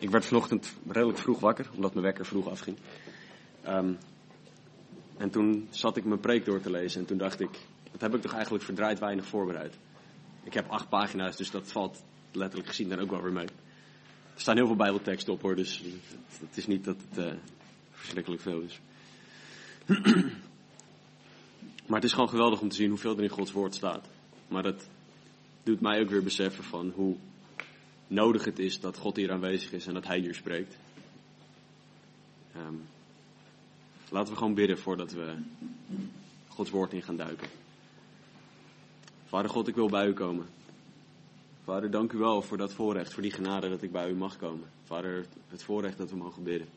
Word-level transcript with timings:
Ik 0.00 0.10
werd 0.10 0.26
vanochtend 0.26 0.72
redelijk 0.88 1.18
vroeg 1.18 1.40
wakker, 1.40 1.70
omdat 1.74 1.92
mijn 1.92 2.04
wekker 2.04 2.26
vroeg 2.26 2.48
afging. 2.48 2.76
Ehm, 3.62 3.92
en 5.16 5.30
toen 5.30 5.68
zat 5.70 5.96
ik 5.96 6.04
mijn 6.04 6.20
preek 6.20 6.44
door 6.44 6.60
te 6.60 6.70
lezen 6.70 7.00
en 7.00 7.06
toen 7.06 7.18
dacht 7.18 7.40
ik, 7.40 7.50
dat 7.92 8.00
heb 8.00 8.14
ik 8.14 8.20
toch 8.22 8.32
eigenlijk 8.32 8.64
verdraaid 8.64 8.98
weinig 8.98 9.26
voorbereid. 9.26 9.78
Ik 10.42 10.54
heb 10.54 10.68
acht 10.68 10.88
pagina's, 10.88 11.36
dus 11.36 11.50
dat 11.50 11.72
valt 11.72 12.02
letterlijk 12.32 12.68
gezien 12.68 12.88
dan 12.88 13.00
ook 13.00 13.10
wel 13.10 13.22
weer 13.22 13.32
mee. 13.32 13.46
Er 14.34 14.40
staan 14.40 14.56
heel 14.56 14.66
veel 14.66 14.76
bijbelteksten 14.76 15.32
op 15.32 15.42
hoor, 15.42 15.56
dus 15.56 15.82
het 16.40 16.56
is 16.56 16.66
niet 16.66 16.84
dat 16.84 16.96
het 17.08 17.18
uh, 17.26 17.32
verschrikkelijk 17.90 18.42
veel 18.42 18.60
is. 18.60 18.80
maar 21.86 22.00
het 22.00 22.04
is 22.04 22.12
gewoon 22.12 22.28
geweldig 22.28 22.60
om 22.60 22.68
te 22.68 22.76
zien 22.76 22.88
hoeveel 22.88 23.16
er 23.16 23.22
in 23.22 23.28
Gods 23.28 23.52
woord 23.52 23.74
staat. 23.74 24.08
Maar 24.48 24.62
dat 24.62 24.88
doet 25.62 25.80
mij 25.80 26.00
ook 26.00 26.10
weer 26.10 26.22
beseffen 26.22 26.64
van 26.64 26.92
hoe 26.94 27.16
nodig 28.10 28.44
het 28.44 28.58
is 28.58 28.80
dat 28.80 28.96
God 28.96 29.16
hier 29.16 29.32
aanwezig 29.32 29.72
is 29.72 29.86
en 29.86 29.94
dat 29.94 30.06
Hij 30.06 30.18
hier 30.18 30.34
spreekt. 30.34 30.76
Um, 32.56 32.82
laten 34.08 34.32
we 34.32 34.38
gewoon 34.38 34.54
bidden 34.54 34.78
voordat 34.78 35.12
we 35.12 35.34
Gods 36.48 36.70
woord 36.70 36.92
in 36.92 37.02
gaan 37.02 37.16
duiken. 37.16 37.48
Vader 39.26 39.50
God, 39.50 39.68
ik 39.68 39.74
wil 39.74 39.88
bij 39.88 40.06
u 40.06 40.12
komen. 40.12 40.46
Vader, 41.64 41.90
dank 41.90 42.12
u 42.12 42.18
wel 42.18 42.42
voor 42.42 42.56
dat 42.56 42.72
voorrecht, 42.72 43.12
voor 43.12 43.22
die 43.22 43.32
genade 43.32 43.68
dat 43.68 43.82
ik 43.82 43.92
bij 43.92 44.10
u 44.10 44.14
mag 44.14 44.36
komen. 44.36 44.68
Vader, 44.84 45.26
het 45.48 45.62
voorrecht 45.62 45.98
dat 45.98 46.10
we 46.10 46.16
mogen 46.16 46.42
bidden. 46.42 46.68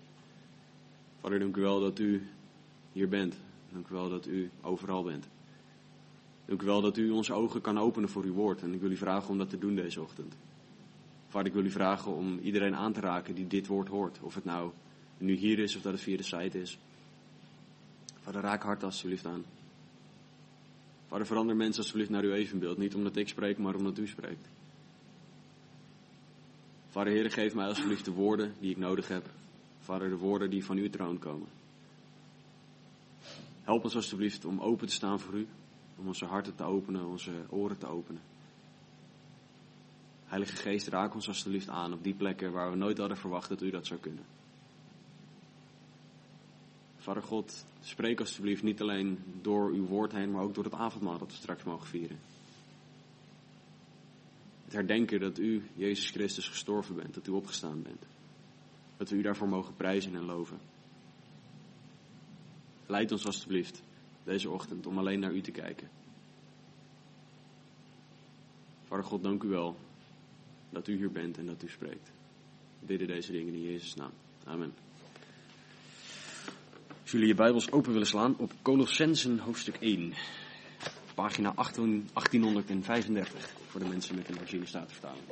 Vader, 1.21 1.39
dank 1.39 1.57
u 1.57 1.61
wel 1.61 1.79
dat 1.79 1.99
u 1.99 2.27
hier 2.91 3.09
bent. 3.09 3.35
Dank 3.71 3.87
u 3.87 3.93
wel 3.93 4.09
dat 4.09 4.27
u 4.27 4.49
overal 4.61 5.03
bent. 5.03 5.27
Dank 6.45 6.61
u 6.61 6.65
wel 6.65 6.81
dat 6.81 6.97
u 6.97 7.09
onze 7.09 7.33
ogen 7.33 7.61
kan 7.61 7.79
openen 7.79 8.09
voor 8.09 8.23
uw 8.23 8.33
woord. 8.33 8.61
En 8.61 8.73
ik 8.73 8.81
wil 8.81 8.91
u 8.91 8.97
vragen 8.97 9.29
om 9.29 9.37
dat 9.37 9.49
te 9.49 9.57
doen 9.57 9.75
deze 9.75 10.01
ochtend. 10.01 10.33
Vader, 11.33 11.47
ik 11.47 11.53
wil 11.53 11.65
u 11.65 11.71
vragen 11.71 12.11
om 12.11 12.39
iedereen 12.39 12.75
aan 12.75 12.93
te 12.93 12.99
raken 12.99 13.35
die 13.35 13.47
dit 13.47 13.67
woord 13.67 13.87
hoort. 13.87 14.19
Of 14.21 14.35
het 14.35 14.45
nou 14.45 14.71
nu 15.17 15.33
hier 15.33 15.59
is 15.59 15.75
of 15.75 15.81
dat 15.81 15.91
het 15.91 16.01
via 16.01 16.17
de 16.17 16.23
site 16.23 16.61
is. 16.61 16.77
Vader, 18.19 18.41
raak 18.41 18.63
hart 18.63 18.83
alsjeblieft 18.83 19.25
aan. 19.25 19.45
Vader, 21.07 21.25
verander 21.25 21.55
mensen 21.55 21.81
alsjeblieft 21.81 22.09
naar 22.09 22.23
uw 22.23 22.33
evenbeeld. 22.33 22.77
Niet 22.77 22.95
omdat 22.95 23.15
ik 23.15 23.27
spreek, 23.27 23.57
maar 23.57 23.75
omdat 23.75 23.97
u 23.97 24.07
spreekt. 24.07 24.47
Vader, 26.89 27.13
Heer, 27.13 27.31
geef 27.31 27.53
mij 27.53 27.67
alsjeblieft 27.67 28.05
de 28.05 28.11
woorden 28.11 28.53
die 28.59 28.71
ik 28.71 28.77
nodig 28.77 29.07
heb. 29.07 29.29
Vader, 29.79 30.09
de 30.09 30.17
woorden 30.17 30.49
die 30.49 30.65
van 30.65 30.77
uw 30.77 30.89
troon 30.89 31.19
komen. 31.19 31.47
Help 33.63 33.83
ons 33.83 33.95
alsjeblieft 33.95 34.45
om 34.45 34.59
open 34.59 34.87
te 34.87 34.93
staan 34.93 35.19
voor 35.19 35.33
u. 35.33 35.47
Om 35.95 36.07
onze 36.07 36.25
harten 36.25 36.55
te 36.55 36.63
openen, 36.63 37.05
onze 37.05 37.31
oren 37.49 37.77
te 37.77 37.87
openen. 37.87 38.21
Heilige 40.33 40.55
Geest, 40.55 40.87
raak 40.87 41.13
ons 41.13 41.27
alsjeblieft 41.27 41.69
aan 41.69 41.93
op 41.93 42.03
die 42.03 42.13
plekken 42.13 42.51
waar 42.51 42.69
we 42.71 42.77
nooit 42.77 42.97
hadden 42.97 43.17
verwacht 43.17 43.49
dat 43.49 43.61
u 43.61 43.69
dat 43.69 43.85
zou 43.85 43.99
kunnen. 43.99 44.25
Vader 46.97 47.23
God, 47.23 47.65
spreek 47.81 48.19
alsjeblieft 48.19 48.63
niet 48.63 48.81
alleen 48.81 49.23
door 49.41 49.69
uw 49.69 49.85
woord 49.85 50.11
heen, 50.11 50.31
maar 50.31 50.43
ook 50.43 50.53
door 50.53 50.63
het 50.63 50.73
avondmaal 50.73 51.17
dat 51.17 51.31
we 51.31 51.37
straks 51.37 51.63
mogen 51.63 51.87
vieren. 51.87 52.19
Het 54.63 54.73
herdenken 54.73 55.19
dat 55.19 55.37
u, 55.37 55.63
Jezus 55.75 56.09
Christus, 56.09 56.47
gestorven 56.47 56.95
bent, 56.95 57.13
dat 57.13 57.27
u 57.27 57.31
opgestaan 57.31 57.81
bent. 57.81 58.05
Dat 58.97 59.09
we 59.09 59.15
u 59.15 59.21
daarvoor 59.21 59.49
mogen 59.49 59.75
prijzen 59.75 60.15
en 60.15 60.25
loven. 60.25 60.59
Leid 62.85 63.11
ons 63.11 63.25
alsjeblieft 63.25 63.83
deze 64.23 64.49
ochtend 64.49 64.85
om 64.85 64.97
alleen 64.97 65.19
naar 65.19 65.33
u 65.33 65.41
te 65.41 65.51
kijken. 65.51 65.89
Vader 68.83 69.05
God, 69.05 69.23
dank 69.23 69.43
u 69.43 69.47
wel 69.47 69.75
dat 70.73 70.87
u 70.87 70.97
hier 70.97 71.11
bent 71.11 71.37
en 71.37 71.45
dat 71.45 71.63
u 71.63 71.69
spreekt. 71.69 72.11
We 72.79 72.85
bidden 72.85 73.07
deze 73.07 73.31
dingen 73.31 73.53
in 73.53 73.61
Jezus' 73.61 73.95
naam. 73.95 74.11
Amen. 74.45 74.73
Als 77.01 77.11
jullie 77.11 77.27
je 77.27 77.35
Bijbels 77.35 77.71
open 77.71 77.91
willen 77.91 78.07
slaan 78.07 78.37
op 78.37 78.51
Colossensen 78.61 79.39
hoofdstuk 79.39 79.75
1, 79.75 80.13
pagina 81.15 81.53
1835 81.53 83.49
voor 83.67 83.79
de 83.79 83.87
mensen 83.87 84.15
met 84.15 84.29
een 84.29 84.37
herziene 84.37 84.65
statenvertaling. 84.65 85.23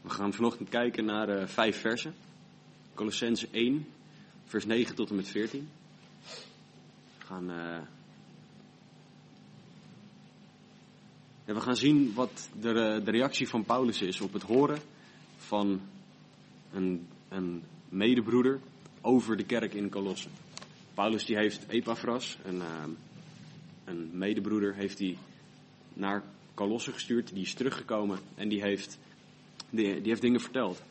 We 0.00 0.10
gaan 0.10 0.32
vanochtend 0.32 0.68
kijken 0.68 1.04
naar 1.04 1.28
uh, 1.28 1.46
vijf 1.46 1.80
versen. 1.80 2.14
Colossense 2.94 3.48
1, 3.50 3.86
vers 4.48 4.64
9 4.64 4.94
tot 4.94 5.10
en 5.10 5.16
met 5.16 5.28
14. 5.28 5.68
We 7.18 7.24
gaan, 7.24 7.50
uh, 7.50 7.80
ja, 11.44 11.54
we 11.54 11.60
gaan 11.60 11.76
zien 11.76 12.14
wat 12.14 12.50
de, 12.60 13.00
de, 13.04 13.10
reactie 13.10 13.48
van 13.48 13.64
Paulus 13.64 14.02
is 14.02 14.20
op 14.20 14.32
het 14.32 14.42
horen 14.42 14.78
van 15.36 15.80
een, 16.72 17.06
een 17.28 17.62
medebroeder 17.88 18.60
over 19.00 19.36
de 19.36 19.44
kerk 19.44 19.74
in 19.74 19.90
Colosse. 19.90 20.28
Paulus 20.94 21.24
die 21.24 21.36
heeft 21.36 21.68
Epaphras, 21.68 22.38
een, 22.44 22.56
uh, 22.56 22.84
een 23.84 24.10
medebroeder, 24.12 24.74
heeft 24.74 24.98
hij 24.98 25.16
naar 25.92 26.22
Colosse 26.54 26.92
gestuurd. 26.92 27.34
Die 27.34 27.42
is 27.42 27.54
teruggekomen 27.54 28.18
en 28.34 28.48
die 28.48 28.62
heeft, 28.62 28.98
die, 29.70 29.94
die 29.94 30.08
heeft 30.08 30.22
dingen 30.22 30.40
verteld. 30.40 30.82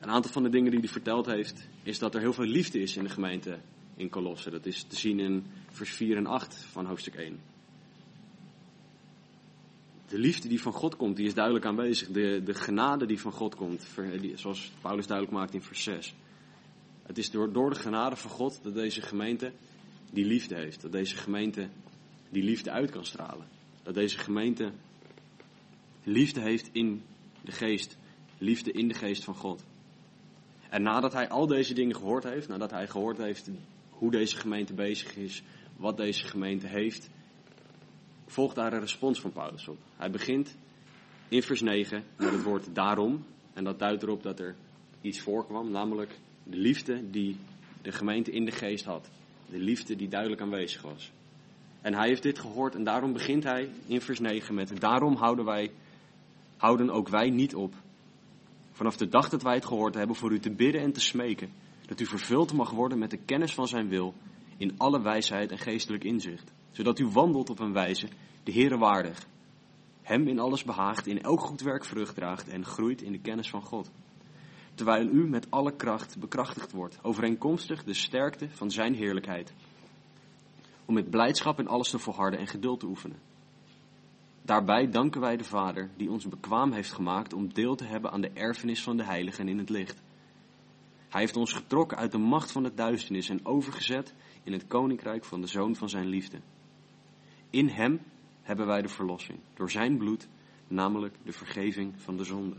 Een 0.00 0.10
aantal 0.10 0.32
van 0.32 0.42
de 0.42 0.50
dingen 0.50 0.70
die 0.70 0.80
hij 0.80 0.88
verteld 0.88 1.26
heeft, 1.26 1.68
is 1.82 1.98
dat 1.98 2.14
er 2.14 2.20
heel 2.20 2.32
veel 2.32 2.44
liefde 2.44 2.80
is 2.80 2.96
in 2.96 3.04
de 3.04 3.10
gemeente 3.10 3.58
in 3.96 4.08
Colosse. 4.08 4.50
Dat 4.50 4.66
is 4.66 4.82
te 4.82 4.96
zien 4.96 5.20
in 5.20 5.44
vers 5.70 5.90
4 5.90 6.16
en 6.16 6.26
8 6.26 6.54
van 6.54 6.86
hoofdstuk 6.86 7.14
1. 7.14 7.40
De 10.08 10.18
liefde 10.18 10.48
die 10.48 10.60
van 10.60 10.72
God 10.72 10.96
komt, 10.96 11.16
die 11.16 11.26
is 11.26 11.34
duidelijk 11.34 11.64
aanwezig. 11.64 12.08
De, 12.08 12.42
de 12.44 12.54
genade 12.54 13.06
die 13.06 13.20
van 13.20 13.32
God 13.32 13.54
komt, 13.54 13.86
zoals 14.34 14.72
Paulus 14.80 15.06
duidelijk 15.06 15.36
maakt 15.36 15.54
in 15.54 15.62
vers 15.62 15.82
6. 15.82 16.14
Het 17.02 17.18
is 17.18 17.30
door, 17.30 17.52
door 17.52 17.70
de 17.70 17.76
genade 17.76 18.16
van 18.16 18.30
God 18.30 18.60
dat 18.62 18.74
deze 18.74 19.02
gemeente 19.02 19.52
die 20.12 20.24
liefde 20.24 20.54
heeft. 20.54 20.80
Dat 20.80 20.92
deze 20.92 21.16
gemeente 21.16 21.68
die 22.28 22.42
liefde 22.42 22.70
uit 22.70 22.90
kan 22.90 23.04
stralen. 23.04 23.46
Dat 23.82 23.94
deze 23.94 24.18
gemeente 24.18 24.72
liefde 26.04 26.40
heeft 26.40 26.68
in 26.72 27.02
de 27.40 27.52
geest. 27.52 27.96
Liefde 28.38 28.72
in 28.72 28.88
de 28.88 28.94
geest 28.94 29.24
van 29.24 29.34
God. 29.34 29.64
En 30.70 30.82
nadat 30.82 31.12
hij 31.12 31.28
al 31.28 31.46
deze 31.46 31.74
dingen 31.74 31.96
gehoord 31.96 32.24
heeft, 32.24 32.48
nadat 32.48 32.70
hij 32.70 32.86
gehoord 32.86 33.18
heeft 33.18 33.50
hoe 33.90 34.10
deze 34.10 34.36
gemeente 34.36 34.74
bezig 34.74 35.16
is, 35.16 35.42
wat 35.76 35.96
deze 35.96 36.24
gemeente 36.24 36.66
heeft, 36.66 37.10
volgt 38.26 38.54
daar 38.54 38.72
een 38.72 38.80
respons 38.80 39.20
van 39.20 39.32
Paulus 39.32 39.68
op. 39.68 39.78
Hij 39.96 40.10
begint 40.10 40.56
in 41.28 41.42
vers 41.42 41.60
9 41.60 42.04
met 42.16 42.32
het 42.32 42.42
woord 42.42 42.74
daarom. 42.74 43.24
En 43.52 43.64
dat 43.64 43.78
duidt 43.78 44.02
erop 44.02 44.22
dat 44.22 44.40
er 44.40 44.54
iets 45.00 45.20
voorkwam, 45.20 45.70
namelijk 45.70 46.18
de 46.42 46.56
liefde 46.56 47.10
die 47.10 47.36
de 47.82 47.92
gemeente 47.92 48.30
in 48.30 48.44
de 48.44 48.50
geest 48.50 48.84
had. 48.84 49.10
De 49.50 49.58
liefde 49.58 49.96
die 49.96 50.08
duidelijk 50.08 50.40
aanwezig 50.40 50.82
was. 50.82 51.12
En 51.80 51.94
hij 51.94 52.08
heeft 52.08 52.22
dit 52.22 52.38
gehoord 52.38 52.74
en 52.74 52.84
daarom 52.84 53.12
begint 53.12 53.44
hij 53.44 53.68
in 53.86 54.00
vers 54.00 54.20
9 54.20 54.54
met 54.54 54.80
daarom 54.80 55.14
houden 55.14 55.44
wij, 55.44 55.70
houden 56.56 56.90
ook 56.90 57.08
wij 57.08 57.30
niet 57.30 57.54
op 57.54 57.74
vanaf 58.80 58.96
de 58.96 59.08
dag 59.08 59.28
dat 59.28 59.42
wij 59.42 59.54
het 59.54 59.64
gehoord 59.64 59.94
hebben, 59.94 60.16
voor 60.16 60.32
u 60.32 60.38
te 60.38 60.50
bidden 60.50 60.80
en 60.80 60.92
te 60.92 61.00
smeken, 61.00 61.52
dat 61.86 62.00
u 62.00 62.06
vervuld 62.06 62.52
mag 62.52 62.70
worden 62.70 62.98
met 62.98 63.10
de 63.10 63.16
kennis 63.16 63.54
van 63.54 63.68
zijn 63.68 63.88
wil, 63.88 64.14
in 64.56 64.78
alle 64.78 65.02
wijsheid 65.02 65.50
en 65.50 65.58
geestelijk 65.58 66.04
inzicht, 66.04 66.52
zodat 66.70 66.98
u 66.98 67.06
wandelt 67.06 67.50
op 67.50 67.58
een 67.58 67.72
wijze, 67.72 68.08
de 68.42 68.52
Heere 68.52 68.78
waardig, 68.78 69.26
hem 70.02 70.28
in 70.28 70.38
alles 70.38 70.64
behaagt, 70.64 71.06
in 71.06 71.22
elk 71.22 71.40
goed 71.40 71.60
werk 71.60 71.84
vrucht 71.84 72.14
draagt 72.14 72.48
en 72.48 72.64
groeit 72.64 73.02
in 73.02 73.12
de 73.12 73.20
kennis 73.20 73.50
van 73.50 73.62
God. 73.62 73.90
Terwijl 74.74 75.06
u 75.06 75.28
met 75.28 75.50
alle 75.50 75.76
kracht 75.76 76.18
bekrachtigd 76.18 76.72
wordt, 76.72 76.98
overeenkomstig 77.02 77.84
de 77.84 77.94
sterkte 77.94 78.48
van 78.50 78.70
zijn 78.70 78.94
heerlijkheid, 78.94 79.52
om 80.84 80.94
met 80.94 81.10
blijdschap 81.10 81.58
in 81.58 81.68
alles 81.68 81.90
te 81.90 81.98
volharden 81.98 82.40
en 82.40 82.46
geduld 82.46 82.80
te 82.80 82.86
oefenen 82.86 83.29
Daarbij 84.42 84.90
danken 84.90 85.20
wij 85.20 85.36
de 85.36 85.44
Vader 85.44 85.90
die 85.96 86.10
ons 86.10 86.28
bekwaam 86.28 86.72
heeft 86.72 86.92
gemaakt 86.92 87.32
om 87.32 87.52
deel 87.52 87.74
te 87.74 87.84
hebben 87.84 88.10
aan 88.10 88.20
de 88.20 88.30
erfenis 88.30 88.82
van 88.82 88.96
de 88.96 89.04
heiligen 89.04 89.48
in 89.48 89.58
het 89.58 89.68
licht. 89.68 90.02
Hij 91.08 91.20
heeft 91.20 91.36
ons 91.36 91.52
getrokken 91.52 91.98
uit 91.98 92.12
de 92.12 92.18
macht 92.18 92.52
van 92.52 92.62
de 92.62 92.74
duisternis 92.74 93.28
en 93.28 93.46
overgezet 93.46 94.14
in 94.42 94.52
het 94.52 94.66
koninkrijk 94.66 95.24
van 95.24 95.40
de 95.40 95.46
Zoon 95.46 95.76
van 95.76 95.88
zijn 95.88 96.06
liefde. 96.06 96.40
In 97.50 97.68
Hem 97.68 98.00
hebben 98.42 98.66
wij 98.66 98.82
de 98.82 98.88
verlossing, 98.88 99.38
door 99.54 99.70
Zijn 99.70 99.98
bloed, 99.98 100.28
namelijk 100.68 101.16
de 101.24 101.32
vergeving 101.32 101.94
van 101.96 102.16
de 102.16 102.24
zonde. 102.24 102.56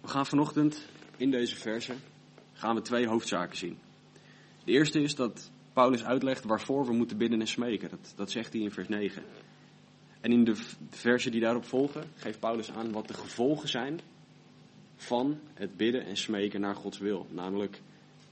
We 0.00 0.08
gaan 0.08 0.26
vanochtend 0.26 0.88
in 1.16 1.30
deze 1.30 1.56
verse 1.56 1.94
gaan 2.52 2.74
we 2.74 2.82
twee 2.82 3.06
hoofdzaken 3.06 3.56
zien. 3.56 3.78
De 4.64 4.72
eerste 4.72 5.00
is 5.00 5.14
dat 5.14 5.50
Paulus 5.72 6.04
uitlegt 6.04 6.44
waarvoor 6.44 6.86
we 6.86 6.92
moeten 6.92 7.16
bidden 7.16 7.40
en 7.40 7.46
smeken. 7.46 7.90
Dat, 7.90 8.12
dat 8.16 8.30
zegt 8.30 8.52
hij 8.52 8.62
in 8.62 8.70
vers 8.70 8.88
9. 8.88 9.22
En 10.20 10.32
in 10.32 10.44
de 10.44 10.56
versen 10.88 11.30
die 11.30 11.40
daarop 11.40 11.64
volgen 11.64 12.04
geeft 12.14 12.40
Paulus 12.40 12.70
aan 12.70 12.92
wat 12.92 13.08
de 13.08 13.14
gevolgen 13.14 13.68
zijn 13.68 14.00
van 14.96 15.38
het 15.54 15.76
bidden 15.76 16.04
en 16.04 16.16
smeken 16.16 16.60
naar 16.60 16.74
Gods 16.74 16.98
wil. 16.98 17.26
Namelijk, 17.30 17.80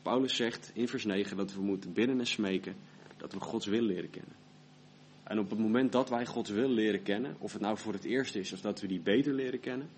Paulus 0.03 0.37
zegt 0.37 0.71
in 0.75 0.89
vers 0.89 1.05
9 1.05 1.37
dat 1.37 1.55
we 1.55 1.61
moeten 1.61 1.93
bidden 1.93 2.19
en 2.19 2.27
smeken 2.27 2.77
dat 3.17 3.33
we 3.33 3.41
Gods 3.41 3.67
wil 3.67 3.83
leren 3.83 4.11
kennen. 4.11 4.35
En 5.23 5.39
op 5.39 5.51
het 5.51 5.59
moment 5.59 5.93
dat 5.93 6.09
wij 6.09 6.27
Gods 6.27 6.51
wil 6.51 6.69
leren 6.69 7.03
kennen, 7.03 7.37
of 7.39 7.53
het 7.53 7.63
nou 7.63 7.79
voor 7.79 7.93
het 7.93 8.05
eerst 8.05 8.35
is 8.35 8.53
of 8.53 8.61
dat 8.61 8.81
we 8.81 8.87
die 8.87 9.01
beter 9.01 9.33
leren 9.33 9.61
kennen, 9.61 9.89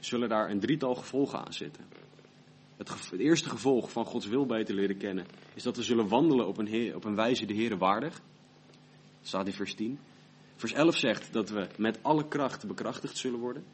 zullen 0.00 0.28
daar 0.28 0.50
een 0.50 0.60
drietal 0.60 0.94
gevolgen 0.94 1.38
aan 1.38 1.52
zitten. 1.52 1.84
Het, 2.76 3.12
eerste 3.18 3.48
gevolg 3.48 3.90
van 3.90 4.04
Gods 4.04 4.26
wil 4.26 4.46
beter 4.46 4.74
leren 4.74 4.96
kennen 4.96 5.26
is 5.54 5.62
dat 5.62 5.76
we 5.76 5.82
zullen 5.82 6.08
wandelen 6.08 6.46
op 6.46 6.58
een, 6.58 6.94
op 6.94 7.04
een 7.04 7.14
wijze 7.14 7.46
de 7.46 7.54
Heer 7.54 7.78
waardig. 7.78 8.12
Dat 9.18 9.28
staat 9.28 9.46
in 9.46 9.52
vers 9.52 9.74
10. 9.74 9.98
Vers 10.56 10.72
11 10.72 10.96
zegt 10.96 11.32
dat 11.32 11.48
we 11.48 11.68
met 11.76 11.98
alle 12.02 12.28
kracht 12.28 12.66
bekrachtigd 12.66 13.16
zullen 13.16 13.38
worden. 13.38 13.64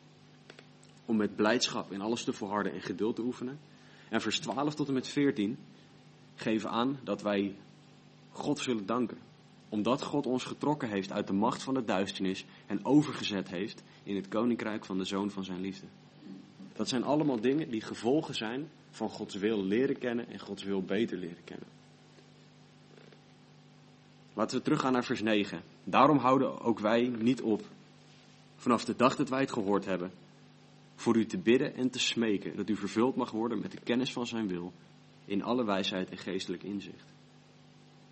Om 1.04 1.16
met 1.16 1.36
blijdschap 1.36 1.92
in 1.92 2.00
alles 2.00 2.24
te 2.24 2.32
volharden 2.32 2.72
en 2.72 2.80
geduld 2.80 3.16
te 3.16 3.22
oefenen. 3.22 3.58
En 4.08 4.20
vers 4.20 4.38
12 4.38 4.74
tot 4.74 4.88
en 4.88 4.94
met 4.94 5.08
14 5.08 5.58
geven 6.34 6.70
aan 6.70 6.98
dat 7.04 7.22
wij 7.22 7.54
God 8.30 8.58
zullen 8.58 8.86
danken. 8.86 9.18
Omdat 9.68 10.02
God 10.02 10.26
ons 10.26 10.44
getrokken 10.44 10.88
heeft 10.88 11.12
uit 11.12 11.26
de 11.26 11.32
macht 11.32 11.62
van 11.62 11.74
de 11.74 11.84
duisternis 11.84 12.44
en 12.66 12.84
overgezet 12.84 13.48
heeft 13.48 13.82
in 14.02 14.16
het 14.16 14.28
koninkrijk 14.28 14.84
van 14.84 14.98
de 14.98 15.04
zoon 15.04 15.30
van 15.30 15.44
zijn 15.44 15.60
liefde. 15.60 15.86
Dat 16.72 16.88
zijn 16.88 17.04
allemaal 17.04 17.40
dingen 17.40 17.70
die 17.70 17.80
gevolgen 17.80 18.34
zijn 18.34 18.68
van 18.92 19.08
Gods 19.08 19.34
wil 19.34 19.64
leren 19.64 19.98
kennen 19.98 20.28
en 20.28 20.38
Gods 20.38 20.62
wil 20.62 20.82
beter 20.82 21.18
leren 21.18 21.44
kennen. 21.44 21.66
Laten 24.34 24.56
we 24.56 24.62
teruggaan 24.62 24.92
naar 24.92 25.04
vers 25.04 25.22
9. 25.22 25.62
Daarom 25.84 26.18
houden 26.18 26.60
ook 26.60 26.78
wij 26.78 27.08
niet 27.18 27.42
op, 27.42 27.62
vanaf 28.56 28.84
de 28.84 28.96
dag 28.96 29.16
dat 29.16 29.28
wij 29.28 29.40
het 29.40 29.52
gehoord 29.52 29.84
hebben, 29.84 30.12
voor 30.94 31.16
u 31.16 31.26
te 31.26 31.38
bidden 31.38 31.74
en 31.74 31.90
te 31.90 31.98
smeken, 31.98 32.56
dat 32.56 32.68
u 32.68 32.76
vervuld 32.76 33.16
mag 33.16 33.30
worden 33.30 33.60
met 33.60 33.70
de 33.70 33.80
kennis 33.84 34.12
van 34.12 34.26
zijn 34.26 34.48
wil, 34.48 34.72
in 35.24 35.42
alle 35.42 35.64
wijsheid 35.64 36.10
en 36.10 36.18
geestelijk 36.18 36.62
inzicht. 36.62 37.10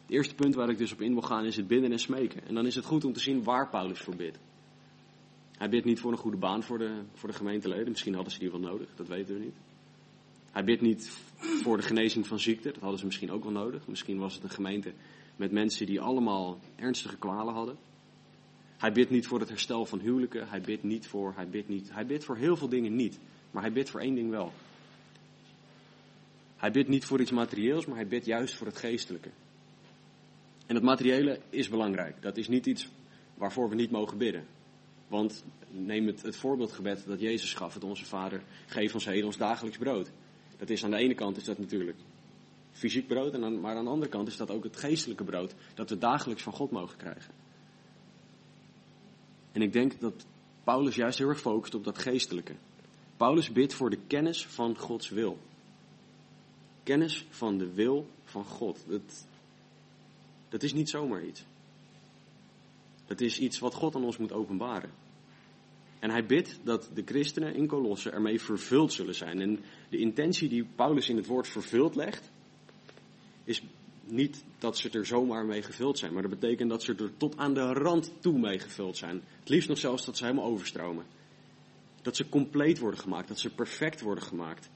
Het 0.02 0.18
eerste 0.18 0.34
punt 0.34 0.54
waar 0.54 0.68
ik 0.68 0.78
dus 0.78 0.92
op 0.92 1.00
in 1.00 1.12
wil 1.12 1.22
gaan 1.22 1.44
is 1.44 1.56
het 1.56 1.66
bidden 1.66 1.92
en 1.92 1.98
smeken. 1.98 2.46
En 2.46 2.54
dan 2.54 2.66
is 2.66 2.74
het 2.74 2.84
goed 2.84 3.04
om 3.04 3.12
te 3.12 3.20
zien 3.20 3.42
waar 3.42 3.68
Paulus 3.68 4.00
voor 4.00 4.16
bidt. 4.16 4.38
Hij 5.56 5.68
bidt 5.68 5.84
niet 5.84 6.00
voor 6.00 6.12
een 6.12 6.18
goede 6.18 6.36
baan 6.36 6.62
voor 6.62 6.78
de, 6.78 7.02
voor 7.14 7.28
de 7.28 7.34
gemeenteleden, 7.34 7.88
misschien 7.88 8.14
hadden 8.14 8.32
ze 8.32 8.38
die 8.38 8.50
wel 8.50 8.60
nodig, 8.60 8.88
dat 8.96 9.08
weten 9.08 9.34
we 9.34 9.40
niet. 9.40 9.54
Hij 10.50 10.64
bidt 10.64 10.80
niet 10.80 11.10
voor 11.62 11.76
de 11.76 11.82
genezing 11.82 12.26
van 12.26 12.38
ziekte, 12.38 12.70
dat 12.72 12.80
hadden 12.80 12.98
ze 12.98 13.04
misschien 13.04 13.30
ook 13.30 13.42
wel 13.42 13.52
nodig. 13.52 13.86
Misschien 13.86 14.18
was 14.18 14.34
het 14.34 14.42
een 14.42 14.50
gemeente 14.50 14.92
met 15.36 15.52
mensen 15.52 15.86
die 15.86 16.00
allemaal 16.00 16.58
ernstige 16.76 17.16
kwalen 17.16 17.54
hadden. 17.54 17.76
Hij 18.76 18.92
bidt 18.92 19.10
niet 19.10 19.26
voor 19.26 19.40
het 19.40 19.48
herstel 19.48 19.86
van 19.86 19.98
huwelijken, 19.98 20.48
hij 20.48 20.60
bidt 20.60 20.82
niet 20.82 21.06
voor, 21.06 21.32
hij 21.36 21.48
bidt 21.48 21.68
niet, 21.68 21.92
hij 21.92 22.06
bidt 22.06 22.24
voor 22.24 22.36
heel 22.36 22.56
veel 22.56 22.68
dingen 22.68 22.96
niet. 22.96 23.18
Maar 23.50 23.62
hij 23.62 23.72
bidt 23.72 23.90
voor 23.90 24.00
één 24.00 24.14
ding 24.14 24.30
wel. 24.30 24.52
Hij 26.56 26.70
bidt 26.70 26.88
niet 26.88 27.04
voor 27.04 27.20
iets 27.20 27.30
materieels, 27.30 27.86
maar 27.86 27.96
hij 27.96 28.06
bidt 28.06 28.26
juist 28.26 28.54
voor 28.54 28.66
het 28.66 28.76
geestelijke. 28.76 29.30
En 30.66 30.74
het 30.74 30.84
materiële 30.84 31.40
is 31.48 31.68
belangrijk. 31.68 32.22
Dat 32.22 32.36
is 32.36 32.48
niet 32.48 32.66
iets 32.66 32.88
waarvoor 33.34 33.68
we 33.68 33.74
niet 33.74 33.90
mogen 33.90 34.18
bidden. 34.18 34.46
Want 35.08 35.44
neem 35.70 36.06
het, 36.06 36.22
het 36.22 36.36
voorbeeldgebed 36.36 37.04
dat 37.06 37.20
Jezus 37.20 37.54
gaf, 37.54 37.74
het 37.74 37.84
onze 37.84 38.04
Vader, 38.04 38.42
geef 38.66 38.94
ons 38.94 39.04
heden 39.04 39.26
ons 39.26 39.36
dagelijks 39.36 39.78
brood. 39.78 40.10
Dat 40.60 40.70
is 40.70 40.84
aan 40.84 40.90
de 40.90 40.96
ene 40.96 41.14
kant 41.14 41.36
is 41.36 41.44
dat 41.44 41.58
natuurlijk 41.58 41.96
fysiek 42.72 43.06
brood, 43.06 43.34
en 43.34 43.44
aan, 43.44 43.60
maar 43.60 43.76
aan 43.76 43.84
de 43.84 43.90
andere 43.90 44.10
kant 44.10 44.28
is 44.28 44.36
dat 44.36 44.50
ook 44.50 44.64
het 44.64 44.76
geestelijke 44.76 45.24
brood 45.24 45.54
dat 45.74 45.90
we 45.90 45.98
dagelijks 45.98 46.42
van 46.42 46.52
God 46.52 46.70
mogen 46.70 46.96
krijgen. 46.96 47.34
En 49.52 49.62
ik 49.62 49.72
denk 49.72 50.00
dat 50.00 50.26
Paulus 50.64 50.94
juist 50.94 51.18
heel 51.18 51.28
erg 51.28 51.40
focust 51.40 51.74
op 51.74 51.84
dat 51.84 51.98
geestelijke. 51.98 52.54
Paulus 53.16 53.52
bidt 53.52 53.74
voor 53.74 53.90
de 53.90 53.98
kennis 54.06 54.46
van 54.46 54.78
Gods 54.78 55.08
wil. 55.08 55.38
Kennis 56.82 57.26
van 57.30 57.58
de 57.58 57.72
wil 57.72 58.08
van 58.24 58.44
God. 58.44 58.84
Dat, 58.88 59.26
dat 60.48 60.62
is 60.62 60.72
niet 60.72 60.90
zomaar 60.90 61.24
iets. 61.24 61.44
Dat 63.06 63.20
is 63.20 63.38
iets 63.38 63.58
wat 63.58 63.74
God 63.74 63.94
aan 63.94 64.04
ons 64.04 64.16
moet 64.16 64.32
openbaren. 64.32 64.90
En 66.00 66.10
hij 66.10 66.26
bidt 66.26 66.60
dat 66.62 66.90
de 66.94 67.02
christenen 67.04 67.54
in 67.54 67.66
Colosse 67.66 68.10
ermee 68.10 68.40
vervuld 68.40 68.92
zullen 68.92 69.14
zijn. 69.14 69.40
En 69.40 69.58
de 69.88 69.98
intentie 69.98 70.48
die 70.48 70.64
Paulus 70.64 71.08
in 71.08 71.16
het 71.16 71.26
woord 71.26 71.48
vervuld 71.48 71.94
legt, 71.94 72.30
is 73.44 73.62
niet 74.04 74.44
dat 74.58 74.78
ze 74.78 74.90
er 74.90 75.06
zomaar 75.06 75.46
mee 75.46 75.62
gevuld 75.62 75.98
zijn. 75.98 76.12
Maar 76.12 76.22
dat 76.22 76.40
betekent 76.40 76.70
dat 76.70 76.82
ze 76.82 76.94
er 76.94 77.16
tot 77.16 77.36
aan 77.36 77.54
de 77.54 77.72
rand 77.72 78.12
toe 78.20 78.38
mee 78.38 78.58
gevuld 78.58 78.96
zijn. 78.96 79.22
Het 79.38 79.48
liefst 79.48 79.68
nog 79.68 79.78
zelfs 79.78 80.04
dat 80.04 80.16
ze 80.16 80.24
helemaal 80.24 80.46
overstromen. 80.50 81.04
Dat 82.02 82.16
ze 82.16 82.28
compleet 82.28 82.78
worden 82.78 83.00
gemaakt, 83.00 83.28
dat 83.28 83.38
ze 83.38 83.54
perfect 83.54 84.00
worden 84.00 84.24
gemaakt. 84.24 84.70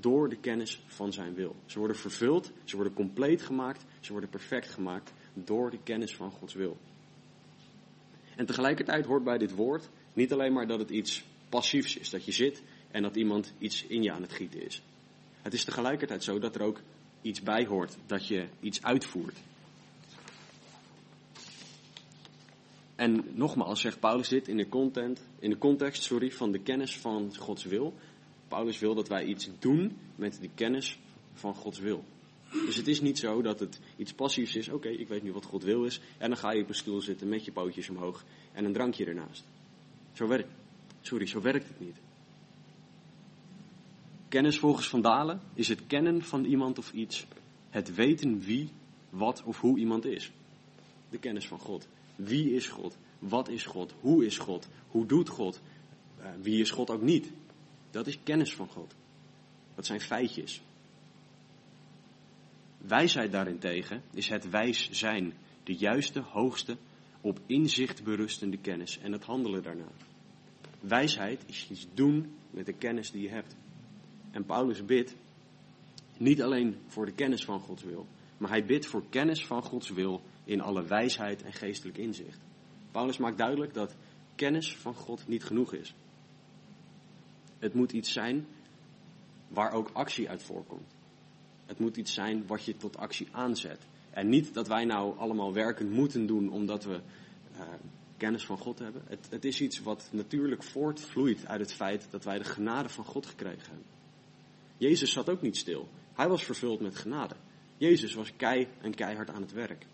Door 0.00 0.28
de 0.28 0.36
kennis 0.36 0.82
van 0.86 1.12
zijn 1.12 1.34
wil. 1.34 1.56
Ze 1.66 1.78
worden 1.78 1.96
vervuld, 1.96 2.52
ze 2.64 2.76
worden 2.76 2.94
compleet 2.94 3.42
gemaakt, 3.42 3.84
ze 4.00 4.12
worden 4.12 4.30
perfect 4.30 4.68
gemaakt 4.68 5.12
door 5.34 5.70
de 5.70 5.78
kennis 5.82 6.16
van 6.16 6.30
Gods 6.30 6.54
wil. 6.54 6.76
En 8.36 8.46
tegelijkertijd 8.46 9.06
hoort 9.06 9.24
bij 9.24 9.38
dit 9.38 9.54
woord 9.54 9.88
niet 10.14 10.32
alleen 10.32 10.52
maar 10.52 10.66
dat 10.66 10.78
het 10.78 10.90
iets 10.90 11.24
passiefs 11.48 11.96
is, 11.96 12.10
dat 12.10 12.24
je 12.24 12.32
zit 12.32 12.62
en 12.90 13.02
dat 13.02 13.16
iemand 13.16 13.52
iets 13.58 13.84
in 13.86 14.02
je 14.02 14.12
aan 14.12 14.22
het 14.22 14.32
gieten 14.32 14.64
is. 14.64 14.82
Het 15.42 15.54
is 15.54 15.64
tegelijkertijd 15.64 16.24
zo 16.24 16.38
dat 16.38 16.54
er 16.54 16.62
ook 16.62 16.80
iets 17.22 17.42
bij 17.42 17.66
hoort, 17.66 17.96
dat 18.06 18.26
je 18.26 18.46
iets 18.60 18.82
uitvoert. 18.82 19.38
En 22.94 23.24
nogmaals 23.32 23.80
zegt 23.80 24.00
Paulus 24.00 24.28
dit 24.28 24.48
in 24.48 24.56
de, 24.56 24.68
content, 24.68 25.20
in 25.38 25.50
de 25.50 25.58
context 25.58 26.02
sorry, 26.02 26.30
van 26.30 26.52
de 26.52 26.58
kennis 26.58 26.98
van 26.98 27.36
Gods 27.36 27.64
wil. 27.64 27.94
Paulus 28.48 28.78
wil 28.78 28.94
dat 28.94 29.08
wij 29.08 29.24
iets 29.24 29.48
doen 29.58 29.96
met 30.16 30.38
die 30.40 30.50
kennis 30.54 30.98
van 31.32 31.54
Gods 31.54 31.78
wil. 31.78 32.04
Dus 32.50 32.76
het 32.76 32.88
is 32.88 33.00
niet 33.00 33.18
zo 33.18 33.42
dat 33.42 33.60
het 33.60 33.80
iets 33.96 34.12
passiefs 34.12 34.56
is. 34.56 34.68
Oké, 34.68 34.88
ik 34.88 35.08
weet 35.08 35.22
nu 35.22 35.32
wat 35.32 35.44
God 35.44 35.62
wil 35.62 35.84
is. 35.84 36.00
En 36.18 36.28
dan 36.28 36.38
ga 36.38 36.52
je 36.52 36.62
op 36.62 36.68
een 36.68 36.74
stoel 36.74 37.00
zitten 37.00 37.28
met 37.28 37.44
je 37.44 37.52
pootjes 37.52 37.88
omhoog 37.88 38.24
en 38.52 38.64
een 38.64 38.72
drankje 38.72 39.04
ernaast. 39.04 39.44
Zo 40.14 40.26
werkt, 40.26 40.48
sorry, 41.00 41.26
zo 41.26 41.40
werkt 41.40 41.68
het 41.68 41.80
niet. 41.80 41.96
Kennis 44.28 44.58
volgens 44.58 44.88
Van 44.88 45.00
Dalen 45.00 45.40
is 45.54 45.68
het 45.68 45.86
kennen 45.86 46.22
van 46.22 46.44
iemand 46.44 46.78
of 46.78 46.92
iets. 46.92 47.26
Het 47.70 47.94
weten 47.94 48.40
wie, 48.40 48.68
wat 49.10 49.42
of 49.42 49.60
hoe 49.60 49.78
iemand 49.78 50.04
is. 50.04 50.32
De 51.10 51.18
kennis 51.18 51.46
van 51.46 51.58
God. 51.58 51.88
Wie 52.16 52.54
is 52.54 52.68
God? 52.68 52.96
Wat 53.18 53.48
is 53.48 53.64
God? 53.64 53.94
Hoe 54.00 54.26
is 54.26 54.38
God? 54.38 54.68
Hoe 54.88 55.06
doet 55.06 55.28
God? 55.28 55.60
Uh, 56.20 56.26
wie 56.40 56.60
is 56.60 56.70
God 56.70 56.90
ook 56.90 57.02
niet? 57.02 57.30
Dat 57.90 58.06
is 58.06 58.18
kennis 58.22 58.54
van 58.54 58.68
God. 58.68 58.94
Dat 59.74 59.86
zijn 59.86 60.00
feitjes. 60.00 60.62
Wijsheid 62.78 63.32
daarentegen 63.32 64.02
is 64.12 64.28
het 64.28 64.50
wijs 64.50 64.90
zijn, 64.90 65.32
de 65.64 65.74
juiste, 65.74 66.20
hoogste, 66.20 66.76
op 67.24 67.40
inzicht 67.46 68.02
berustende 68.02 68.56
kennis 68.56 68.98
en 68.98 69.12
het 69.12 69.24
handelen 69.24 69.62
daarna. 69.62 69.88
Wijsheid 70.80 71.44
is 71.46 71.68
iets 71.70 71.86
doen 71.94 72.34
met 72.50 72.66
de 72.66 72.72
kennis 72.72 73.10
die 73.10 73.22
je 73.22 73.28
hebt. 73.28 73.56
En 74.30 74.44
Paulus 74.44 74.84
bidt 74.84 75.16
niet 76.16 76.42
alleen 76.42 76.76
voor 76.86 77.06
de 77.06 77.12
kennis 77.12 77.44
van 77.44 77.60
Gods 77.60 77.82
wil, 77.82 78.06
maar 78.38 78.50
hij 78.50 78.64
bidt 78.64 78.86
voor 78.86 79.04
kennis 79.08 79.46
van 79.46 79.62
Gods 79.62 79.90
wil 79.90 80.22
in 80.44 80.60
alle 80.60 80.86
wijsheid 80.86 81.42
en 81.42 81.52
geestelijk 81.52 81.98
inzicht. 81.98 82.40
Paulus 82.90 83.16
maakt 83.16 83.38
duidelijk 83.38 83.74
dat 83.74 83.96
kennis 84.34 84.76
van 84.76 84.94
God 84.94 85.28
niet 85.28 85.44
genoeg 85.44 85.74
is. 85.74 85.94
Het 87.58 87.74
moet 87.74 87.92
iets 87.92 88.12
zijn 88.12 88.46
waar 89.48 89.72
ook 89.72 89.90
actie 89.92 90.28
uit 90.28 90.42
voorkomt. 90.42 90.94
Het 91.66 91.78
moet 91.78 91.96
iets 91.96 92.14
zijn 92.14 92.46
wat 92.46 92.64
je 92.64 92.76
tot 92.76 92.96
actie 92.96 93.28
aanzet. 93.30 93.86
En 94.14 94.28
niet 94.28 94.54
dat 94.54 94.68
wij 94.68 94.84
nou 94.84 95.18
allemaal 95.18 95.52
werken 95.52 95.90
moeten 95.90 96.26
doen 96.26 96.50
omdat 96.50 96.84
we 96.84 97.00
uh, 97.52 97.60
kennis 98.16 98.44
van 98.44 98.58
God 98.58 98.78
hebben. 98.78 99.02
Het, 99.06 99.26
het 99.30 99.44
is 99.44 99.60
iets 99.60 99.80
wat 99.80 100.08
natuurlijk 100.12 100.62
voortvloeit 100.62 101.46
uit 101.46 101.60
het 101.60 101.72
feit 101.72 102.06
dat 102.10 102.24
wij 102.24 102.38
de 102.38 102.44
genade 102.44 102.88
van 102.88 103.04
God 103.04 103.26
gekregen 103.26 103.68
hebben. 103.68 103.86
Jezus 104.76 105.12
zat 105.12 105.28
ook 105.28 105.42
niet 105.42 105.56
stil. 105.56 105.88
Hij 106.12 106.28
was 106.28 106.44
vervuld 106.44 106.80
met 106.80 106.96
genade. 106.96 107.34
Jezus 107.76 108.14
was 108.14 108.36
kei 108.36 108.68
en 108.80 108.94
keihard 108.94 109.30
aan 109.30 109.42
het 109.42 109.52
werk. 109.52 109.86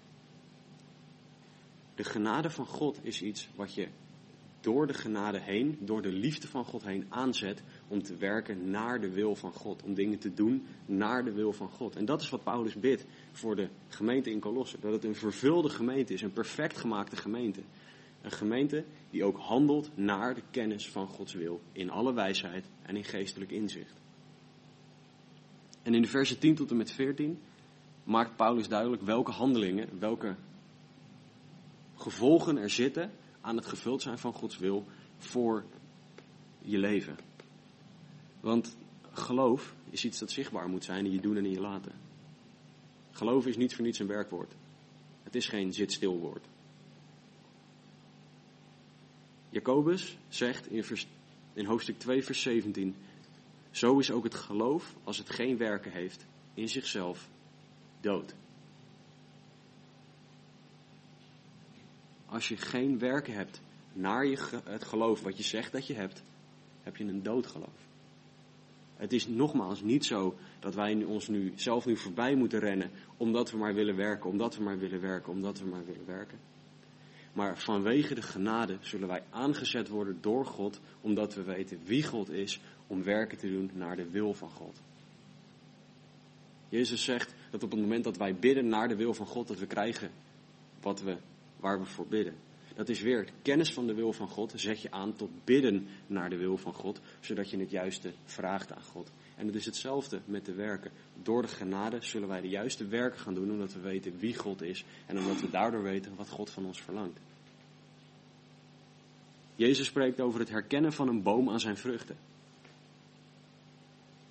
De 1.94 2.04
genade 2.04 2.50
van 2.50 2.66
God 2.66 2.98
is 3.02 3.22
iets 3.22 3.48
wat 3.54 3.74
je 3.74 3.88
door 4.60 4.86
de 4.86 4.94
genade 4.94 5.40
heen, 5.40 5.78
door 5.80 6.02
de 6.02 6.12
liefde 6.12 6.48
van 6.48 6.64
God 6.64 6.84
heen 6.84 7.06
aanzet 7.08 7.62
om 7.88 8.02
te 8.02 8.16
werken 8.16 8.70
naar 8.70 9.00
de 9.00 9.10
wil 9.10 9.36
van 9.36 9.52
God. 9.52 9.82
Om 9.82 9.94
dingen 9.94 10.18
te 10.18 10.34
doen 10.34 10.66
naar 10.86 11.24
de 11.24 11.32
wil 11.32 11.52
van 11.52 11.68
God. 11.68 11.96
En 11.96 12.04
dat 12.04 12.20
is 12.20 12.28
wat 12.28 12.42
Paulus 12.42 12.74
bidt 12.74 13.04
voor 13.32 13.56
de 13.56 13.68
gemeente 13.88 14.30
in 14.30 14.40
Colosse. 14.40 14.76
Dat 14.80 14.92
het 14.92 15.04
een 15.04 15.14
vervulde 15.14 15.68
gemeente 15.68 16.12
is, 16.12 16.22
een 16.22 16.32
perfect 16.32 16.78
gemaakte 16.78 17.16
gemeente. 17.16 17.60
Een 18.22 18.30
gemeente 18.30 18.84
die 19.10 19.24
ook 19.24 19.38
handelt 19.38 19.90
naar 19.94 20.34
de 20.34 20.42
kennis 20.50 20.88
van 20.88 21.06
Gods 21.06 21.32
wil. 21.32 21.60
In 21.72 21.90
alle 21.90 22.12
wijsheid 22.12 22.64
en 22.82 22.96
in 22.96 23.04
geestelijk 23.04 23.50
inzicht. 23.50 24.00
En 25.82 25.94
in 25.94 26.02
de 26.02 26.08
versen 26.08 26.38
10 26.38 26.54
tot 26.54 26.70
en 26.70 26.76
met 26.76 26.90
14 26.90 27.38
maakt 28.04 28.36
Paulus 28.36 28.68
duidelijk 28.68 29.02
welke 29.02 29.30
handelingen, 29.30 29.98
welke 29.98 30.36
gevolgen 31.94 32.56
er 32.56 32.70
zitten 32.70 33.10
aan 33.40 33.56
het 33.56 33.66
gevuld 33.66 34.02
zijn 34.02 34.18
van 34.18 34.32
Gods 34.32 34.58
wil 34.58 34.84
voor 35.16 35.64
je 36.62 36.78
leven. 36.78 37.16
Want 38.40 38.76
geloof 39.12 39.74
is 39.90 40.04
iets 40.04 40.18
dat 40.18 40.30
zichtbaar 40.30 40.68
moet 40.68 40.84
zijn 40.84 41.04
in 41.04 41.12
je 41.12 41.20
doen 41.20 41.36
en 41.36 41.44
in 41.44 41.50
je 41.50 41.60
laten. 41.60 42.09
Geloof 43.10 43.46
is 43.46 43.56
niet 43.56 43.74
voor 43.74 43.84
niets 43.84 43.98
een 43.98 44.06
werkwoord. 44.06 44.52
Het 45.22 45.34
is 45.34 45.46
geen 45.48 45.72
zit-stil-woord. 45.72 46.46
Jacobus 49.50 50.18
zegt 50.28 50.70
in, 50.70 50.84
in 51.52 51.64
hoofdstuk 51.64 51.98
2, 51.98 52.24
vers 52.24 52.42
17: 52.42 52.96
Zo 53.70 53.98
is 53.98 54.10
ook 54.10 54.24
het 54.24 54.34
geloof, 54.34 54.94
als 55.04 55.18
het 55.18 55.30
geen 55.30 55.56
werken 55.56 55.92
heeft, 55.92 56.26
in 56.54 56.68
zichzelf 56.68 57.28
dood. 58.00 58.34
Als 62.26 62.48
je 62.48 62.56
geen 62.56 62.98
werken 62.98 63.34
hebt 63.34 63.60
naar 63.92 64.26
je, 64.26 64.60
het 64.64 64.84
geloof 64.84 65.22
wat 65.22 65.36
je 65.36 65.42
zegt 65.42 65.72
dat 65.72 65.86
je 65.86 65.94
hebt, 65.94 66.22
heb 66.82 66.96
je 66.96 67.04
een 67.04 67.22
dood 67.22 67.46
geloof. 67.46 67.88
Het 69.00 69.12
is 69.12 69.26
nogmaals 69.26 69.82
niet 69.82 70.04
zo 70.04 70.34
dat 70.58 70.74
wij 70.74 71.04
ons 71.04 71.28
nu 71.28 71.52
zelf 71.54 71.86
nu 71.86 71.96
voorbij 71.96 72.34
moeten 72.34 72.58
rennen 72.58 72.90
omdat 73.16 73.50
we 73.50 73.56
maar 73.56 73.74
willen 73.74 73.96
werken, 73.96 74.30
omdat 74.30 74.56
we 74.56 74.62
maar 74.62 74.78
willen 74.78 75.00
werken, 75.00 75.32
omdat 75.32 75.58
we 75.58 75.66
maar 75.66 75.84
willen 75.84 76.06
werken. 76.06 76.38
Maar 77.32 77.58
vanwege 77.58 78.14
de 78.14 78.22
genade 78.22 78.76
zullen 78.80 79.08
wij 79.08 79.22
aangezet 79.30 79.88
worden 79.88 80.18
door 80.20 80.46
God, 80.46 80.80
omdat 81.00 81.34
we 81.34 81.42
weten 81.42 81.78
wie 81.84 82.06
God 82.06 82.30
is, 82.30 82.60
om 82.86 83.02
werken 83.02 83.38
te 83.38 83.50
doen 83.50 83.70
naar 83.74 83.96
de 83.96 84.10
wil 84.10 84.34
van 84.34 84.50
God. 84.50 84.80
Jezus 86.68 87.04
zegt 87.04 87.34
dat 87.50 87.62
op 87.62 87.70
het 87.70 87.80
moment 87.80 88.04
dat 88.04 88.16
wij 88.16 88.34
bidden 88.34 88.68
naar 88.68 88.88
de 88.88 88.96
wil 88.96 89.14
van 89.14 89.26
God, 89.26 89.48
dat 89.48 89.58
we 89.58 89.66
krijgen 89.66 90.10
wat 90.80 91.02
we, 91.02 91.16
waar 91.56 91.78
we 91.78 91.86
voor 91.86 92.06
bidden. 92.06 92.34
Dat 92.74 92.88
is 92.88 93.00
weer 93.00 93.28
kennis 93.42 93.72
van 93.72 93.86
de 93.86 93.94
wil 93.94 94.12
van 94.12 94.28
God. 94.28 94.52
Zet 94.56 94.82
je 94.82 94.90
aan 94.90 95.12
tot 95.16 95.30
bidden 95.44 95.88
naar 96.06 96.30
de 96.30 96.36
wil 96.36 96.56
van 96.56 96.74
God, 96.74 97.00
zodat 97.20 97.50
je 97.50 97.58
het 97.58 97.70
juiste 97.70 98.12
vraagt 98.24 98.72
aan 98.72 98.82
God. 98.82 99.10
En 99.36 99.46
het 99.46 99.54
is 99.54 99.64
hetzelfde 99.64 100.20
met 100.24 100.44
de 100.44 100.54
werken. 100.54 100.90
Door 101.22 101.42
de 101.42 101.48
genade 101.48 101.96
zullen 102.00 102.28
wij 102.28 102.40
de 102.40 102.48
juiste 102.48 102.86
werken 102.86 103.20
gaan 103.20 103.34
doen, 103.34 103.50
omdat 103.50 103.72
we 103.72 103.80
weten 103.80 104.18
wie 104.18 104.36
God 104.36 104.62
is 104.62 104.84
en 105.06 105.18
omdat 105.18 105.40
we 105.40 105.50
daardoor 105.50 105.82
weten 105.82 106.14
wat 106.16 106.28
God 106.28 106.50
van 106.50 106.66
ons 106.66 106.80
verlangt. 106.80 107.18
Jezus 109.54 109.86
spreekt 109.86 110.20
over 110.20 110.40
het 110.40 110.48
herkennen 110.48 110.92
van 110.92 111.08
een 111.08 111.22
boom 111.22 111.50
aan 111.50 111.60
zijn 111.60 111.76
vruchten. 111.76 112.16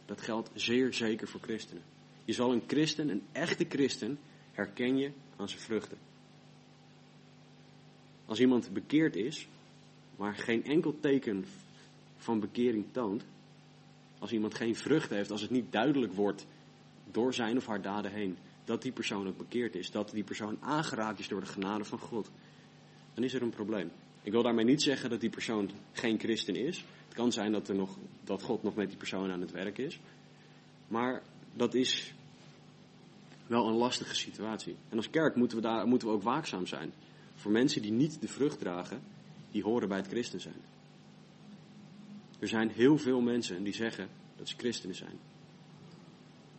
Dat 0.05 0.21
geldt 0.21 0.49
zeer 0.53 0.93
zeker 0.93 1.27
voor 1.27 1.41
christenen. 1.41 1.83
Je 2.25 2.33
zal 2.33 2.51
een 2.51 2.63
christen, 2.67 3.09
een 3.09 3.23
echte 3.31 3.65
christen, 3.69 4.19
herken 4.51 4.97
je 4.97 5.11
aan 5.35 5.49
zijn 5.49 5.61
vruchten. 5.61 5.97
Als 8.29 8.39
iemand 8.39 8.73
bekeerd 8.73 9.15
is, 9.15 9.47
maar 10.15 10.35
geen 10.35 10.63
enkel 10.63 10.99
teken 10.99 11.45
van 12.17 12.39
bekering 12.39 12.85
toont, 12.91 13.23
als 14.19 14.31
iemand 14.31 14.55
geen 14.55 14.75
vruchten 14.75 15.15
heeft, 15.15 15.31
als 15.31 15.41
het 15.41 15.49
niet 15.49 15.71
duidelijk 15.71 16.13
wordt 16.13 16.47
door 17.11 17.33
zijn 17.33 17.57
of 17.57 17.65
haar 17.65 17.81
daden 17.81 18.11
heen 18.11 18.37
dat 18.65 18.81
die 18.81 18.91
persoon 18.91 19.27
ook 19.27 19.37
bekeerd 19.37 19.75
is, 19.75 19.91
dat 19.91 20.11
die 20.11 20.23
persoon 20.23 20.57
aangeraakt 20.59 21.19
is 21.19 21.27
door 21.27 21.39
de 21.39 21.45
genade 21.45 21.83
van 21.83 21.99
God, 21.99 22.31
dan 23.13 23.23
is 23.23 23.33
er 23.33 23.41
een 23.41 23.49
probleem. 23.49 23.91
Ik 24.21 24.31
wil 24.31 24.43
daarmee 24.43 24.65
niet 24.65 24.81
zeggen 24.81 25.09
dat 25.09 25.21
die 25.21 25.29
persoon 25.29 25.69
geen 25.91 26.19
christen 26.19 26.55
is. 26.55 26.85
Het 27.05 27.13
kan 27.13 27.31
zijn 27.31 27.51
dat, 27.51 27.69
er 27.69 27.75
nog, 27.75 27.97
dat 28.23 28.41
God 28.41 28.63
nog 28.63 28.75
met 28.75 28.89
die 28.89 28.97
persoon 28.97 29.31
aan 29.31 29.41
het 29.41 29.51
werk 29.51 29.77
is. 29.77 29.99
Maar 30.87 31.23
dat 31.53 31.73
is 31.73 32.13
wel 33.47 33.67
een 33.67 33.77
lastige 33.77 34.15
situatie. 34.15 34.75
En 34.89 34.97
als 34.97 35.09
kerk 35.09 35.35
moeten 35.35 35.57
we, 35.57 35.63
daar, 35.63 35.87
moeten 35.87 36.07
we 36.07 36.13
ook 36.13 36.23
waakzaam 36.23 36.65
zijn. 36.65 36.93
Voor 37.39 37.51
mensen 37.51 37.81
die 37.81 37.91
niet 37.91 38.21
de 38.21 38.27
vrucht 38.27 38.59
dragen, 38.59 39.01
die 39.51 39.63
horen 39.63 39.87
bij 39.87 39.97
het 39.97 40.07
christen 40.07 40.41
zijn. 40.41 40.61
Er 42.39 42.47
zijn 42.47 42.69
heel 42.69 42.97
veel 42.97 43.21
mensen 43.21 43.63
die 43.63 43.73
zeggen 43.73 44.07
dat 44.35 44.47
ze 44.47 44.55
christenen 44.57 44.95
zijn. 44.95 45.19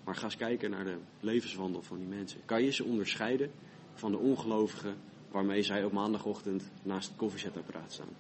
Maar 0.05 0.15
ga 0.15 0.25
eens 0.25 0.37
kijken 0.37 0.71
naar 0.71 0.85
de 0.85 0.97
levenswandel 1.21 1.83
van 1.83 1.99
die 1.99 2.07
mensen. 2.07 2.41
Kan 2.45 2.63
je 2.63 2.71
ze 2.71 2.85
onderscheiden 2.85 3.51
van 3.95 4.11
de 4.11 4.19
ongelovigen 4.19 4.97
waarmee 5.31 5.63
zij 5.63 5.85
op 5.85 5.93
maandagochtend 5.93 6.71
naast 6.83 7.09
het 7.09 7.17
koffiezetapparaat 7.17 7.93
staan? 7.93 8.17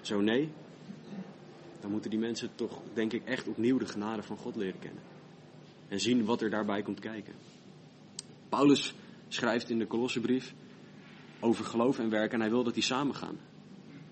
Zo 0.00 0.20
nee, 0.20 0.48
dan 1.80 1.90
moeten 1.90 2.10
die 2.10 2.18
mensen 2.18 2.50
toch, 2.54 2.82
denk 2.94 3.12
ik, 3.12 3.24
echt 3.24 3.48
opnieuw 3.48 3.78
de 3.78 3.86
genade 3.86 4.22
van 4.22 4.36
God 4.36 4.56
leren 4.56 4.78
kennen. 4.78 5.02
En 5.88 6.00
zien 6.00 6.24
wat 6.24 6.42
er 6.42 6.50
daarbij 6.50 6.82
komt 6.82 7.00
kijken. 7.00 7.34
Paulus 8.48 8.94
schrijft 9.28 9.70
in 9.70 9.78
de 9.78 9.86
Kolossenbrief 9.86 10.54
over 11.40 11.64
geloof 11.64 11.98
en 11.98 12.10
werk 12.10 12.32
en 12.32 12.40
hij 12.40 12.50
wil 12.50 12.64
dat 12.64 12.74
die 12.74 12.82
samengaan. 12.82 13.38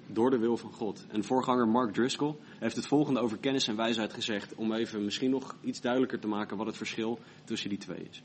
Door 0.07 0.31
de 0.31 0.39
wil 0.39 0.57
van 0.57 0.73
God. 0.73 1.07
En 1.09 1.25
voorganger 1.25 1.69
Mark 1.69 1.93
Driscoll 1.93 2.37
heeft 2.59 2.77
het 2.77 2.87
volgende 2.87 3.21
over 3.21 3.39
kennis 3.39 3.69
en 3.69 3.77
wijsheid 3.77 4.13
gezegd. 4.13 4.55
Om 4.55 4.73
even 4.73 5.05
misschien 5.05 5.31
nog 5.31 5.57
iets 5.61 5.81
duidelijker 5.81 6.21
te 6.21 6.29
maken 6.29 6.57
wat 6.57 6.67
het 6.67 6.77
verschil 6.77 7.19
tussen 7.45 7.69
die 7.69 7.79
twee 7.79 8.07
is. 8.11 8.23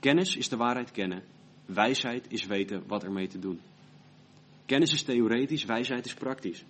Kennis 0.00 0.36
is 0.36 0.48
de 0.48 0.56
waarheid 0.56 0.90
kennen. 0.90 1.22
Wijsheid 1.66 2.26
is 2.28 2.46
weten 2.46 2.82
wat 2.86 3.04
ermee 3.04 3.28
te 3.28 3.38
doen. 3.38 3.60
Kennis 4.66 4.92
is 4.92 5.02
theoretisch, 5.02 5.64
wijsheid 5.64 6.06
is 6.06 6.14
praktisch. 6.14 6.64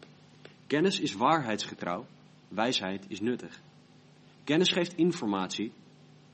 Kennis 0.66 1.00
is 1.00 1.14
waarheidsgetrouw, 1.14 2.06
wijsheid 2.48 3.04
is 3.08 3.20
nuttig. 3.20 3.60
Kennis 4.44 4.70
geeft 4.70 4.96
informatie, 4.96 5.72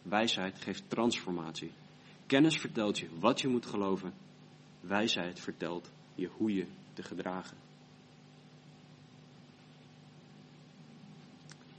wijsheid 0.03 0.59
geeft 0.59 0.83
transformatie. 0.89 1.71
Kennis 2.29 2.59
vertelt 2.59 2.99
je 2.99 3.09
wat 3.19 3.41
je 3.41 3.49
moet 3.49 3.67
geloven. 3.67 4.13
Wijsheid 4.81 5.41
vertelt 5.41 5.91
je 6.15 6.27
hoe 6.27 6.55
je 6.55 6.67
te 6.93 7.03
gedragen. 7.03 7.57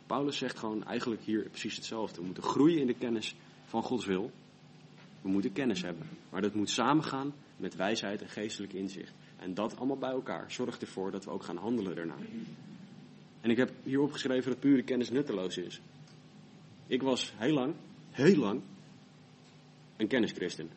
Paulus 0.05 0.37
zegt 0.37 0.57
gewoon 0.57 0.83
eigenlijk 0.83 1.21
hier 1.21 1.49
precies 1.49 1.75
hetzelfde. 1.75 2.19
We 2.19 2.25
moeten 2.25 2.43
groeien 2.43 2.79
in 2.79 2.87
de 2.87 2.93
kennis 2.93 3.35
van 3.65 3.83
Gods 3.83 4.05
wil. 4.05 4.31
We 5.21 5.29
moeten 5.29 5.51
kennis 5.51 5.81
hebben. 5.81 6.07
Maar 6.29 6.41
dat 6.41 6.53
moet 6.53 6.69
samengaan 6.69 7.33
met 7.57 7.75
wijsheid 7.75 8.21
en 8.21 8.29
geestelijk 8.29 8.73
inzicht. 8.73 9.13
En 9.37 9.53
dat 9.53 9.77
allemaal 9.77 9.97
bij 9.97 10.11
elkaar 10.11 10.51
zorgt 10.51 10.81
ervoor 10.81 11.11
dat 11.11 11.25
we 11.25 11.31
ook 11.31 11.43
gaan 11.43 11.57
handelen 11.57 11.95
daarna. 11.95 12.17
En 13.41 13.49
ik 13.49 13.57
heb 13.57 13.71
hier 13.83 13.99
opgeschreven 13.99 14.51
dat 14.51 14.59
pure 14.59 14.83
kennis 14.83 15.09
nutteloos 15.09 15.57
is. 15.57 15.81
Ik 16.87 17.01
was 17.01 17.33
heel 17.35 17.53
lang, 17.53 17.73
heel 18.11 18.35
lang, 18.35 18.61
een 19.99 20.07
kennischristen. 20.07 20.69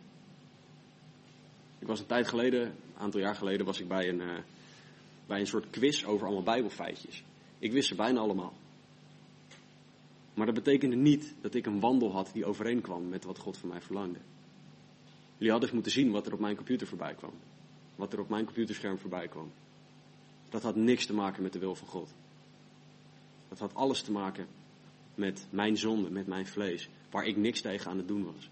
Ik 1.78 1.86
was 1.86 2.00
een 2.00 2.06
tijd 2.06 2.28
geleden, 2.28 2.60
een 2.60 2.98
aantal 2.98 3.20
jaar 3.20 3.34
geleden, 3.34 3.66
was 3.66 3.80
ik 3.80 3.88
bij 3.88 4.08
een, 4.08 4.20
uh, 4.20 4.38
bij 5.26 5.40
een 5.40 5.46
soort 5.46 5.70
quiz 5.70 6.04
over 6.04 6.26
allemaal 6.26 6.44
bijbelfeitjes. 6.44 7.24
Ik 7.58 7.72
wist 7.72 7.88
ze 7.88 7.94
bijna 7.94 8.20
allemaal. 8.20 8.52
Maar 10.34 10.46
dat 10.46 10.54
betekende 10.54 10.96
niet 10.96 11.34
dat 11.40 11.54
ik 11.54 11.66
een 11.66 11.80
wandel 11.80 12.12
had 12.12 12.30
die 12.32 12.44
overeenkwam 12.44 13.08
met 13.08 13.24
wat 13.24 13.38
God 13.38 13.56
van 13.56 13.68
mij 13.68 13.80
verlangde. 13.80 14.18
Jullie 15.36 15.50
hadden 15.50 15.68
eens 15.68 15.72
moeten 15.72 15.92
zien 15.92 16.10
wat 16.10 16.26
er 16.26 16.32
op 16.32 16.40
mijn 16.40 16.56
computer 16.56 16.86
voorbij 16.86 17.14
kwam. 17.14 17.34
Wat 17.96 18.12
er 18.12 18.20
op 18.20 18.28
mijn 18.28 18.44
computerscherm 18.44 18.98
voorbij 18.98 19.28
kwam. 19.28 19.52
Dat 20.48 20.62
had 20.62 20.76
niks 20.76 21.06
te 21.06 21.14
maken 21.14 21.42
met 21.42 21.52
de 21.52 21.58
wil 21.58 21.74
van 21.74 21.88
God. 21.88 22.14
Dat 23.48 23.58
had 23.58 23.74
alles 23.74 24.02
te 24.02 24.12
maken 24.12 24.46
met 25.14 25.46
mijn 25.50 25.76
zonde, 25.76 26.10
met 26.10 26.26
mijn 26.26 26.46
vlees, 26.46 26.88
waar 27.10 27.26
ik 27.26 27.36
niks 27.36 27.60
tegen 27.60 27.90
aan 27.90 27.96
het 27.96 28.08
doen 28.08 28.24
was. 28.24 28.50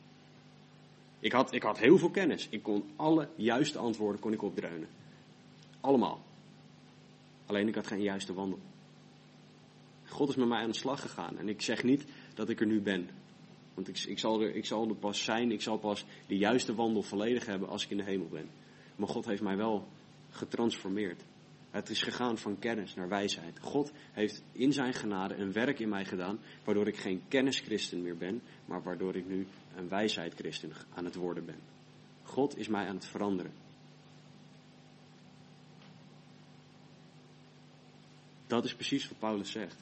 Ik 1.20 1.32
had, 1.32 1.52
ik 1.52 1.62
had 1.62 1.78
heel 1.78 1.98
veel 1.98 2.10
kennis. 2.10 2.48
Ik 2.50 2.62
kon 2.62 2.84
alle 2.96 3.28
juiste 3.36 3.78
antwoorden 3.78 4.20
kon 4.20 4.32
ik 4.32 4.42
opdreunen. 4.42 4.88
Allemaal. 5.80 6.22
Alleen 7.46 7.68
ik 7.68 7.74
had 7.74 7.86
geen 7.86 8.02
juiste 8.02 8.34
wandel. 8.34 8.58
God 10.08 10.28
is 10.28 10.36
met 10.36 10.48
mij 10.48 10.62
aan 10.62 10.70
de 10.70 10.76
slag 10.76 11.00
gegaan. 11.00 11.38
En 11.38 11.48
ik 11.48 11.62
zeg 11.62 11.82
niet 11.82 12.04
dat 12.34 12.48
ik 12.48 12.60
er 12.60 12.66
nu 12.66 12.80
ben. 12.80 13.08
Want 13.74 13.88
ik, 13.88 13.98
ik, 13.98 14.18
zal 14.18 14.40
er, 14.40 14.54
ik 14.54 14.64
zal 14.64 14.88
er 14.88 14.94
pas 14.94 15.24
zijn, 15.24 15.52
ik 15.52 15.62
zal 15.62 15.78
pas 15.78 16.04
de 16.26 16.36
juiste 16.36 16.74
wandel 16.74 17.02
volledig 17.02 17.46
hebben 17.46 17.68
als 17.68 17.84
ik 17.84 17.90
in 17.90 17.96
de 17.96 18.02
hemel 18.02 18.28
ben. 18.28 18.48
Maar 18.96 19.08
God 19.08 19.26
heeft 19.26 19.42
mij 19.42 19.56
wel 19.56 19.88
getransformeerd. 20.30 21.22
Het 21.70 21.90
is 21.90 22.02
gegaan 22.02 22.38
van 22.38 22.58
kennis 22.58 22.94
naar 22.94 23.08
wijsheid. 23.08 23.58
God 23.60 23.92
heeft 24.12 24.42
in 24.52 24.72
zijn 24.72 24.94
genade 24.94 25.34
een 25.34 25.52
werk 25.52 25.78
in 25.78 25.88
mij 25.88 26.04
gedaan, 26.04 26.38
waardoor 26.64 26.88
ik 26.88 26.96
geen 26.96 27.22
kennischristen 27.28 28.02
meer 28.02 28.16
ben, 28.16 28.42
maar 28.64 28.82
waardoor 28.82 29.16
ik 29.16 29.26
nu 29.26 29.46
een 29.76 29.88
wijsheidchristen 29.88 30.72
aan 30.94 31.04
het 31.04 31.14
worden 31.14 31.44
ben. 31.44 31.60
God 32.22 32.56
is 32.56 32.68
mij 32.68 32.86
aan 32.86 32.94
het 32.94 33.06
veranderen. 33.06 33.52
Dat 38.46 38.64
is 38.64 38.74
precies 38.74 39.08
wat 39.08 39.18
Paulus 39.18 39.50
zegt. 39.50 39.76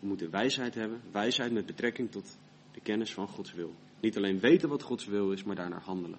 We 0.00 0.06
moeten 0.06 0.30
wijsheid 0.30 0.74
hebben, 0.74 1.00
wijsheid 1.12 1.52
met 1.52 1.66
betrekking 1.66 2.10
tot 2.10 2.38
de 2.72 2.80
kennis 2.80 3.12
van 3.12 3.28
Gods 3.28 3.52
wil. 3.52 3.74
Niet 4.00 4.16
alleen 4.16 4.38
weten 4.38 4.68
wat 4.68 4.82
Gods 4.82 5.04
wil 5.04 5.32
is, 5.32 5.42
maar 5.42 5.56
daarnaar 5.56 5.82
handelen. 5.82 6.18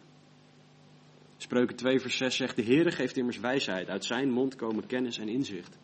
Spreuken 1.38 1.76
2 1.76 2.00
vers 2.00 2.18
6 2.18 2.36
zegt, 2.36 2.56
de 2.56 2.64
Heere 2.64 2.92
geeft 2.92 3.18
immers 3.18 3.40
wijsheid, 3.40 3.88
uit 3.88 4.06
zijn 4.06 4.30
mond 4.30 4.56
komen 4.56 4.86
kennis 4.86 5.18
en 5.18 5.28
inzicht. 5.28 5.78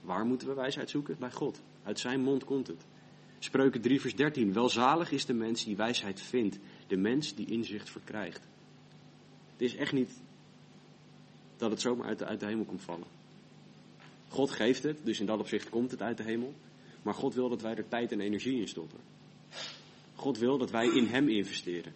Waar 0.00 0.24
moeten 0.24 0.48
we 0.48 0.54
wijsheid 0.54 0.90
zoeken? 0.90 1.16
Bij 1.18 1.30
God. 1.30 1.60
Uit 1.82 1.98
zijn 1.98 2.20
mond 2.20 2.44
komt 2.44 2.66
het. 2.66 2.84
Spreuken 3.44 3.80
3 3.80 4.00
vers 4.00 4.14
13, 4.14 4.52
welzalig 4.52 5.10
is 5.10 5.26
de 5.26 5.32
mens 5.32 5.64
die 5.64 5.76
wijsheid 5.76 6.20
vindt, 6.20 6.58
de 6.86 6.96
mens 6.96 7.34
die 7.34 7.46
inzicht 7.46 7.90
verkrijgt. 7.90 8.40
Het 9.52 9.62
is 9.62 9.76
echt 9.76 9.92
niet 9.92 10.10
dat 11.56 11.70
het 11.70 11.80
zomaar 11.80 12.06
uit 12.06 12.18
de, 12.18 12.24
uit 12.24 12.40
de 12.40 12.46
hemel 12.46 12.64
komt 12.64 12.82
vallen. 12.82 13.06
God 14.28 14.50
geeft 14.50 14.82
het, 14.82 14.98
dus 15.02 15.20
in 15.20 15.26
dat 15.26 15.38
opzicht 15.38 15.68
komt 15.68 15.90
het 15.90 16.02
uit 16.02 16.16
de 16.16 16.22
hemel. 16.22 16.54
Maar 17.02 17.14
God 17.14 17.34
wil 17.34 17.48
dat 17.48 17.62
wij 17.62 17.74
er 17.74 17.88
tijd 17.88 18.12
en 18.12 18.20
energie 18.20 18.60
in 18.60 18.68
stoppen. 18.68 18.98
God 20.14 20.38
wil 20.38 20.58
dat 20.58 20.70
wij 20.70 20.86
in 20.86 21.06
Hem 21.06 21.28
investeren. 21.28 21.94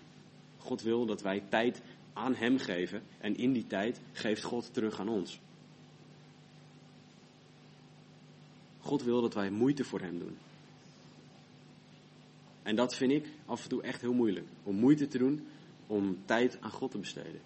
God 0.58 0.82
wil 0.82 1.06
dat 1.06 1.22
wij 1.22 1.42
tijd 1.48 1.82
aan 2.12 2.34
Hem 2.34 2.58
geven 2.58 3.02
en 3.18 3.36
in 3.36 3.52
die 3.52 3.66
tijd 3.66 4.00
geeft 4.12 4.42
God 4.42 4.74
terug 4.74 5.00
aan 5.00 5.08
ons. 5.08 5.40
God 8.80 9.02
wil 9.02 9.20
dat 9.20 9.34
wij 9.34 9.50
moeite 9.50 9.84
voor 9.84 10.00
Hem 10.00 10.18
doen. 10.18 10.36
En 12.68 12.76
dat 12.76 12.94
vind 12.94 13.12
ik 13.12 13.26
af 13.46 13.62
en 13.62 13.68
toe 13.68 13.82
echt 13.82 14.00
heel 14.00 14.12
moeilijk. 14.12 14.46
Om 14.62 14.76
moeite 14.76 15.08
te 15.08 15.18
doen 15.18 15.46
om 15.86 16.18
tijd 16.24 16.60
aan 16.60 16.70
God 16.70 16.90
te 16.90 16.98
besteden. 16.98 17.40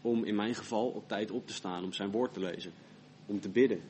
Om 0.00 0.24
in 0.24 0.34
mijn 0.34 0.54
geval 0.54 0.88
op 0.88 1.08
tijd 1.08 1.30
op 1.30 1.46
te 1.46 1.52
staan, 1.52 1.84
om 1.84 1.92
zijn 1.92 2.10
woord 2.10 2.32
te 2.32 2.40
lezen. 2.40 2.72
Om 3.26 3.40
te 3.40 3.48
bidden. 3.48 3.80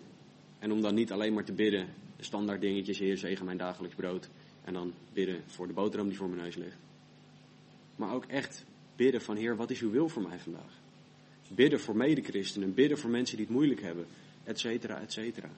En 0.59 0.73
om 0.73 0.81
dan 0.81 0.95
niet 0.95 1.12
alleen 1.12 1.33
maar 1.33 1.45
te 1.45 1.52
bidden, 1.52 1.88
de 2.16 2.25
standaard 2.25 2.61
dingetjes, 2.61 2.99
Heer 2.99 3.19
zegen 3.19 3.45
mijn 3.45 3.57
dagelijks 3.57 3.97
brood. 3.97 4.28
En 4.64 4.73
dan 4.73 4.93
bidden 5.12 5.43
voor 5.47 5.66
de 5.66 5.73
boterham 5.73 6.09
die 6.09 6.16
voor 6.16 6.28
mijn 6.28 6.43
neus 6.43 6.57
ligt. 6.57 6.78
Maar 7.97 8.14
ook 8.14 8.25
echt 8.25 8.64
bidden 8.97 9.21
van 9.23 9.37
Heer, 9.37 9.57
wat 9.57 9.71
is 9.71 9.81
uw 9.81 9.90
wil 9.90 10.09
voor 10.09 10.23
mij 10.23 10.38
vandaag? 10.38 10.81
Bidden 11.49 11.81
voor 11.81 11.97
medechristenen, 11.97 12.75
bidden 12.75 12.99
voor 12.99 13.11
mensen 13.11 13.37
die 13.37 13.47
het 13.47 13.54
moeilijk 13.54 13.83
hebben, 13.83 14.07
et 14.45 14.59
cetera, 14.59 15.00
et 15.00 15.12
cetera. 15.12 15.50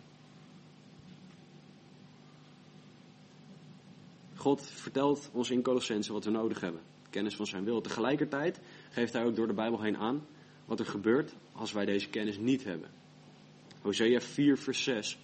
God 4.36 4.62
vertelt 4.62 5.30
ons 5.32 5.50
in 5.50 5.62
Colossense 5.62 6.12
wat 6.12 6.24
we 6.24 6.30
nodig 6.30 6.60
hebben. 6.60 6.80
Kennis 7.10 7.36
van 7.36 7.46
zijn 7.46 7.64
wil. 7.64 7.80
Tegelijkertijd 7.80 8.60
geeft 8.90 9.12
hij 9.12 9.24
ook 9.24 9.36
door 9.36 9.46
de 9.46 9.52
Bijbel 9.52 9.82
heen 9.82 9.96
aan 9.96 10.26
wat 10.64 10.80
er 10.80 10.86
gebeurt 10.86 11.34
als 11.52 11.72
wij 11.72 11.84
deze 11.84 12.08
kennis 12.08 12.38
niet 12.38 12.64
hebben. 12.64 12.90
Hosea 13.80 14.20
4, 14.20 14.58
vers 14.58 14.82
6. 14.82 15.18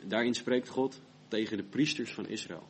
Daarin 0.00 0.34
spreekt 0.34 0.68
God 0.68 1.00
tegen 1.28 1.56
de 1.56 1.62
priesters 1.62 2.12
van 2.12 2.26
Israël. 2.26 2.68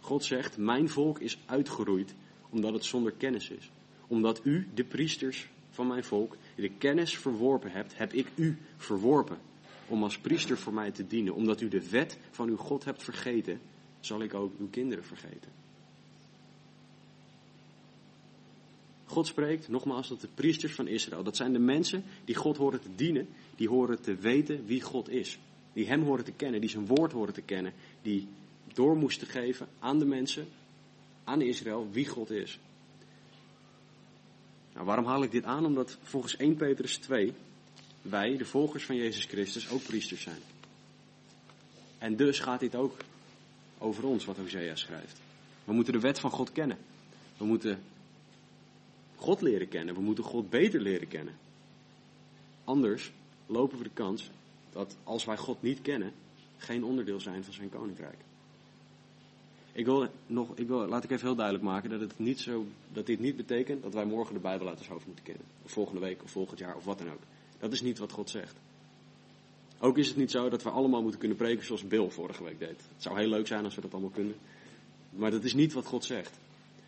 God 0.00 0.24
zegt: 0.24 0.56
Mijn 0.56 0.88
volk 0.88 1.18
is 1.18 1.38
uitgeroeid 1.46 2.14
omdat 2.50 2.72
het 2.72 2.84
zonder 2.84 3.12
kennis 3.12 3.50
is. 3.50 3.70
Omdat 4.06 4.40
u, 4.44 4.68
de 4.74 4.84
priesters 4.84 5.48
van 5.70 5.86
mijn 5.86 6.04
volk, 6.04 6.36
de 6.54 6.70
kennis 6.70 7.18
verworpen 7.18 7.70
hebt, 7.70 7.98
heb 7.98 8.12
ik 8.12 8.26
u 8.34 8.58
verworpen 8.76 9.38
om 9.88 10.02
als 10.02 10.18
priester 10.18 10.58
voor 10.58 10.74
mij 10.74 10.90
te 10.90 11.06
dienen. 11.06 11.34
Omdat 11.34 11.60
u 11.60 11.68
de 11.68 11.88
wet 11.88 12.18
van 12.30 12.48
uw 12.48 12.56
God 12.56 12.84
hebt 12.84 13.02
vergeten, 13.02 13.60
zal 14.00 14.22
ik 14.22 14.34
ook 14.34 14.52
uw 14.58 14.68
kinderen 14.70 15.04
vergeten. 15.04 15.50
God 19.04 19.26
spreekt 19.26 19.68
nogmaals 19.68 20.08
dat 20.08 20.20
de 20.20 20.28
priesters 20.34 20.74
van 20.74 20.86
Israël, 20.86 21.22
dat 21.22 21.36
zijn 21.36 21.52
de 21.52 21.58
mensen 21.58 22.04
die 22.24 22.34
God 22.34 22.56
horen 22.56 22.80
te 22.80 22.94
dienen, 22.94 23.28
die 23.56 23.68
horen 23.68 24.00
te 24.00 24.14
weten 24.14 24.66
wie 24.66 24.82
God 24.82 25.08
is. 25.08 25.38
Die 25.72 25.86
Hem 25.86 26.02
horen 26.02 26.24
te 26.24 26.32
kennen, 26.32 26.60
die 26.60 26.70
zijn 26.70 26.86
woord 26.86 27.12
horen 27.12 27.34
te 27.34 27.42
kennen, 27.42 27.72
die 28.02 28.28
door 28.72 28.96
moesten 28.96 29.26
geven 29.26 29.68
aan 29.78 29.98
de 29.98 30.04
mensen, 30.04 30.48
aan 31.24 31.40
Israël, 31.40 31.88
wie 31.90 32.06
God 32.06 32.30
is. 32.30 32.58
Nou, 34.74 34.86
waarom 34.86 35.04
haal 35.04 35.22
ik 35.22 35.30
dit 35.30 35.44
aan? 35.44 35.66
Omdat 35.66 35.98
volgens 36.02 36.36
1 36.36 36.56
Petrus 36.56 36.96
2 36.96 37.32
wij, 38.02 38.36
de 38.36 38.44
volgers 38.44 38.84
van 38.84 38.96
Jezus 38.96 39.24
Christus, 39.24 39.70
ook 39.70 39.82
priesters 39.82 40.22
zijn. 40.22 40.40
En 41.98 42.16
dus 42.16 42.40
gaat 42.40 42.60
dit 42.60 42.74
ook 42.74 42.96
over 43.78 44.04
ons, 44.04 44.24
wat 44.24 44.36
Hosea 44.36 44.76
schrijft. 44.76 45.20
We 45.64 45.72
moeten 45.72 45.92
de 45.92 46.00
wet 46.00 46.20
van 46.20 46.30
God 46.30 46.52
kennen. 46.52 46.78
We 47.36 47.44
moeten 47.44 47.80
God 49.16 49.40
leren 49.40 49.68
kennen. 49.68 49.94
We 49.94 50.00
moeten 50.00 50.24
God 50.24 50.50
beter 50.50 50.80
leren 50.80 51.08
kennen. 51.08 51.34
Anders 52.64 53.12
lopen 53.46 53.78
we 53.78 53.84
de 53.84 53.90
kans 53.92 54.30
dat 54.72 54.96
als 55.04 55.24
wij 55.24 55.36
God 55.36 55.62
niet 55.62 55.82
kennen, 55.82 56.12
geen 56.56 56.84
onderdeel 56.84 57.20
zijn 57.20 57.44
van 57.44 57.54
zijn 57.54 57.70
koninkrijk. 57.70 58.16
Ik 59.72 59.84
wil 59.84 60.08
nog, 60.26 60.56
ik 60.56 60.66
wil, 60.66 60.86
laat 60.86 61.04
ik 61.04 61.10
even 61.10 61.26
heel 61.26 61.36
duidelijk 61.36 61.64
maken 61.64 61.90
dat, 61.90 62.00
het 62.00 62.18
niet 62.18 62.40
zo, 62.40 62.66
dat 62.92 63.06
dit 63.06 63.20
niet 63.20 63.36
betekent 63.36 63.82
dat 63.82 63.92
wij 63.92 64.04
morgen 64.04 64.34
de 64.34 64.40
Bijbel 64.40 64.68
uit 64.68 64.78
ons 64.78 64.88
hoofd 64.88 65.06
moeten 65.06 65.24
kennen. 65.24 65.44
Of 65.64 65.70
volgende 65.70 66.00
week, 66.00 66.22
of 66.22 66.30
volgend 66.30 66.58
jaar, 66.58 66.76
of 66.76 66.84
wat 66.84 66.98
dan 66.98 67.10
ook. 67.10 67.20
Dat 67.58 67.72
is 67.72 67.80
niet 67.80 67.98
wat 67.98 68.12
God 68.12 68.30
zegt. 68.30 68.56
Ook 69.78 69.98
is 69.98 70.08
het 70.08 70.16
niet 70.16 70.30
zo 70.30 70.48
dat 70.48 70.62
we 70.62 70.70
allemaal 70.70 71.02
moeten 71.02 71.20
kunnen 71.20 71.36
preken 71.36 71.64
zoals 71.64 71.86
Bill 71.86 72.10
vorige 72.10 72.44
week 72.44 72.58
deed. 72.58 72.68
Het 72.68 73.02
zou 73.02 73.18
heel 73.18 73.28
leuk 73.28 73.46
zijn 73.46 73.64
als 73.64 73.74
we 73.74 73.80
dat 73.80 73.92
allemaal 73.92 74.10
kunnen. 74.10 74.34
Maar 75.10 75.30
dat 75.30 75.44
is 75.44 75.54
niet 75.54 75.72
wat 75.72 75.86
God 75.86 76.04
zegt. 76.04 76.38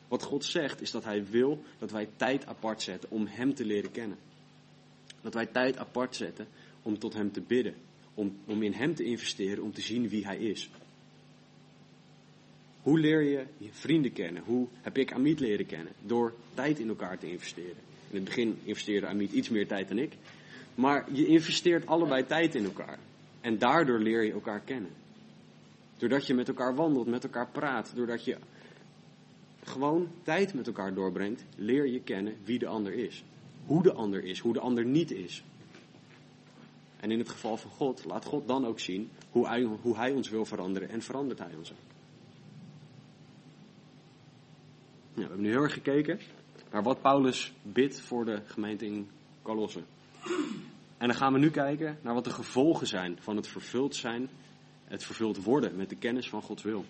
Wat 0.09 0.23
God 0.23 0.45
zegt 0.45 0.81
is 0.81 0.91
dat 0.91 1.05
Hij 1.05 1.27
wil 1.27 1.63
dat 1.79 1.91
wij 1.91 2.09
tijd 2.17 2.47
apart 2.47 2.83
zetten 2.83 3.11
om 3.11 3.27
Hem 3.27 3.55
te 3.55 3.65
leren 3.65 3.91
kennen. 3.91 4.19
Dat 5.21 5.35
wij 5.35 5.47
tijd 5.47 5.77
apart 5.77 6.17
zetten 6.17 6.47
om 6.83 6.99
tot 6.99 7.15
Hem 7.15 7.33
te 7.33 7.41
bidden. 7.41 7.75
Om, 8.15 8.37
om 8.45 8.63
in 8.63 8.73
Hem 8.73 8.95
te 8.95 9.05
investeren, 9.05 9.65
om 9.65 9.73
te 9.73 9.81
zien 9.81 10.09
wie 10.09 10.25
Hij 10.25 10.39
is. 10.39 10.71
Hoe 12.83 12.99
leer 12.99 13.23
je 13.23 13.45
je 13.59 13.69
vrienden 13.71 14.13
kennen? 14.13 14.43
Hoe 14.43 14.67
heb 14.81 14.99
ik 14.99 15.13
Amit 15.13 15.41
leren 15.41 15.67
kennen? 15.67 15.93
Door 16.03 16.35
tijd 16.55 16.79
in 16.79 16.89
elkaar 16.89 17.19
te 17.19 17.31
investeren. 17.31 17.83
In 18.11 18.17
het 18.17 18.25
begin 18.25 18.59
investeerde 18.65 19.07
Amit 19.07 19.33
iets 19.33 19.49
meer 19.49 19.67
tijd 19.67 19.89
dan 19.89 19.99
ik. 19.99 20.13
Maar 20.81 21.13
je 21.13 21.27
investeert 21.27 21.87
allebei 21.87 22.27
tijd 22.27 22.55
in 22.55 22.65
elkaar. 22.65 22.99
En 23.41 23.59
daardoor 23.59 23.99
leer 23.99 24.25
je 24.25 24.33
elkaar 24.33 24.61
kennen. 24.61 24.91
Doordat 25.97 26.27
je 26.27 26.35
met 26.35 26.49
elkaar 26.49 26.75
wandelt, 26.75 27.07
met 27.07 27.25
elkaar 27.25 27.49
praat, 27.49 27.93
doordat 27.95 28.25
je 28.25 28.37
gewoon 29.63 30.09
tijd 30.23 30.55
met 30.55 30.67
elkaar 30.67 30.95
doorbrengt, 30.95 31.45
leer 31.57 31.87
je 31.87 32.01
kennen 32.01 32.37
wie 32.45 32.59
de 32.59 32.67
ander 32.67 32.93
is. 32.93 33.25
Hoe 33.67 33.83
de 33.83 33.93
ander 33.93 34.25
is, 34.25 34.39
hoe 34.39 34.53
de 34.53 34.61
ander 34.61 34.85
niet 34.85 35.11
is. 35.11 35.45
En 37.01 37.11
in 37.11 37.19
het 37.19 37.29
geval 37.29 37.57
van 37.57 37.71
God, 37.71 38.05
laat 38.05 38.25
God 38.25 38.49
dan 38.49 38.67
ook 38.67 38.81
zien 38.81 39.11
hoe 39.31 39.47
hij, 39.47 39.63
hoe 39.63 39.97
hij 39.97 40.13
ons 40.13 40.29
wil 40.29 40.45
veranderen 40.45 40.89
en 40.89 41.03
verandert 41.03 41.39
hij 41.39 41.55
ons 41.59 41.73
ook. 41.73 41.79
We 45.15 45.21
hebben 45.21 45.41
nu 45.41 45.51
heel 45.51 45.63
erg 45.63 45.73
gekeken 45.73 46.21
naar 46.71 46.83
wat 46.83 47.01
Paulus 47.01 47.53
bidt 47.63 48.01
voor 48.01 48.25
de 48.25 48.43
gemeente 48.47 48.87
in 48.87 49.09
Colosse. 49.43 49.81
En 51.01 51.09
dan 51.09 51.17
gaan 51.17 51.33
we 51.33 51.39
nu 51.39 51.51
kijken 51.51 51.99
naar 52.03 52.15
wat 52.15 52.25
de 52.25 52.31
gevolgen 52.31 52.87
zijn 52.87 53.17
van 53.21 53.37
het 53.37 53.47
vervuld 53.47 53.97
zijn, 53.97 54.29
het 54.85 55.05
vervuld 55.05 55.43
worden 55.43 55.77
met 55.77 55.89
de 55.89 55.97
kennis 55.97 56.29
van 56.29 56.43
Gods 56.43 56.63
wil. 56.63 56.85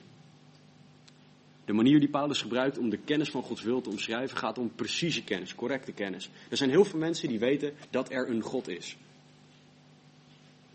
De 1.64 1.72
manier 1.72 2.00
die 2.00 2.08
Paulus 2.08 2.40
gebruikt 2.40 2.78
om 2.78 2.90
de 2.90 2.98
kennis 2.98 3.30
van 3.30 3.42
Gods 3.42 3.62
wil 3.62 3.80
te 3.80 3.90
omschrijven 3.90 4.36
gaat 4.36 4.58
om 4.58 4.74
precieze 4.74 5.24
kennis, 5.24 5.54
correcte 5.54 5.92
kennis. 5.92 6.30
Er 6.48 6.56
zijn 6.56 6.70
heel 6.70 6.84
veel 6.84 6.98
mensen 6.98 7.28
die 7.28 7.38
weten 7.38 7.74
dat 7.90 8.12
er 8.12 8.30
een 8.30 8.42
God 8.42 8.68
is. 8.68 8.96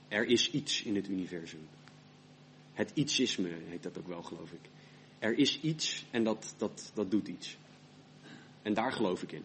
Er 0.08 0.26
is 0.26 0.52
iets 0.52 0.84
in 0.84 0.96
het 0.96 1.08
universum. 1.08 1.68
Het 2.74 2.92
ietsisme 2.94 3.50
heet 3.68 3.84
dat 3.84 3.98
ook 3.98 4.08
wel, 4.08 4.24
geloof 4.24 4.52
ik. 4.52 4.70
Er 5.20 5.38
is 5.38 5.62
iets 5.62 6.06
en 6.12 6.24
dat, 6.24 6.54
dat, 6.58 6.92
dat 6.94 7.12
doet 7.12 7.28
iets. 7.28 7.58
En 8.62 8.74
daar 8.74 8.92
geloof 8.92 9.24
ik 9.24 9.32
in. 9.32 9.44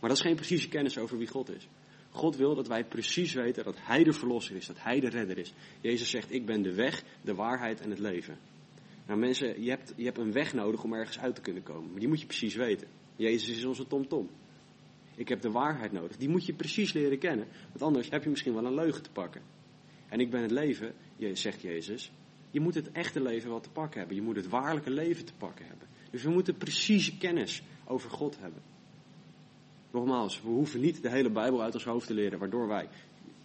Maar 0.00 0.08
dat 0.08 0.18
is 0.18 0.24
geen 0.24 0.36
precieze 0.36 0.68
kennis 0.68 0.98
over 0.98 1.18
wie 1.18 1.28
God 1.28 1.50
is. 1.50 1.68
God 2.18 2.36
wil 2.36 2.54
dat 2.54 2.68
wij 2.68 2.84
precies 2.84 3.32
weten 3.32 3.64
dat 3.64 3.76
Hij 3.78 4.04
de 4.04 4.12
verlosser 4.12 4.56
is, 4.56 4.66
dat 4.66 4.82
Hij 4.82 5.00
de 5.00 5.08
redder 5.08 5.38
is. 5.38 5.52
Jezus 5.80 6.10
zegt, 6.10 6.32
ik 6.32 6.46
ben 6.46 6.62
de 6.62 6.74
weg, 6.74 7.02
de 7.22 7.34
waarheid 7.34 7.80
en 7.80 7.90
het 7.90 7.98
leven. 7.98 8.38
Nou 9.06 9.20
mensen, 9.20 9.62
je 9.62 9.70
hebt, 9.70 9.92
je 9.96 10.04
hebt 10.04 10.18
een 10.18 10.32
weg 10.32 10.54
nodig 10.54 10.84
om 10.84 10.92
ergens 10.92 11.18
uit 11.18 11.34
te 11.34 11.40
kunnen 11.40 11.62
komen. 11.62 11.90
Maar 11.90 12.00
die 12.00 12.08
moet 12.08 12.20
je 12.20 12.26
precies 12.26 12.54
weten. 12.54 12.88
Jezus 13.16 13.56
is 13.56 13.64
onze 13.64 13.86
tomtom. 13.86 14.28
Ik 15.14 15.28
heb 15.28 15.40
de 15.40 15.50
waarheid 15.50 15.92
nodig. 15.92 16.16
Die 16.16 16.28
moet 16.28 16.46
je 16.46 16.52
precies 16.52 16.92
leren 16.92 17.18
kennen. 17.18 17.46
Want 17.68 17.82
anders 17.82 18.10
heb 18.10 18.22
je 18.22 18.30
misschien 18.30 18.54
wel 18.54 18.64
een 18.64 18.74
leugen 18.74 19.02
te 19.02 19.10
pakken. 19.10 19.42
En 20.08 20.20
ik 20.20 20.30
ben 20.30 20.42
het 20.42 20.50
leven, 20.50 20.94
zegt 21.32 21.60
Jezus. 21.60 22.12
Je 22.50 22.60
moet 22.60 22.74
het 22.74 22.92
echte 22.92 23.22
leven 23.22 23.50
wel 23.50 23.60
te 23.60 23.70
pakken 23.70 23.98
hebben. 23.98 24.16
Je 24.16 24.22
moet 24.22 24.36
het 24.36 24.48
waarlijke 24.48 24.90
leven 24.90 25.24
te 25.24 25.34
pakken 25.38 25.66
hebben. 25.66 25.88
Dus 26.10 26.22
we 26.22 26.30
moeten 26.30 26.56
precieze 26.56 27.18
kennis 27.18 27.62
over 27.84 28.10
God 28.10 28.38
hebben. 28.40 28.62
Nogmaals, 29.90 30.42
we 30.42 30.48
hoeven 30.48 30.80
niet 30.80 31.02
de 31.02 31.10
hele 31.10 31.30
Bijbel 31.30 31.62
uit 31.62 31.74
ons 31.74 31.84
hoofd 31.84 32.06
te 32.06 32.14
leren, 32.14 32.38
waardoor 32.38 32.68
wij 32.68 32.88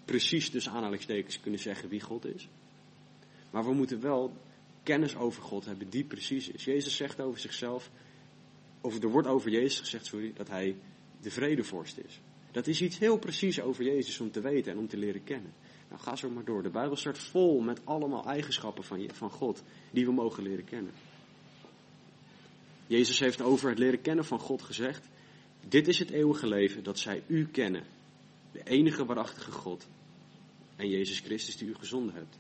precies 0.06 0.50
tussen 0.50 0.72
aanhalingstekens 0.72 1.40
kunnen 1.40 1.60
zeggen 1.60 1.90
wie 1.90 2.02
God 2.02 2.26
is. 2.26 2.48
Maar 3.52 3.66
we 3.66 3.74
moeten 3.74 4.02
wel 4.02 4.34
kennis 4.84 5.16
over 5.16 5.44
God 5.44 5.66
hebben 5.66 5.90
die 5.90 6.04
precies 6.04 6.50
is. 6.50 6.64
Jezus 6.64 6.96
zegt 6.96 7.22
over 7.22 7.40
zichzelf, 7.40 7.90
of 8.82 9.04
er 9.04 9.10
wordt 9.10 9.28
over 9.28 9.52
Jezus 9.52 9.80
gezegd, 9.80 10.06
sorry, 10.06 10.34
dat 10.36 10.48
hij 10.48 10.76
de 11.22 11.32
vredevorst 11.32 11.98
is. 11.98 12.20
Dat 12.52 12.68
is 12.68 12.82
iets 12.82 13.00
heel 13.00 13.18
precies 13.18 13.62
over 13.62 13.84
Jezus 13.84 14.20
om 14.20 14.32
te 14.32 14.42
weten 14.42 14.72
en 14.72 14.78
om 14.78 14.88
te 14.88 14.98
leren 14.98 15.24
kennen. 15.24 15.54
Nou, 15.90 16.02
ga 16.02 16.16
zo 16.16 16.30
maar 16.30 16.46
door. 16.46 16.64
De 16.64 16.70
Bijbel 16.70 16.96
staat 16.96 17.18
vol 17.18 17.60
met 17.60 17.82
allemaal 17.84 18.26
eigenschappen 18.26 18.84
van, 18.84 19.10
van 19.14 19.30
God 19.30 19.64
die 19.92 20.06
we 20.06 20.12
mogen 20.12 20.44
leren 20.44 20.66
kennen. 20.66 20.92
Jezus 22.88 23.20
heeft 23.20 23.42
over 23.42 23.70
het 23.70 23.80
leren 23.80 24.02
kennen 24.02 24.26
van 24.26 24.40
God 24.40 24.62
gezegd 24.62 25.08
dit 25.68 25.88
is 25.88 26.00
het 26.00 26.10
eeuwige 26.10 26.48
leven, 26.48 26.84
dat 26.84 27.00
zij 27.00 27.24
u 27.28 27.48
kennen, 27.48 27.84
de 28.52 28.64
enige 28.64 29.06
waarachtige 29.06 29.52
God 29.52 29.88
en 30.76 30.90
Jezus 30.90 31.20
Christus 31.20 31.58
die 31.58 31.68
u 31.68 31.76
gezonden 31.76 32.16
hebt. 32.16 32.38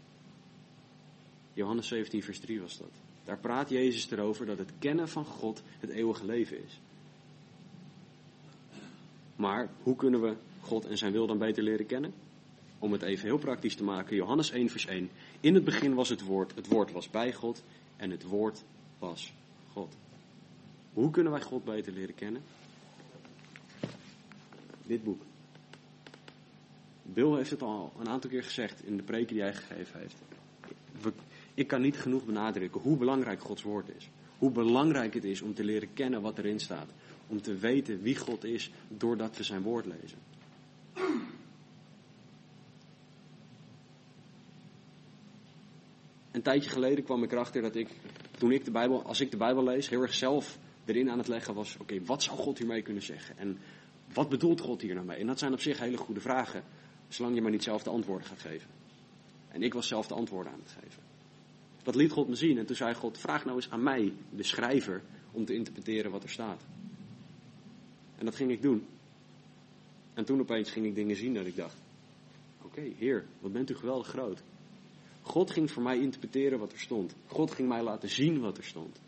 Johannes 1.53 1.87
17, 1.87 2.23
vers 2.23 2.39
3 2.39 2.61
was 2.61 2.77
dat. 2.77 2.91
Daar 3.23 3.39
praat 3.39 3.69
Jezus 3.69 4.11
erover 4.11 4.45
dat 4.45 4.57
het 4.57 4.71
kennen 4.79 5.09
van 5.09 5.25
God 5.25 5.61
het 5.79 5.89
eeuwige 5.89 6.25
leven 6.25 6.63
is. 6.63 6.79
Maar 9.35 9.69
hoe 9.83 9.95
kunnen 9.95 10.21
we 10.21 10.35
God 10.61 10.85
en 10.85 10.97
zijn 10.97 11.11
wil 11.11 11.27
dan 11.27 11.37
beter 11.37 11.63
leren 11.63 11.85
kennen? 11.85 12.13
om 12.83 12.91
het 12.91 13.01
even 13.01 13.25
heel 13.25 13.37
praktisch 13.37 13.75
te 13.75 13.83
maken, 13.83 14.15
Johannes 14.15 14.51
1, 14.51 14.69
vers 14.69 14.85
1. 14.85 15.09
In 15.39 15.53
het 15.53 15.63
begin 15.63 15.93
was 15.93 16.09
het 16.09 16.21
woord, 16.21 16.55
het 16.55 16.67
woord 16.67 16.91
was 16.91 17.09
bij 17.09 17.33
God 17.33 17.63
en 17.97 18.11
het 18.11 18.23
woord 18.23 18.63
was 18.99 19.33
God. 19.73 19.95
Hoe 20.93 21.11
kunnen 21.11 21.31
wij 21.31 21.41
God 21.41 21.63
beter 21.63 21.93
leren 21.93 22.15
kennen? 22.15 22.43
Dit 24.85 25.03
boek. 25.03 25.21
Bill 27.03 27.35
heeft 27.35 27.49
het 27.49 27.61
al 27.61 27.93
een 27.99 28.09
aantal 28.09 28.29
keer 28.29 28.43
gezegd 28.43 28.83
in 28.83 28.97
de 28.97 29.03
preken 29.03 29.33
die 29.33 29.43
hij 29.43 29.53
gegeven 29.53 29.99
heeft. 29.99 30.15
Ik 31.53 31.67
kan 31.67 31.81
niet 31.81 31.97
genoeg 31.97 32.25
benadrukken 32.25 32.81
hoe 32.81 32.97
belangrijk 32.97 33.41
Gods 33.41 33.61
woord 33.61 33.89
is. 33.97 34.09
Hoe 34.37 34.51
belangrijk 34.51 35.13
het 35.13 35.23
is 35.23 35.41
om 35.41 35.53
te 35.53 35.63
leren 35.63 35.93
kennen 35.93 36.21
wat 36.21 36.37
erin 36.37 36.59
staat. 36.59 36.89
Om 37.27 37.41
te 37.41 37.57
weten 37.57 38.01
wie 38.01 38.17
God 38.17 38.43
is 38.43 38.71
doordat 38.87 39.37
we 39.37 39.43
zijn 39.43 39.61
woord 39.61 39.85
lezen. 39.85 40.17
Een 46.31 46.41
tijdje 46.41 46.69
geleden 46.69 47.03
kwam 47.03 47.23
ik 47.23 47.31
erachter 47.31 47.61
dat 47.61 47.75
ik, 47.75 47.89
toen 48.37 48.51
ik 48.51 48.65
de 48.65 48.71
Bijbel, 48.71 49.03
als 49.03 49.19
ik 49.19 49.31
de 49.31 49.37
Bijbel 49.37 49.63
lees, 49.63 49.89
heel 49.89 50.01
erg 50.01 50.13
zelf 50.13 50.57
erin 50.85 51.09
aan 51.09 51.17
het 51.17 51.27
leggen 51.27 51.53
was: 51.53 51.77
oké, 51.79 52.03
wat 52.05 52.23
zou 52.23 52.37
God 52.37 52.57
hiermee 52.57 52.81
kunnen 52.81 53.03
zeggen? 53.03 53.37
En 53.37 53.57
wat 54.13 54.29
bedoelt 54.29 54.61
God 54.61 54.81
hier 54.81 54.93
nou 54.93 55.05
mee? 55.05 55.17
En 55.17 55.27
dat 55.27 55.39
zijn 55.39 55.53
op 55.53 55.59
zich 55.59 55.79
hele 55.79 55.97
goede 55.97 56.21
vragen, 56.21 56.63
zolang 57.07 57.35
je 57.35 57.41
maar 57.41 57.51
niet 57.51 57.63
zelf 57.63 57.83
de 57.83 57.89
antwoorden 57.89 58.27
gaat 58.27 58.39
geven. 58.39 58.69
En 59.47 59.63
ik 59.63 59.73
was 59.73 59.87
zelf 59.87 60.07
de 60.07 60.13
antwoorden 60.13 60.51
aan 60.51 60.59
het 60.63 60.75
geven. 60.83 61.01
Dat 61.83 61.95
liet 61.95 62.11
God 62.11 62.27
me 62.27 62.35
zien 62.35 62.57
en 62.57 62.65
toen 62.65 62.75
zei 62.75 62.93
God: 62.93 63.17
vraag 63.17 63.45
nou 63.45 63.55
eens 63.55 63.69
aan 63.69 63.83
mij, 63.83 64.13
de 64.29 64.43
schrijver, 64.43 65.01
om 65.31 65.45
te 65.45 65.53
interpreteren 65.53 66.11
wat 66.11 66.23
er 66.23 66.29
staat. 66.29 66.61
En 68.17 68.25
dat 68.25 68.35
ging 68.35 68.51
ik 68.51 68.61
doen. 68.61 68.85
En 70.13 70.25
toen 70.25 70.39
opeens 70.39 70.71
ging 70.71 70.85
ik 70.85 70.95
dingen 70.95 71.15
zien 71.15 71.33
dat 71.33 71.45
ik 71.45 71.55
dacht: 71.55 71.75
oké, 72.61 72.81
Heer, 72.97 73.25
wat 73.39 73.51
bent 73.51 73.69
u 73.69 73.75
geweldig 73.75 74.07
groot. 74.07 74.41
God 75.21 75.51
ging 75.51 75.71
voor 75.71 75.83
mij 75.83 75.99
interpreteren 75.99 76.59
wat 76.59 76.71
er 76.71 76.79
stond. 76.79 77.15
God 77.27 77.51
ging 77.51 77.67
mij 77.67 77.83
laten 77.83 78.09
zien 78.09 78.39
wat 78.39 78.57
er 78.57 78.63
stond. 78.63 78.99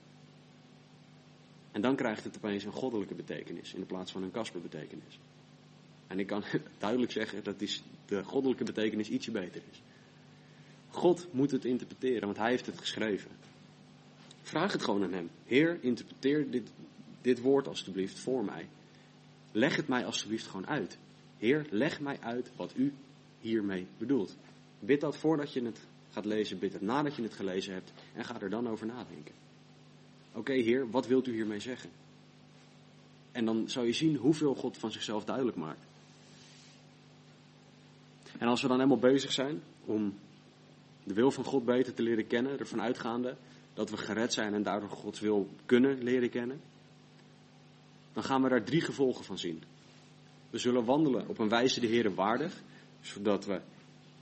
En 1.76 1.82
dan 1.82 1.96
krijgt 1.96 2.24
het 2.24 2.36
opeens 2.38 2.64
een 2.64 2.72
goddelijke 2.72 3.16
betekenis 3.16 3.74
in 3.74 3.86
plaats 3.86 4.12
van 4.12 4.24
een 4.24 4.32
kasperbetekenis. 4.32 5.20
En 6.08 6.20
ik 6.20 6.28
kan 6.28 6.44
duidelijk 6.78 7.12
zeggen 7.12 7.44
dat 7.44 7.60
de 8.06 8.24
goddelijke 8.24 8.64
betekenis 8.64 9.10
ietsje 9.10 9.32
beter 9.32 9.62
is. 9.72 9.82
God 10.90 11.28
moet 11.32 11.52
het 11.52 11.66
interpreteren, 11.66 12.26
want 12.26 12.38
hij 12.38 12.50
heeft 12.50 12.66
het 12.66 12.80
geschreven. 12.80 13.32
Vraag 14.42 14.72
het 14.72 14.84
gewoon 14.84 15.04
aan 15.04 15.14
hem. 15.14 15.30
Heer, 15.46 15.78
interpreteer 15.82 16.52
dit, 16.52 16.70
dit 17.22 17.42
woord 17.42 17.68
alstublieft 17.68 18.20
voor 18.20 18.46
mij. 18.46 18.68
Leg 19.52 19.76
het 19.76 19.88
mij 19.88 20.06
alstublieft 20.06 20.48
gewoon 20.48 20.68
uit. 20.68 20.98
Heer, 21.38 21.66
leg 21.70 22.00
mij 22.00 22.20
uit 22.20 22.52
wat 22.56 22.74
u 22.76 22.94
hiermee 23.40 23.88
bedoelt. 23.98 24.36
Bid 24.80 25.02
dat 25.02 25.18
voordat 25.18 25.54
je 25.54 25.64
het 25.66 25.80
gaat 26.12 26.26
lezen, 26.26 26.60
bid 26.60 26.74
het 26.74 26.82
nadat 26.82 27.16
je 27.16 27.22
het 27.22 27.34
gelezen 27.34 27.74
hebt 27.74 27.92
en 28.14 28.26
ga 28.26 28.42
er 28.42 28.50
dan 28.50 28.70
over 28.70 28.86
nadenken. 28.86 29.45
Oké, 30.36 30.54
Heer, 30.54 30.90
wat 30.90 31.08
wilt 31.08 31.28
u 31.28 31.34
hiermee 31.34 31.60
zeggen? 31.60 31.90
En 33.32 33.46
dan 33.46 33.70
zou 33.70 33.86
je 33.86 33.94
zien 33.94 34.16
hoeveel 34.16 34.56
God 34.56 34.78
van 34.78 34.92
zichzelf 34.92 35.26
duidelijk 35.26 35.58
maakt. 35.58 35.86
En 38.38 38.48
als 38.48 38.62
we 38.62 38.68
dan 38.68 38.78
helemaal 38.78 39.12
bezig 39.12 39.32
zijn 39.32 39.62
om 39.86 40.14
de 41.04 41.14
wil 41.14 41.32
van 41.32 41.44
God 41.44 41.66
beter 41.66 41.94
te 41.94 42.02
leren 42.02 42.28
kennen, 42.28 42.60
ervan 42.60 42.82
uitgaande 42.82 43.36
dat 43.74 43.90
we 43.90 43.98
gered 43.98 44.34
zijn 44.34 44.54
en 44.54 44.64
daardoor 44.64 44.90
Gods 44.90 45.20
wil 45.20 45.50
kunnen 45.66 46.04
leren 46.04 46.30
kennen, 46.30 46.62
dan 48.14 48.24
gaan 48.24 48.42
we 48.42 48.50
daar 48.50 48.64
drie 48.64 48.82
gevolgen 48.82 49.26
van 49.26 49.38
zien. 49.38 49.64
We 50.50 50.58
zullen 50.58 50.86
wandelen 50.86 51.28
op 51.28 51.40
een 51.40 51.50
wijze 51.50 51.80
de 51.80 51.88
Heer 51.88 52.14
waardig, 52.14 52.62
zodat 53.02 53.46
we 53.46 53.62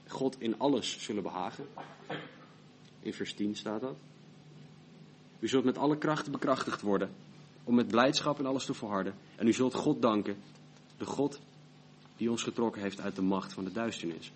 God 0.08 0.42
in 0.42 0.60
alles 0.60 1.00
zullen 1.00 1.24
behagen. 1.24 1.68
In 3.00 3.14
vers 3.14 3.34
10 3.34 3.56
staat 3.56 3.82
dat. 3.82 3.96
U 5.44 5.48
zult 5.48 5.64
met 5.64 5.78
alle 5.78 5.98
krachten 5.98 6.32
bekrachtigd 6.32 6.82
worden 6.82 7.10
om 7.64 7.76
met 7.76 7.88
blijdschap 7.88 8.40
in 8.40 8.46
alles 8.46 8.66
te 8.66 8.74
volharden. 8.74 9.14
En 9.36 9.48
u 9.48 9.54
zult 9.54 9.74
God 9.74 10.02
danken, 10.02 10.38
de 10.98 11.06
God 11.06 11.40
die 12.18 12.32
ons 12.32 12.44
getrokken 12.44 12.82
heeft 12.82 13.02
uit 13.02 13.16
de 13.16 13.22
macht 13.22 13.54
van 13.54 13.64
de 13.64 13.72
duisternis. 13.72 14.32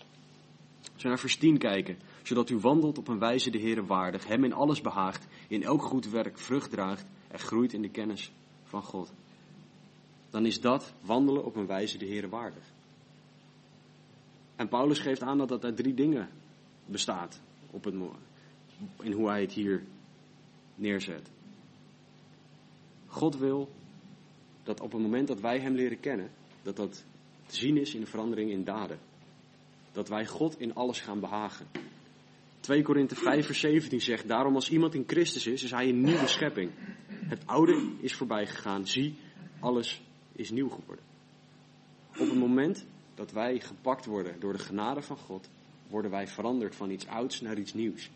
Als 0.93 1.03
naar 1.03 1.19
vers 1.19 1.37
10 1.37 1.57
kijken, 1.57 1.97
zodat 2.23 2.49
u 2.49 2.57
wandelt 2.57 2.97
op 2.97 3.07
een 3.07 3.19
wijze 3.19 3.49
de 3.49 3.57
Heer 3.57 3.85
waardig, 3.85 4.27
hem 4.27 4.43
in 4.43 4.53
alles 4.53 4.81
behaagt, 4.81 5.27
in 5.47 5.63
elk 5.63 5.81
goed 5.81 6.09
werk 6.09 6.37
vrucht 6.37 6.71
draagt 6.71 7.05
en 7.27 7.39
groeit 7.39 7.73
in 7.73 7.81
de 7.81 7.89
kennis 7.89 8.31
van 8.63 8.83
God. 8.83 9.11
Dan 10.29 10.45
is 10.45 10.61
dat 10.61 10.93
wandelen 11.01 11.45
op 11.45 11.55
een 11.55 11.67
wijze 11.67 11.97
de 11.97 12.05
Heer 12.05 12.29
waardig. 12.29 12.63
En 14.55 14.67
Paulus 14.67 14.99
geeft 14.99 15.21
aan 15.21 15.37
dat 15.37 15.49
dat 15.49 15.63
uit 15.63 15.77
drie 15.77 15.93
dingen 15.93 16.29
bestaat 16.85 17.39
op 17.71 17.83
het, 17.83 17.95
in 19.01 19.11
hoe 19.11 19.27
hij 19.27 19.41
het 19.41 19.51
hier 19.51 19.83
neerzet. 20.77 21.29
God 23.07 23.37
wil 23.37 23.69
dat 24.63 24.81
op 24.81 24.91
het 24.91 25.01
moment 25.01 25.27
dat 25.27 25.39
wij 25.39 25.59
Hem 25.59 25.73
leren 25.73 25.99
kennen, 25.99 26.31
dat 26.61 26.75
dat 26.75 27.05
te 27.45 27.55
zien 27.55 27.77
is 27.77 27.93
in 27.93 27.99
de 27.99 28.07
verandering 28.07 28.51
in 28.51 28.63
daden. 28.63 28.99
Dat 29.91 30.09
wij 30.09 30.25
God 30.25 30.59
in 30.59 30.75
alles 30.75 30.99
gaan 30.99 31.19
behagen. 31.19 31.67
2 32.59 32.83
Korinthe 32.83 33.15
5 33.15 33.45
vers 33.45 33.59
17 33.59 34.01
zegt, 34.01 34.27
daarom 34.27 34.55
als 34.55 34.69
iemand 34.69 34.93
in 34.93 35.03
Christus 35.07 35.47
is, 35.47 35.63
is 35.63 35.71
hij 35.71 35.89
een 35.89 36.01
nieuwe 36.01 36.27
schepping. 36.27 36.71
Het 37.07 37.41
oude 37.45 37.91
is 37.99 38.13
voorbij 38.13 38.47
gegaan, 38.47 38.87
zie, 38.87 39.15
alles 39.59 40.01
is 40.31 40.49
nieuw 40.49 40.69
geworden. 40.69 41.05
Op 42.09 42.27
het 42.27 42.35
moment 42.37 42.85
dat 43.15 43.31
wij 43.31 43.59
gepakt 43.59 44.05
worden 44.05 44.39
door 44.39 44.53
de 44.53 44.59
genade 44.59 45.01
van 45.01 45.17
God, 45.17 45.49
worden 45.89 46.11
wij 46.11 46.27
veranderd 46.27 46.75
van 46.75 46.89
iets 46.89 47.07
ouds 47.07 47.41
naar 47.41 47.57
iets 47.57 47.73
nieuws. 47.73 48.09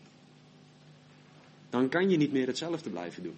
Dan 1.72 1.88
kan 1.88 2.10
je 2.10 2.16
niet 2.16 2.32
meer 2.32 2.46
hetzelfde 2.46 2.90
blijven 2.90 3.22
doen. 3.22 3.36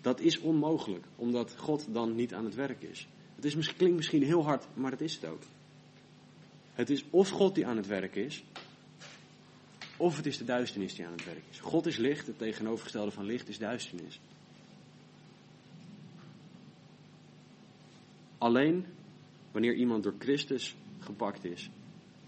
Dat 0.00 0.20
is 0.20 0.38
onmogelijk, 0.38 1.04
omdat 1.16 1.56
God 1.56 1.86
dan 1.92 2.14
niet 2.14 2.34
aan 2.34 2.44
het 2.44 2.54
werk 2.54 2.82
is. 2.82 3.06
Het 3.34 3.44
is, 3.44 3.74
klinkt 3.76 3.96
misschien 3.96 4.22
heel 4.22 4.44
hard, 4.44 4.66
maar 4.74 4.90
dat 4.90 5.00
is 5.00 5.14
het 5.14 5.24
ook. 5.24 5.42
Het 6.72 6.90
is 6.90 7.04
of 7.10 7.28
God 7.28 7.54
die 7.54 7.66
aan 7.66 7.76
het 7.76 7.86
werk 7.86 8.14
is, 8.14 8.44
of 9.96 10.16
het 10.16 10.26
is 10.26 10.38
de 10.38 10.44
duisternis 10.44 10.94
die 10.94 11.06
aan 11.06 11.12
het 11.12 11.24
werk 11.24 11.42
is. 11.50 11.60
God 11.60 11.86
is 11.86 11.96
licht, 11.96 12.26
het 12.26 12.38
tegenovergestelde 12.38 13.10
van 13.10 13.24
licht 13.24 13.48
is 13.48 13.58
duisternis. 13.58 14.20
Alleen 18.38 18.86
wanneer 19.52 19.74
iemand 19.74 20.02
door 20.02 20.14
Christus 20.18 20.74
gepakt 20.98 21.44
is, 21.44 21.70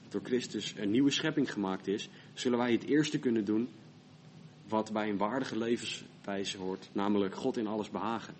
door 0.08 0.20
Christus 0.24 0.74
een 0.76 0.90
nieuwe 0.90 1.10
schepping 1.10 1.52
gemaakt 1.52 1.86
is, 1.86 2.08
zullen 2.34 2.58
wij 2.58 2.72
het 2.72 2.84
eerste 2.84 3.18
kunnen 3.18 3.44
doen 3.44 3.68
wat 4.68 4.92
bij 4.92 5.08
een 5.08 5.16
waardige 5.16 5.58
levenswijze 5.58 6.58
hoort, 6.58 6.88
namelijk 6.92 7.34
God 7.34 7.56
in 7.56 7.66
alles 7.66 7.90
behagen. 7.90 8.34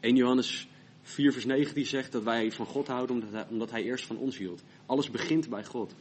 1 0.00 0.16
Johannes 0.16 0.68
4 1.02 1.32
vers 1.32 1.44
19 1.44 1.86
zegt 1.86 2.12
dat 2.12 2.22
wij 2.22 2.52
van 2.52 2.66
God 2.66 2.86
houden 2.86 3.16
omdat 3.16 3.32
hij, 3.32 3.46
omdat 3.48 3.70
hij 3.70 3.82
eerst 3.82 4.06
van 4.06 4.16
ons 4.16 4.38
hield. 4.38 4.62
Alles 4.86 5.10
begint 5.10 5.48
bij 5.48 5.64
God. 5.64 5.94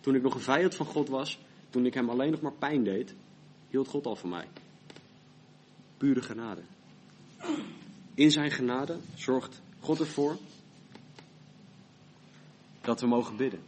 Toen 0.00 0.14
ik 0.14 0.22
nog 0.22 0.34
een 0.34 0.40
vijand 0.40 0.74
van 0.74 0.86
God 0.86 1.08
was, 1.08 1.38
toen 1.70 1.86
ik 1.86 1.94
hem 1.94 2.10
alleen 2.10 2.30
nog 2.30 2.40
maar 2.40 2.52
pijn 2.58 2.84
deed, 2.84 3.14
hield 3.70 3.88
God 3.88 4.06
al 4.06 4.16
van 4.16 4.28
mij. 4.28 4.48
Pure 5.96 6.22
genade. 6.22 6.62
In 8.14 8.30
zijn 8.30 8.50
genade 8.50 8.96
zorgt 9.14 9.62
God 9.80 10.00
ervoor 10.00 10.36
dat 12.80 13.00
we 13.00 13.06
mogen 13.06 13.36
bidden. 13.36 13.60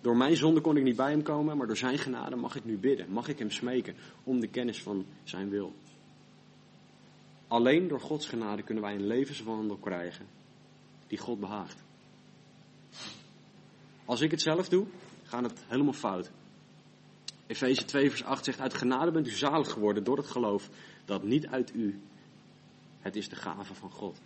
Door 0.00 0.16
mijn 0.16 0.36
zonde 0.36 0.60
kon 0.60 0.76
ik 0.76 0.82
niet 0.82 0.96
bij 0.96 1.10
hem 1.10 1.22
komen, 1.22 1.56
maar 1.56 1.66
door 1.66 1.76
zijn 1.76 1.98
genade 1.98 2.36
mag 2.36 2.56
ik 2.56 2.64
nu 2.64 2.78
bidden. 2.78 3.10
Mag 3.10 3.28
ik 3.28 3.38
hem 3.38 3.50
smeken 3.50 3.94
om 4.24 4.40
de 4.40 4.48
kennis 4.48 4.82
van 4.82 5.06
zijn 5.24 5.48
wil. 5.48 5.72
Alleen 7.48 7.88
door 7.88 8.00
Gods 8.00 8.26
genade 8.26 8.62
kunnen 8.62 8.84
wij 8.84 8.94
een 8.94 9.06
levenswandel 9.06 9.76
krijgen 9.76 10.26
die 11.06 11.18
God 11.18 11.40
behaagt. 11.40 11.82
Als 14.04 14.20
ik 14.20 14.30
het 14.30 14.40
zelf 14.40 14.68
doe, 14.68 14.86
gaat 15.22 15.42
het 15.42 15.64
helemaal 15.68 15.92
fout. 15.92 16.30
Efeze 17.46 17.84
2 17.84 18.10
vers 18.10 18.24
8 18.24 18.44
zegt, 18.44 18.60
uit 18.60 18.74
genade 18.74 19.10
bent 19.10 19.26
u 19.26 19.30
zalig 19.30 19.70
geworden 19.70 20.04
door 20.04 20.16
het 20.16 20.26
geloof 20.26 20.68
dat 21.04 21.22
niet 21.22 21.46
uit 21.46 21.74
u, 21.74 22.00
het 23.00 23.16
is 23.16 23.28
de 23.28 23.36
gave 23.36 23.74
van 23.74 23.90
God. 23.90 24.20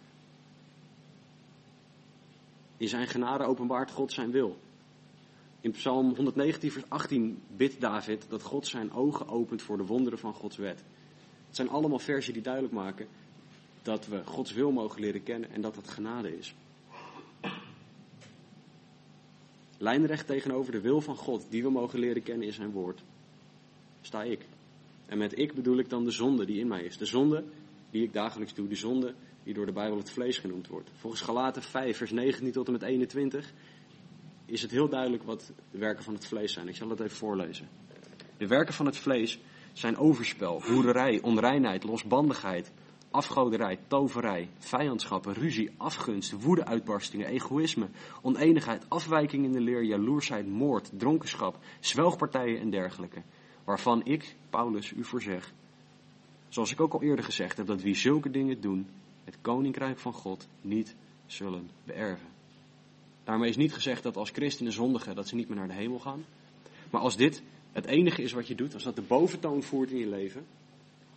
In 2.77 2.89
zijn 2.89 3.07
genade 3.07 3.45
openbaart 3.45 3.91
God 3.91 4.13
zijn 4.13 4.31
wil. 4.31 4.59
In 5.65 5.71
Psalm 5.71 6.15
119, 6.15 6.71
vers 6.71 6.85
18 6.89 7.43
bidt 7.57 7.81
David 7.81 8.27
dat 8.29 8.43
God 8.43 8.67
zijn 8.67 8.93
ogen 8.93 9.29
opent 9.29 9.63
voor 9.63 9.77
de 9.77 9.85
wonderen 9.87 10.19
van 10.19 10.35
Gods 10.35 10.57
wet. 10.57 10.85
Het 11.47 11.57
zijn 11.57 11.69
allemaal 11.69 11.99
versen 11.99 12.33
die 12.33 12.43
duidelijk 12.43 12.75
maken 12.75 13.07
dat 13.83 14.07
we 14.07 14.25
Gods 14.25 14.53
wil 14.53 14.73
mogen 14.73 15.01
leren 15.01 15.23
kennen 15.23 15.51
en 15.51 15.61
dat 15.61 15.75
dat 15.75 15.89
genade 15.89 16.39
is. 16.39 16.55
Lijnrecht 19.79 20.27
tegenover 20.27 20.73
de 20.73 20.81
wil 20.81 21.01
van 21.01 21.17
God, 21.17 21.47
die 21.49 21.63
we 21.63 21.71
mogen 21.71 21.99
leren 21.99 22.23
kennen 22.23 22.47
in 22.47 22.53
zijn 22.53 22.71
woord, 22.71 23.03
sta 24.01 24.23
ik. 24.23 24.41
En 25.07 25.19
met 25.19 25.39
ik 25.39 25.55
bedoel 25.55 25.79
ik 25.79 25.91
dan 25.91 26.05
de 26.05 26.11
zonde 26.11 26.45
die 26.45 26.61
in 26.61 26.69
mij 26.69 26.83
is. 26.83 26.97
De 26.97 27.07
zonde 27.07 27.45
die 27.91 28.03
ik 28.03 28.13
dagelijks 28.13 28.55
doe, 28.55 28.69
de 28.69 28.75
zonde 28.75 29.15
die 29.43 29.55
door 29.55 29.67
de 29.67 29.73
Bijbel 29.73 29.99
het 29.99 30.11
vlees 30.11 30.39
genoemd 30.39 30.67
wordt. 30.67 30.91
Volgens 30.97 31.23
Galaten 31.23 31.63
5, 31.63 31.97
vers 31.97 32.11
19 32.11 32.53
tot 32.53 32.67
en 32.67 32.73
met 32.73 32.83
21 32.83 33.53
is 34.47 34.63
het 34.63 34.71
heel 34.71 34.89
duidelijk 34.89 35.23
wat 35.23 35.53
de 35.71 35.79
werken 35.79 36.05
van 36.05 36.15
het 36.15 36.27
vlees 36.27 36.53
zijn. 36.53 36.69
Ik 36.69 36.77
zal 36.77 36.89
het 36.89 37.01
even 37.01 37.17
voorlezen. 37.17 37.69
De 38.37 38.47
werken 38.47 38.75
van 38.75 38.87
het 38.87 38.97
vlees 38.97 39.39
zijn 39.73 39.97
overspel, 39.97 40.63
hoererij, 40.63 41.21
onreinheid, 41.23 41.85
losbandigheid, 41.85 42.73
afgoderij, 43.11 43.79
toverij, 43.87 44.49
vijandschappen, 44.59 45.33
ruzie, 45.33 45.71
afgunst, 45.77 46.33
woedeuitbarstingen, 46.33 47.27
egoïsme, 47.27 47.89
oneenigheid, 48.23 48.85
afwijking 48.89 49.45
in 49.45 49.53
de 49.53 49.61
leer, 49.61 49.85
jaloersheid, 49.85 50.49
moord, 50.49 50.91
dronkenschap, 50.93 51.59
zwelgpartijen 51.81 52.61
en 52.61 52.71
dergelijke. 52.71 53.23
Waarvan 53.65 54.05
ik, 54.05 54.37
Paulus, 54.51 54.93
u 54.93 55.05
voorzeg, 55.05 55.53
zoals 56.49 56.73
ik 56.73 56.81
ook 56.81 56.93
al 56.93 57.03
eerder 57.03 57.25
gezegd 57.25 57.57
heb, 57.57 57.67
dat 57.67 57.83
wie 57.83 57.95
zulke 57.95 58.31
dingen 58.31 58.61
doen, 58.61 58.87
het 59.25 59.39
koninkrijk 59.41 59.99
van 59.99 60.13
God 60.13 60.49
niet 60.61 60.95
zullen 61.27 61.71
beërven. 61.85 62.34
Daarmee 63.25 63.49
is 63.49 63.57
niet 63.57 63.73
gezegd 63.73 64.03
dat 64.03 64.17
als 64.17 64.31
christenen 64.31 64.73
zondigen 64.73 65.15
dat 65.15 65.29
ze 65.29 65.35
niet 65.35 65.49
meer 65.49 65.57
naar 65.57 65.69
de 65.69 65.75
hemel 65.75 65.99
gaan. 65.99 66.25
Maar 66.91 67.01
als 67.01 67.17
dit 67.17 67.43
het 67.73 67.87
enige 67.87 68.23
is 68.23 68.33
wat 68.33 68.47
je 68.47 68.55
doet, 68.55 68.75
als 68.75 68.83
dat 68.83 68.97
de 68.97 69.03
boventoon 69.03 69.63
voert 69.63 69.91
in 69.91 69.99
je 69.99 70.09
leven, 70.09 70.47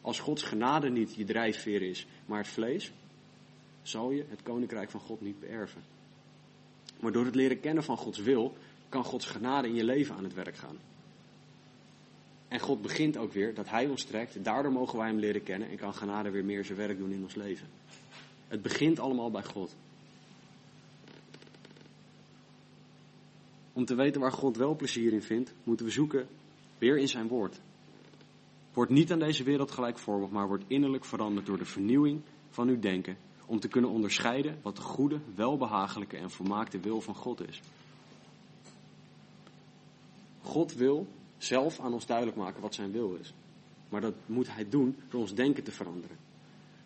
als 0.01 0.19
Gods 0.19 0.43
genade 0.43 0.89
niet 0.89 1.15
je 1.15 1.25
drijfveer 1.25 1.81
is, 1.81 2.07
maar 2.25 2.37
het 2.37 2.47
vlees, 2.47 2.91
zal 3.81 4.11
je 4.11 4.25
het 4.29 4.43
koninkrijk 4.43 4.89
van 4.89 4.99
God 4.99 5.21
niet 5.21 5.39
beërven. 5.39 5.81
Maar 6.99 7.11
door 7.11 7.25
het 7.25 7.35
leren 7.35 7.59
kennen 7.59 7.83
van 7.83 7.97
Gods 7.97 8.19
wil, 8.19 8.57
kan 8.89 9.03
Gods 9.03 9.25
genade 9.25 9.67
in 9.67 9.75
je 9.75 9.83
leven 9.83 10.15
aan 10.15 10.23
het 10.23 10.33
werk 10.33 10.55
gaan. 10.55 10.77
En 12.47 12.59
God 12.59 12.81
begint 12.81 13.17
ook 13.17 13.33
weer 13.33 13.53
dat 13.53 13.69
Hij 13.69 13.87
ons 13.87 14.03
trekt, 14.03 14.43
daardoor 14.43 14.71
mogen 14.71 14.97
wij 14.97 15.07
Hem 15.07 15.19
leren 15.19 15.43
kennen 15.43 15.69
en 15.69 15.77
kan 15.77 15.93
genade 15.93 16.29
weer 16.29 16.45
meer 16.45 16.65
zijn 16.65 16.77
werk 16.77 16.97
doen 16.97 17.11
in 17.11 17.23
ons 17.23 17.35
leven. 17.35 17.67
Het 18.47 18.61
begint 18.61 18.99
allemaal 18.99 19.31
bij 19.31 19.43
God. 19.43 19.75
Om 23.77 23.85
te 23.85 23.95
weten 23.95 24.21
waar 24.21 24.31
God 24.31 24.57
wel 24.57 24.75
plezier 24.75 25.13
in 25.13 25.21
vindt, 25.21 25.53
moeten 25.63 25.85
we 25.85 25.91
zoeken 25.91 26.27
weer 26.77 26.97
in 26.97 27.07
zijn 27.07 27.27
woord. 27.27 27.59
Word 28.73 28.89
niet 28.89 29.11
aan 29.11 29.19
deze 29.19 29.43
wereld 29.43 29.71
gelijkvormig, 29.71 30.29
maar 30.29 30.47
word 30.47 30.63
innerlijk 30.67 31.05
veranderd 31.05 31.45
door 31.45 31.57
de 31.57 31.65
vernieuwing 31.65 32.21
van 32.49 32.67
uw 32.67 32.79
denken, 32.79 33.17
om 33.45 33.59
te 33.59 33.67
kunnen 33.67 33.89
onderscheiden 33.89 34.59
wat 34.61 34.75
de 34.75 34.81
goede, 34.81 35.19
welbehagelijke 35.35 36.17
en 36.17 36.31
volmaakte 36.31 36.79
wil 36.79 37.01
van 37.01 37.15
God 37.15 37.47
is. 37.47 37.61
God 40.41 40.73
wil 40.73 41.07
zelf 41.37 41.79
aan 41.79 41.93
ons 41.93 42.05
duidelijk 42.05 42.37
maken 42.37 42.61
wat 42.61 42.75
zijn 42.75 42.91
wil 42.91 43.17
is. 43.21 43.33
Maar 43.89 44.01
dat 44.01 44.15
moet 44.25 44.53
hij 44.53 44.69
doen 44.69 44.95
door 45.09 45.21
ons 45.21 45.33
denken 45.33 45.63
te 45.63 45.71
veranderen. 45.71 46.17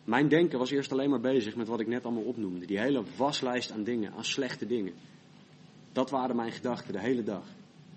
Mijn 0.04 0.28
denken 0.28 0.60
was 0.60 0.72
eerst 0.72 0.92
alleen 0.92 1.10
maar 1.10 1.20
bezig 1.20 1.56
met 1.56 1.68
wat 1.68 1.80
ik 1.80 1.88
net 1.88 2.06
allemaal 2.06 2.24
opnoemde. 2.24 2.66
Die 2.66 2.80
hele 2.80 3.04
waslijst 3.18 3.72
aan 3.72 3.84
dingen, 3.84 4.14
aan 4.14 4.26
slechte 4.26 4.66
dingen. 4.66 4.94
Dat 5.92 6.10
waren 6.10 6.36
mijn 6.36 6.52
gedachten 6.52 6.94
de 6.94 7.00
hele 7.00 7.24
dag. 7.24 7.44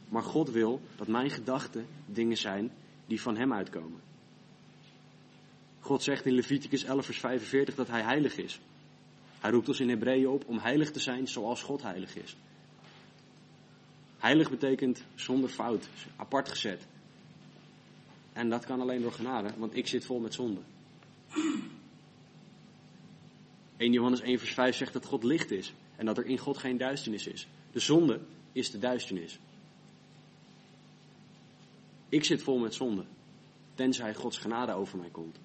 Maar 0.08 0.22
God 0.22 0.50
wil 0.50 0.80
dat 0.96 1.08
mijn 1.08 1.30
gedachten 1.30 1.86
dingen 2.06 2.36
zijn 2.36 2.70
die 3.06 3.20
van 3.20 3.36
Hem 3.36 3.52
uitkomen. 3.52 4.00
God 5.80 6.02
zegt 6.02 6.26
in 6.26 6.34
Leviticus 6.34 6.84
11, 6.84 7.04
vers 7.04 7.18
45 7.18 7.74
dat 7.74 7.88
Hij 7.88 8.02
heilig 8.02 8.36
is. 8.36 8.60
Hij 9.40 9.50
roept 9.50 9.68
ons 9.68 9.80
in 9.80 9.88
Hebreeën 9.88 10.28
op 10.28 10.44
om 10.46 10.58
heilig 10.58 10.90
te 10.90 11.00
zijn 11.00 11.28
zoals 11.28 11.62
God 11.62 11.82
heilig 11.82 12.16
is. 12.16 12.36
Heilig 14.18 14.50
betekent 14.50 15.04
zonder 15.14 15.50
fout, 15.50 15.88
apart 16.16 16.48
gezet. 16.48 16.86
En 18.32 18.48
dat 18.48 18.64
kan 18.64 18.80
alleen 18.80 19.02
door 19.02 19.12
genade, 19.12 19.50
want 19.56 19.76
ik 19.76 19.86
zit 19.86 20.04
vol 20.04 20.18
met 20.18 20.34
zonde. 20.34 20.60
1 23.76 23.92
Johannes 23.92 24.20
1 24.20 24.38
vers 24.38 24.52
5 24.52 24.76
zegt 24.76 24.92
dat 24.92 25.04
God 25.04 25.24
licht 25.24 25.50
is 25.50 25.72
en 25.96 26.06
dat 26.06 26.18
er 26.18 26.26
in 26.26 26.38
God 26.38 26.58
geen 26.58 26.76
duisternis 26.76 27.26
is. 27.26 27.46
De 27.74 27.80
zonde 27.80 28.20
is 28.52 28.70
de 28.70 28.78
duisternis. 28.78 29.38
Ik 32.08 32.24
zit 32.24 32.42
vol 32.42 32.58
met 32.58 32.74
zonde, 32.74 33.04
tenzij 33.74 34.14
Gods 34.14 34.38
genade 34.38 34.72
over 34.72 34.98
mij 34.98 35.08
komt. 35.08 35.38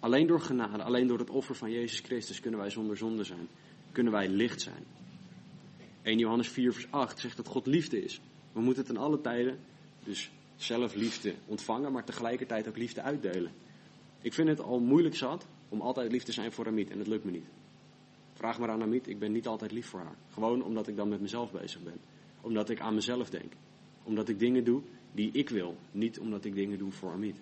Alleen 0.00 0.26
door 0.26 0.40
genade, 0.40 0.82
alleen 0.82 1.06
door 1.06 1.18
het 1.18 1.30
offer 1.30 1.54
van 1.54 1.70
Jezus 1.70 2.00
Christus 2.00 2.40
kunnen 2.40 2.60
wij 2.60 2.70
zonder 2.70 2.96
zonde 2.96 3.24
zijn. 3.24 3.48
Kunnen 3.92 4.12
wij 4.12 4.28
licht 4.28 4.60
zijn. 4.60 4.84
1 6.02 6.18
Johannes 6.18 6.48
4 6.48 6.72
vers 6.72 6.86
8 6.90 7.18
zegt 7.18 7.36
dat 7.36 7.46
God 7.46 7.66
liefde 7.66 8.02
is. 8.02 8.20
We 8.52 8.60
moeten 8.60 8.86
in 8.86 8.96
alle 8.96 9.20
tijden 9.20 9.58
dus 10.04 10.30
zelf 10.56 10.94
liefde 10.94 11.34
ontvangen, 11.46 11.92
maar 11.92 12.04
tegelijkertijd 12.04 12.68
ook 12.68 12.76
liefde 12.76 13.02
uitdelen. 13.02 13.52
Ik 14.22 14.34
vind 14.34 14.48
het 14.48 14.60
al 14.60 14.80
moeilijk 14.80 15.16
zat 15.16 15.46
om 15.68 15.80
altijd 15.80 16.12
lief 16.12 16.22
te 16.22 16.32
zijn 16.32 16.52
voor 16.52 16.66
Amit 16.66 16.90
en 16.90 16.98
het 16.98 17.08
lukt 17.08 17.24
me 17.24 17.30
niet. 17.30 17.46
Vraag 18.40 18.58
maar 18.58 18.70
aan 18.70 18.82
Amit, 18.82 19.08
ik 19.08 19.18
ben 19.18 19.32
niet 19.32 19.46
altijd 19.46 19.72
lief 19.72 19.86
voor 19.86 20.00
haar. 20.00 20.16
Gewoon 20.32 20.62
omdat 20.62 20.88
ik 20.88 20.96
dan 20.96 21.08
met 21.08 21.20
mezelf 21.20 21.52
bezig 21.52 21.82
ben. 21.82 22.00
Omdat 22.40 22.70
ik 22.70 22.80
aan 22.80 22.94
mezelf 22.94 23.30
denk. 23.30 23.52
Omdat 24.02 24.28
ik 24.28 24.38
dingen 24.38 24.64
doe 24.64 24.82
die 25.12 25.30
ik 25.32 25.48
wil, 25.48 25.76
niet 25.92 26.18
omdat 26.18 26.44
ik 26.44 26.54
dingen 26.54 26.78
doe 26.78 26.92
voor 26.92 27.12
Amit. 27.12 27.36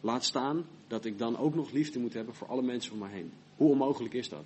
Laat 0.00 0.24
staan 0.24 0.64
dat 0.86 1.04
ik 1.04 1.18
dan 1.18 1.36
ook 1.36 1.54
nog 1.54 1.70
liefde 1.70 1.98
moet 1.98 2.12
hebben 2.14 2.34
voor 2.34 2.48
alle 2.48 2.62
mensen 2.62 2.92
om 2.92 2.98
me 2.98 3.08
heen. 3.08 3.32
Hoe 3.56 3.70
onmogelijk 3.70 4.14
is 4.14 4.28
dat? 4.28 4.44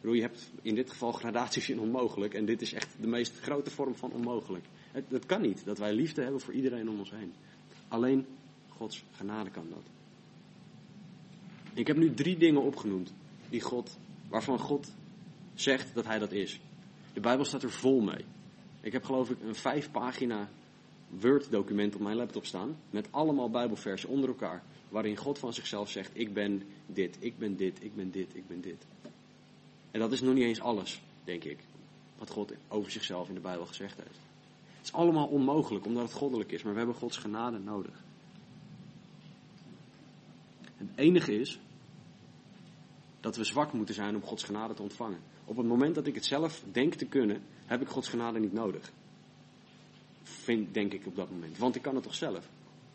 je 0.00 0.20
hebt 0.20 0.50
in 0.62 0.74
dit 0.74 0.90
geval 0.90 1.12
gradaties 1.12 1.68
in 1.68 1.80
onmogelijk 1.80 2.34
en 2.34 2.44
dit 2.44 2.62
is 2.62 2.72
echt 2.72 2.96
de 3.00 3.06
meest 3.06 3.40
grote 3.40 3.70
vorm 3.70 3.94
van 3.94 4.12
onmogelijk. 4.12 4.64
Het, 4.92 5.04
het 5.08 5.26
kan 5.26 5.40
niet 5.40 5.64
dat 5.64 5.78
wij 5.78 5.92
liefde 5.92 6.22
hebben 6.22 6.40
voor 6.40 6.54
iedereen 6.54 6.88
om 6.88 6.98
ons 6.98 7.10
heen. 7.10 7.32
Alleen 7.88 8.26
Gods 8.68 9.04
genade 9.12 9.50
kan 9.50 9.66
dat. 9.68 9.93
Ik 11.74 11.86
heb 11.86 11.96
nu 11.96 12.14
drie 12.14 12.36
dingen 12.36 12.62
opgenoemd 12.62 13.12
die 13.48 13.60
God, 13.60 13.98
waarvan 14.28 14.58
God 14.58 14.94
zegt 15.54 15.94
dat 15.94 16.04
hij 16.04 16.18
dat 16.18 16.32
is. 16.32 16.60
De 17.12 17.20
Bijbel 17.20 17.44
staat 17.44 17.62
er 17.62 17.70
vol 17.70 18.00
mee. 18.00 18.24
Ik 18.80 18.92
heb 18.92 19.04
geloof 19.04 19.30
ik 19.30 19.36
een 19.42 19.54
vijf 19.54 19.90
pagina 19.90 20.48
Word 21.08 21.50
document 21.50 21.94
op 21.94 22.00
mijn 22.00 22.16
laptop 22.16 22.44
staan. 22.46 22.76
Met 22.90 23.08
allemaal 23.10 23.50
Bijbelversen 23.50 24.08
onder 24.08 24.28
elkaar. 24.28 24.62
Waarin 24.88 25.16
God 25.16 25.38
van 25.38 25.52
zichzelf 25.52 25.90
zegt, 25.90 26.10
ik 26.12 26.32
ben 26.32 26.62
dit, 26.86 27.16
ik 27.20 27.38
ben 27.38 27.56
dit, 27.56 27.82
ik 27.82 27.94
ben 27.94 28.10
dit, 28.10 28.34
ik 28.34 28.46
ben 28.46 28.60
dit. 28.60 28.86
En 29.90 30.00
dat 30.00 30.12
is 30.12 30.20
nog 30.20 30.34
niet 30.34 30.44
eens 30.44 30.60
alles, 30.60 31.02
denk 31.24 31.44
ik. 31.44 31.58
Wat 32.18 32.30
God 32.30 32.52
over 32.68 32.90
zichzelf 32.90 33.28
in 33.28 33.34
de 33.34 33.40
Bijbel 33.40 33.66
gezegd 33.66 33.96
heeft. 33.96 34.18
Het 34.76 34.86
is 34.86 34.92
allemaal 34.92 35.26
onmogelijk 35.26 35.86
omdat 35.86 36.02
het 36.02 36.12
goddelijk 36.12 36.52
is. 36.52 36.62
Maar 36.62 36.72
we 36.72 36.78
hebben 36.78 36.96
Gods 36.96 37.16
genade 37.16 37.58
nodig. 37.58 38.04
Het 40.76 40.88
enige 40.94 41.40
is 41.40 41.58
dat 43.20 43.36
we 43.36 43.44
zwak 43.44 43.72
moeten 43.72 43.94
zijn 43.94 44.14
om 44.14 44.22
Gods 44.22 44.42
genade 44.42 44.74
te 44.74 44.82
ontvangen. 44.82 45.20
Op 45.44 45.56
het 45.56 45.66
moment 45.66 45.94
dat 45.94 46.06
ik 46.06 46.14
het 46.14 46.24
zelf 46.24 46.62
denk 46.72 46.94
te 46.94 47.06
kunnen, 47.06 47.42
heb 47.66 47.80
ik 47.80 47.88
Gods 47.88 48.08
genade 48.08 48.38
niet 48.38 48.52
nodig. 48.52 48.92
Vind, 50.22 50.74
denk 50.74 50.92
ik 50.92 51.06
op 51.06 51.16
dat 51.16 51.30
moment. 51.30 51.58
Want 51.58 51.76
ik 51.76 51.82
kan 51.82 51.94
het 51.94 52.04
toch 52.04 52.14
zelf? 52.14 52.48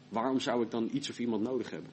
Waarom 0.10 0.40
zou 0.40 0.64
ik 0.64 0.72
dan 0.72 0.90
iets 0.92 1.10
of 1.10 1.20
iemand 1.20 1.42
nodig 1.42 1.70
hebben? 1.70 1.92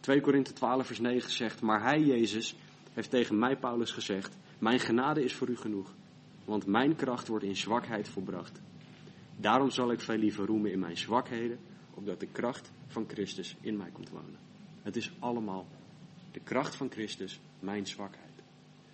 2 0.00 0.20
Korinthe 0.20 0.52
12 0.52 0.86
vers 0.86 1.00
9 1.00 1.30
zegt, 1.30 1.60
maar 1.60 1.82
hij, 1.82 2.00
Jezus, 2.00 2.56
heeft 2.92 3.10
tegen 3.10 3.38
mij, 3.38 3.56
Paulus, 3.56 3.90
gezegd, 3.90 4.36
mijn 4.58 4.80
genade 4.80 5.24
is 5.24 5.34
voor 5.34 5.48
u 5.48 5.56
genoeg, 5.56 5.94
want 6.44 6.66
mijn 6.66 6.96
kracht 6.96 7.28
wordt 7.28 7.44
in 7.44 7.56
zwakheid 7.56 8.08
volbracht. 8.08 8.60
Daarom 9.42 9.70
zal 9.70 9.92
ik 9.92 10.00
veel 10.00 10.16
liever 10.16 10.46
roemen 10.46 10.72
in 10.72 10.78
mijn 10.78 10.96
zwakheden, 10.96 11.58
opdat 11.94 12.20
de 12.20 12.26
kracht 12.26 12.70
van 12.86 13.04
Christus 13.08 13.56
in 13.60 13.76
mij 13.76 13.90
komt 13.92 14.10
wonen. 14.10 14.38
Het 14.82 14.96
is 14.96 15.12
allemaal 15.18 15.66
de 16.32 16.40
kracht 16.40 16.74
van 16.76 16.90
Christus, 16.90 17.40
mijn 17.60 17.86
zwakheid. 17.86 18.32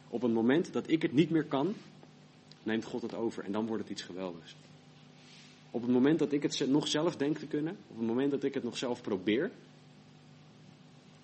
Op 0.08 0.22
het 0.22 0.32
moment 0.32 0.72
dat 0.72 0.90
ik 0.90 1.02
het 1.02 1.12
niet 1.12 1.30
meer 1.30 1.44
kan, 1.44 1.74
neemt 2.62 2.84
God 2.84 3.02
het 3.02 3.14
over 3.14 3.44
en 3.44 3.52
dan 3.52 3.66
wordt 3.66 3.82
het 3.82 3.92
iets 3.92 4.02
geweldigs. 4.02 4.56
Op 5.70 5.82
het 5.82 5.90
moment 5.90 6.18
dat 6.18 6.32
ik 6.32 6.42
het 6.42 6.66
nog 6.68 6.88
zelf 6.88 7.16
denk 7.16 7.38
te 7.38 7.46
kunnen, 7.46 7.76
op 7.88 7.96
het 7.98 8.06
moment 8.06 8.30
dat 8.30 8.44
ik 8.44 8.54
het 8.54 8.64
nog 8.64 8.76
zelf 8.76 9.02
probeer, 9.02 9.50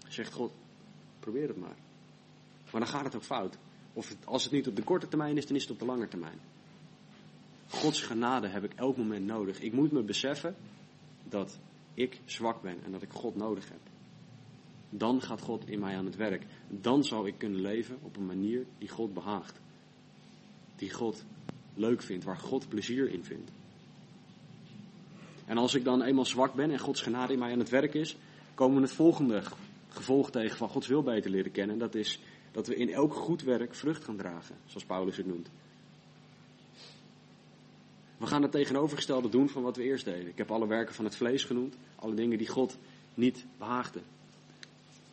zegt 0.08 0.32
God, 0.32 0.52
probeer 1.20 1.48
het 1.48 1.58
maar. 1.58 1.76
Maar 2.70 2.80
dan 2.80 2.90
gaat 2.90 3.04
het 3.04 3.16
ook 3.16 3.22
fout. 3.22 3.58
Of 3.92 4.16
als 4.24 4.44
het 4.44 4.52
niet 4.52 4.68
op 4.68 4.76
de 4.76 4.82
korte 4.82 5.08
termijn 5.08 5.36
is, 5.36 5.46
dan 5.46 5.56
is 5.56 5.62
het 5.62 5.70
op 5.70 5.78
de 5.78 5.84
lange 5.84 6.08
termijn. 6.08 6.38
Gods 7.74 8.02
genade 8.02 8.46
heb 8.46 8.64
ik 8.64 8.72
elk 8.74 8.96
moment 8.96 9.26
nodig. 9.26 9.60
Ik 9.60 9.72
moet 9.72 9.92
me 9.92 10.02
beseffen 10.02 10.56
dat 11.28 11.58
ik 11.94 12.20
zwak 12.24 12.62
ben 12.62 12.76
en 12.84 12.92
dat 12.92 13.02
ik 13.02 13.10
God 13.10 13.36
nodig 13.36 13.68
heb. 13.68 13.80
Dan 14.90 15.22
gaat 15.22 15.40
God 15.40 15.68
in 15.68 15.78
mij 15.80 15.96
aan 15.96 16.04
het 16.04 16.16
werk. 16.16 16.46
Dan 16.68 17.04
zal 17.04 17.26
ik 17.26 17.38
kunnen 17.38 17.60
leven 17.60 17.98
op 18.02 18.16
een 18.16 18.26
manier 18.26 18.66
die 18.78 18.88
God 18.88 19.14
behaagt. 19.14 19.60
Die 20.76 20.92
God 20.92 21.24
leuk 21.74 22.02
vindt, 22.02 22.24
waar 22.24 22.38
God 22.38 22.68
plezier 22.68 23.10
in 23.10 23.24
vindt. 23.24 23.50
En 25.46 25.58
als 25.58 25.74
ik 25.74 25.84
dan 25.84 26.02
eenmaal 26.02 26.24
zwak 26.24 26.54
ben 26.54 26.70
en 26.70 26.78
Gods 26.78 27.00
genade 27.00 27.32
in 27.32 27.38
mij 27.38 27.52
aan 27.52 27.58
het 27.58 27.68
werk 27.68 27.94
is, 27.94 28.16
komen 28.54 28.76
we 28.76 28.82
het 28.82 28.92
volgende 28.92 29.42
gevolg 29.88 30.30
tegen 30.30 30.56
van 30.56 30.68
Gods 30.68 30.86
wil 30.86 31.02
beter 31.02 31.30
leren 31.30 31.52
kennen. 31.52 31.78
Dat 31.78 31.94
is 31.94 32.20
dat 32.52 32.66
we 32.66 32.76
in 32.76 32.92
elk 32.92 33.14
goed 33.14 33.42
werk 33.42 33.74
vrucht 33.74 34.04
gaan 34.04 34.16
dragen, 34.16 34.56
zoals 34.66 34.84
Paulus 34.84 35.16
het 35.16 35.26
noemt. 35.26 35.48
We 38.24 38.30
gaan 38.30 38.42
het 38.42 38.52
tegenovergestelde 38.52 39.28
doen 39.28 39.48
van 39.48 39.62
wat 39.62 39.76
we 39.76 39.82
eerst 39.82 40.04
deden. 40.04 40.28
Ik 40.28 40.38
heb 40.38 40.50
alle 40.50 40.66
werken 40.66 40.94
van 40.94 41.04
het 41.04 41.16
vlees 41.16 41.44
genoemd, 41.44 41.74
alle 41.94 42.14
dingen 42.14 42.38
die 42.38 42.48
God 42.48 42.76
niet 43.14 43.44
behaagden. 43.58 44.02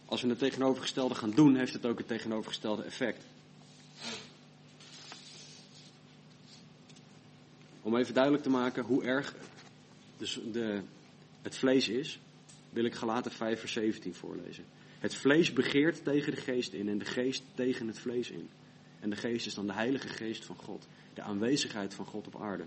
Als 0.05 0.21
we 0.21 0.29
het 0.29 0.39
tegenovergestelde 0.39 1.15
gaan 1.15 1.31
doen, 1.31 1.55
heeft 1.55 1.73
het 1.73 1.85
ook 1.85 1.97
het 1.97 2.07
tegenovergestelde 2.07 2.83
effect. 2.83 3.23
Om 7.81 7.97
even 7.97 8.13
duidelijk 8.13 8.43
te 8.43 8.49
maken 8.49 8.83
hoe 8.83 9.03
erg 9.03 9.35
de, 10.51 10.81
het 11.41 11.55
vlees 11.55 11.89
is, 11.89 12.19
wil 12.69 12.85
ik 12.85 12.95
Galaten 12.95 13.31
5 13.31 13.59
vers 13.59 13.73
17 13.73 14.13
voorlezen. 14.13 14.65
Het 14.99 15.15
vlees 15.15 15.53
begeert 15.53 16.03
tegen 16.03 16.35
de 16.35 16.41
geest 16.41 16.73
in 16.73 16.89
en 16.89 16.97
de 16.97 17.05
geest 17.05 17.43
tegen 17.55 17.87
het 17.87 17.99
vlees 17.99 18.29
in. 18.29 18.49
En 18.99 19.09
de 19.09 19.15
geest 19.15 19.45
is 19.45 19.53
dan 19.53 19.67
de 19.67 19.73
heilige 19.73 20.07
geest 20.07 20.45
van 20.45 20.55
God, 20.55 20.87
de 21.13 21.21
aanwezigheid 21.21 21.93
van 21.93 22.05
God 22.05 22.27
op 22.27 22.41
aarde. 22.41 22.63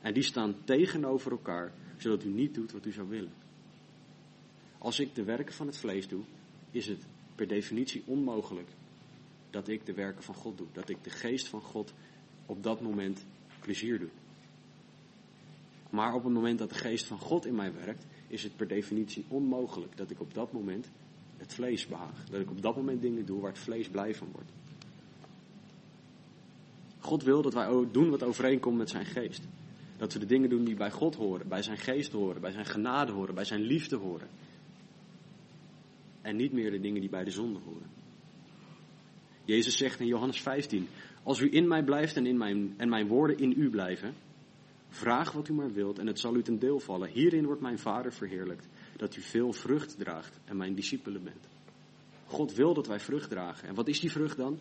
En 0.00 0.14
die 0.14 0.22
staan 0.22 0.54
tegenover 0.64 1.30
elkaar, 1.30 1.72
zodat 1.96 2.24
u 2.24 2.28
niet 2.28 2.54
doet 2.54 2.72
wat 2.72 2.86
u 2.86 2.92
zou 2.92 3.08
willen. 3.08 3.32
Als 4.78 5.00
ik 5.00 5.14
de 5.14 5.24
werken 5.24 5.54
van 5.54 5.66
het 5.66 5.76
vlees 5.76 6.08
doe, 6.08 6.22
is 6.70 6.86
het 6.86 7.06
per 7.34 7.48
definitie 7.48 8.02
onmogelijk 8.06 8.68
dat 9.50 9.68
ik 9.68 9.86
de 9.86 9.94
werken 9.94 10.22
van 10.22 10.34
God 10.34 10.58
doe. 10.58 10.66
Dat 10.72 10.88
ik 10.88 11.04
de 11.04 11.10
geest 11.10 11.48
van 11.48 11.62
God 11.62 11.92
op 12.46 12.62
dat 12.62 12.80
moment 12.80 13.24
plezier 13.60 13.98
doe. 13.98 14.08
Maar 15.90 16.14
op 16.14 16.24
het 16.24 16.32
moment 16.32 16.58
dat 16.58 16.68
de 16.68 16.74
geest 16.74 17.06
van 17.06 17.18
God 17.18 17.46
in 17.46 17.54
mij 17.54 17.72
werkt, 17.72 18.06
is 18.26 18.42
het 18.42 18.56
per 18.56 18.68
definitie 18.68 19.24
onmogelijk 19.28 19.96
dat 19.96 20.10
ik 20.10 20.20
op 20.20 20.34
dat 20.34 20.52
moment 20.52 20.90
het 21.36 21.54
vlees 21.54 21.86
behaag. 21.86 22.24
Dat 22.30 22.40
ik 22.40 22.50
op 22.50 22.62
dat 22.62 22.76
moment 22.76 23.02
dingen 23.02 23.26
doe 23.26 23.40
waar 23.40 23.50
het 23.50 23.60
vlees 23.60 23.88
blij 23.88 24.14
van 24.14 24.28
wordt. 24.32 24.50
God 26.98 27.22
wil 27.22 27.42
dat 27.42 27.54
wij 27.54 27.88
doen 27.90 28.10
wat 28.10 28.22
overeenkomt 28.22 28.78
met 28.78 28.90
zijn 28.90 29.06
geest. 29.06 29.42
Dat 30.00 30.12
we 30.12 30.18
de 30.18 30.26
dingen 30.26 30.48
doen 30.48 30.64
die 30.64 30.74
bij 30.74 30.90
God 30.90 31.14
horen, 31.14 31.48
bij 31.48 31.62
zijn 31.62 31.78
geest 31.78 32.12
horen, 32.12 32.40
bij 32.40 32.50
zijn 32.50 32.66
genade 32.66 33.12
horen, 33.12 33.34
bij 33.34 33.44
zijn 33.44 33.60
liefde 33.60 33.96
horen. 33.96 34.28
En 36.20 36.36
niet 36.36 36.52
meer 36.52 36.70
de 36.70 36.80
dingen 36.80 37.00
die 37.00 37.10
bij 37.10 37.24
de 37.24 37.30
zonde 37.30 37.58
horen. 37.58 37.86
Jezus 39.44 39.76
zegt 39.76 40.00
in 40.00 40.06
Johannes 40.06 40.40
15: 40.40 40.88
Als 41.22 41.40
u 41.40 41.52
in 41.52 41.68
mij 41.68 41.84
blijft 41.84 42.16
en, 42.16 42.26
in 42.26 42.38
mijn, 42.38 42.74
en 42.76 42.88
mijn 42.88 43.06
woorden 43.06 43.38
in 43.38 43.54
u 43.56 43.70
blijven, 43.70 44.14
vraag 44.88 45.32
wat 45.32 45.48
u 45.48 45.52
maar 45.52 45.72
wilt 45.72 45.98
en 45.98 46.06
het 46.06 46.20
zal 46.20 46.36
u 46.36 46.42
ten 46.42 46.58
deel 46.58 46.80
vallen. 46.80 47.10
Hierin 47.10 47.44
wordt 47.44 47.60
mijn 47.60 47.78
Vader 47.78 48.12
verheerlijkt, 48.12 48.68
dat 48.96 49.16
u 49.16 49.20
veel 49.20 49.52
vrucht 49.52 49.98
draagt 49.98 50.38
en 50.44 50.56
mijn 50.56 50.74
discipelen 50.74 51.22
bent. 51.22 51.48
God 52.26 52.54
wil 52.54 52.74
dat 52.74 52.86
wij 52.86 53.00
vrucht 53.00 53.30
dragen. 53.30 53.68
En 53.68 53.74
wat 53.74 53.88
is 53.88 54.00
die 54.00 54.10
vrucht 54.10 54.36
dan? 54.36 54.58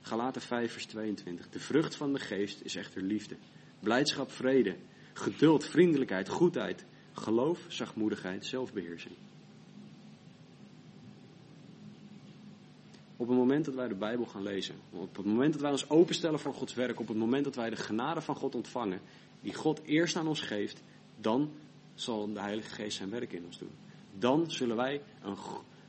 Galaten 0.00 0.42
5, 0.42 0.72
vers 0.72 0.86
22. 0.86 1.48
De 1.48 1.60
vrucht 1.60 1.96
van 1.96 2.12
de 2.12 2.18
geest 2.18 2.60
is 2.60 2.76
echter 2.76 3.02
liefde, 3.02 3.36
blijdschap, 3.80 4.30
vrede, 4.30 4.76
geduld, 5.12 5.64
vriendelijkheid, 5.64 6.28
goedheid, 6.28 6.84
geloof, 7.12 7.64
zachtmoedigheid, 7.68 8.46
zelfbeheersing. 8.46 9.14
Op 13.16 13.28
het 13.28 13.36
moment 13.36 13.64
dat 13.64 13.74
wij 13.74 13.88
de 13.88 13.94
Bijbel 13.94 14.26
gaan 14.26 14.42
lezen, 14.42 14.74
op 14.90 15.16
het 15.16 15.26
moment 15.26 15.52
dat 15.52 15.62
wij 15.62 15.70
ons 15.70 15.90
openstellen 15.90 16.38
voor 16.38 16.54
Gods 16.54 16.74
werk, 16.74 17.00
op 17.00 17.08
het 17.08 17.16
moment 17.16 17.44
dat 17.44 17.54
wij 17.54 17.70
de 17.70 17.76
genade 17.76 18.20
van 18.20 18.36
God 18.36 18.54
ontvangen, 18.54 19.00
die 19.40 19.54
God 19.54 19.80
eerst 19.84 20.16
aan 20.16 20.28
ons 20.28 20.40
geeft, 20.40 20.82
dan 21.16 21.50
zal 21.94 22.32
de 22.32 22.40
Heilige 22.40 22.70
Geest 22.70 22.96
zijn 22.96 23.10
werk 23.10 23.32
in 23.32 23.44
ons 23.44 23.58
doen. 23.58 23.70
Dan 24.18 24.50
zullen 24.50 24.76
wij 24.76 25.02
een 25.22 25.36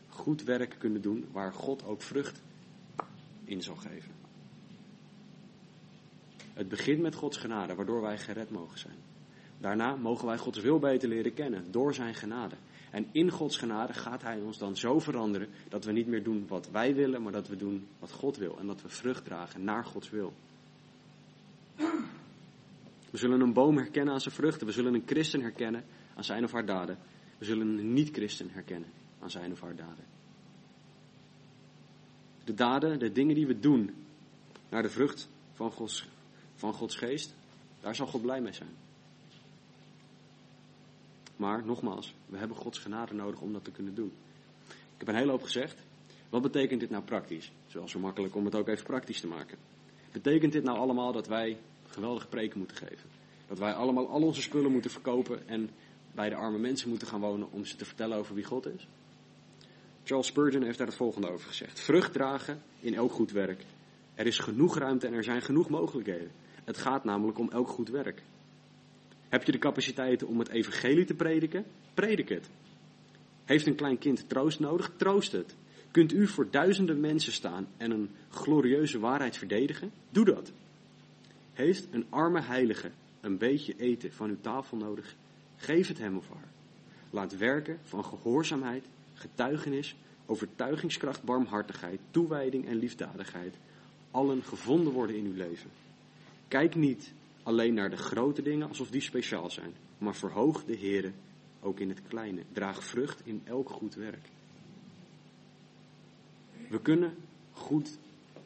goed 0.07 0.43
werk 0.43 0.75
kunnen 0.77 1.01
doen 1.01 1.27
waar 1.31 1.53
God 1.53 1.83
ook 1.85 2.01
vrucht 2.01 2.41
in 3.43 3.61
zal 3.61 3.75
geven. 3.75 4.20
Het 6.53 6.69
begint 6.69 7.01
met 7.01 7.15
Gods 7.15 7.37
genade, 7.37 7.75
waardoor 7.75 8.01
wij 8.01 8.17
gered 8.17 8.49
mogen 8.49 8.79
zijn. 8.79 8.95
Daarna 9.57 9.95
mogen 9.95 10.25
wij 10.25 10.37
Gods 10.37 10.59
wil 10.59 10.79
beter 10.79 11.09
leren 11.09 11.33
kennen 11.33 11.71
door 11.71 11.93
zijn 11.93 12.15
genade. 12.15 12.55
En 12.91 13.07
in 13.11 13.29
Gods 13.29 13.57
genade 13.57 13.93
gaat 13.93 14.21
Hij 14.21 14.39
ons 14.41 14.57
dan 14.57 14.75
zo 14.75 14.99
veranderen 14.99 15.49
dat 15.69 15.85
we 15.85 15.91
niet 15.91 16.07
meer 16.07 16.23
doen 16.23 16.47
wat 16.47 16.69
wij 16.71 16.95
willen, 16.95 17.21
maar 17.21 17.31
dat 17.31 17.47
we 17.47 17.55
doen 17.55 17.87
wat 17.99 18.11
God 18.11 18.37
wil. 18.37 18.57
En 18.59 18.67
dat 18.67 18.81
we 18.81 18.89
vrucht 18.89 19.25
dragen 19.25 19.63
naar 19.63 19.85
Gods 19.85 20.09
wil. 20.09 20.33
We 23.09 23.17
zullen 23.17 23.41
een 23.41 23.53
boom 23.53 23.77
herkennen 23.77 24.13
aan 24.13 24.21
zijn 24.21 24.35
vruchten. 24.35 24.67
We 24.67 24.73
zullen 24.73 24.93
een 24.93 25.03
christen 25.05 25.41
herkennen 25.41 25.83
aan 26.15 26.23
zijn 26.23 26.43
of 26.43 26.51
haar 26.51 26.65
daden. 26.65 26.97
We 27.37 27.45
zullen 27.45 27.67
een 27.67 27.93
niet-christen 27.93 28.49
herkennen 28.49 28.89
aan 29.19 29.29
zijn 29.29 29.51
of 29.51 29.61
haar 29.61 29.75
daden. 29.75 30.05
De 32.43 32.53
daden, 32.53 32.99
de 32.99 33.11
dingen 33.11 33.35
die 33.35 33.47
we 33.47 33.59
doen 33.59 33.93
naar 34.69 34.81
de 34.81 34.89
vrucht 34.89 35.29
van 35.53 35.71
Gods, 35.71 36.07
van 36.61 36.73
Gods 36.73 36.95
geest, 36.95 37.33
daar 37.79 37.95
zal 37.95 38.07
God 38.07 38.21
blij 38.21 38.41
mee 38.41 38.53
zijn. 38.53 38.69
Maar 41.35 41.65
nogmaals, 41.65 42.13
we 42.25 42.37
hebben 42.37 42.57
Gods 42.57 42.79
genade 42.79 43.13
nodig 43.13 43.41
om 43.41 43.53
dat 43.53 43.63
te 43.63 43.71
kunnen 43.71 43.95
doen. 43.95 44.11
Ik 44.67 44.97
heb 44.97 45.07
een 45.07 45.15
hele 45.15 45.31
hoop 45.31 45.43
gezegd. 45.43 45.79
Wat 46.29 46.41
betekent 46.41 46.79
dit 46.79 46.89
nou 46.89 47.03
praktisch? 47.03 47.51
Zoals 47.67 47.91
zo 47.91 47.99
makkelijk 47.99 48.35
om 48.35 48.45
het 48.45 48.55
ook 48.55 48.67
even 48.67 48.85
praktisch 48.85 49.19
te 49.19 49.27
maken. 49.27 49.57
Betekent 50.11 50.51
dit 50.51 50.63
nou 50.63 50.77
allemaal 50.77 51.11
dat 51.11 51.27
wij 51.27 51.57
geweldige 51.87 52.27
preken 52.27 52.57
moeten 52.57 52.77
geven? 52.77 53.09
Dat 53.47 53.59
wij 53.59 53.73
allemaal 53.73 54.09
al 54.09 54.21
onze 54.21 54.41
spullen 54.41 54.71
moeten 54.71 54.91
verkopen 54.91 55.47
en 55.47 55.69
bij 56.11 56.29
de 56.29 56.35
arme 56.35 56.57
mensen 56.57 56.89
moeten 56.89 57.07
gaan 57.07 57.19
wonen 57.19 57.51
om 57.51 57.65
ze 57.65 57.75
te 57.75 57.85
vertellen 57.85 58.17
over 58.17 58.35
wie 58.35 58.43
God 58.43 58.65
is? 58.65 58.87
Charles 60.03 60.27
Spurgeon 60.27 60.63
heeft 60.63 60.77
daar 60.77 60.87
het 60.87 60.95
volgende 60.95 61.29
over 61.29 61.47
gezegd. 61.47 61.79
Vrucht 61.79 62.13
dragen 62.13 62.61
in 62.79 62.93
elk 62.93 63.11
goed 63.11 63.31
werk. 63.31 63.65
Er 64.15 64.25
is 64.25 64.39
genoeg 64.39 64.77
ruimte 64.77 65.07
en 65.07 65.13
er 65.13 65.23
zijn 65.23 65.41
genoeg 65.41 65.69
mogelijkheden. 65.69 66.31
Het 66.63 66.77
gaat 66.77 67.03
namelijk 67.03 67.39
om 67.39 67.49
elk 67.49 67.67
goed 67.67 67.89
werk. 67.89 68.23
Heb 69.29 69.43
je 69.43 69.51
de 69.51 69.57
capaciteiten 69.57 70.27
om 70.27 70.39
het 70.39 70.49
evangelie 70.49 71.05
te 71.05 71.13
prediken? 71.13 71.65
Predik 71.93 72.29
het. 72.29 72.49
Heeft 73.45 73.67
een 73.67 73.75
klein 73.75 73.97
kind 73.97 74.29
troost 74.29 74.59
nodig? 74.59 74.91
Troost 74.97 75.31
het. 75.31 75.55
Kunt 75.91 76.13
u 76.13 76.27
voor 76.27 76.47
duizenden 76.49 76.99
mensen 76.99 77.31
staan 77.31 77.67
en 77.77 77.91
een 77.91 78.09
glorieuze 78.29 78.99
waarheid 78.99 79.37
verdedigen? 79.37 79.91
Doe 80.09 80.25
dat. 80.25 80.51
Heeft 81.53 81.87
een 81.91 82.05
arme 82.09 82.41
heilige 82.41 82.91
een 83.21 83.37
beetje 83.37 83.75
eten 83.77 84.13
van 84.13 84.29
uw 84.29 84.37
tafel 84.41 84.77
nodig? 84.77 85.15
Geef 85.55 85.87
het 85.87 85.97
hem 85.97 86.17
of 86.17 86.27
haar. 86.29 86.49
Laat 87.09 87.37
werken 87.37 87.79
van 87.83 88.05
gehoorzaamheid, 88.05 88.85
getuigenis, 89.13 89.95
overtuigingskracht, 90.25 91.23
barmhartigheid, 91.23 91.99
toewijding 92.11 92.67
en 92.67 92.75
liefdadigheid 92.75 93.55
allen 94.11 94.43
gevonden 94.43 94.93
worden 94.93 95.15
in 95.15 95.25
uw 95.25 95.35
leven. 95.35 95.69
Kijk 96.51 96.75
niet 96.75 97.13
alleen 97.43 97.73
naar 97.73 97.89
de 97.89 97.97
grote 97.97 98.41
dingen 98.41 98.67
alsof 98.67 98.89
die 98.89 99.01
speciaal 99.01 99.49
zijn, 99.49 99.73
maar 99.97 100.15
verhoog 100.15 100.65
de 100.65 100.75
Heer 100.75 101.13
ook 101.61 101.79
in 101.79 101.89
het 101.89 102.01
kleine. 102.07 102.43
Draag 102.51 102.83
vrucht 102.83 103.21
in 103.25 103.41
elk 103.43 103.69
goed 103.69 103.95
werk. 103.95 104.27
We 106.69 106.81
kunnen 106.81 107.15
goed, 107.51 107.97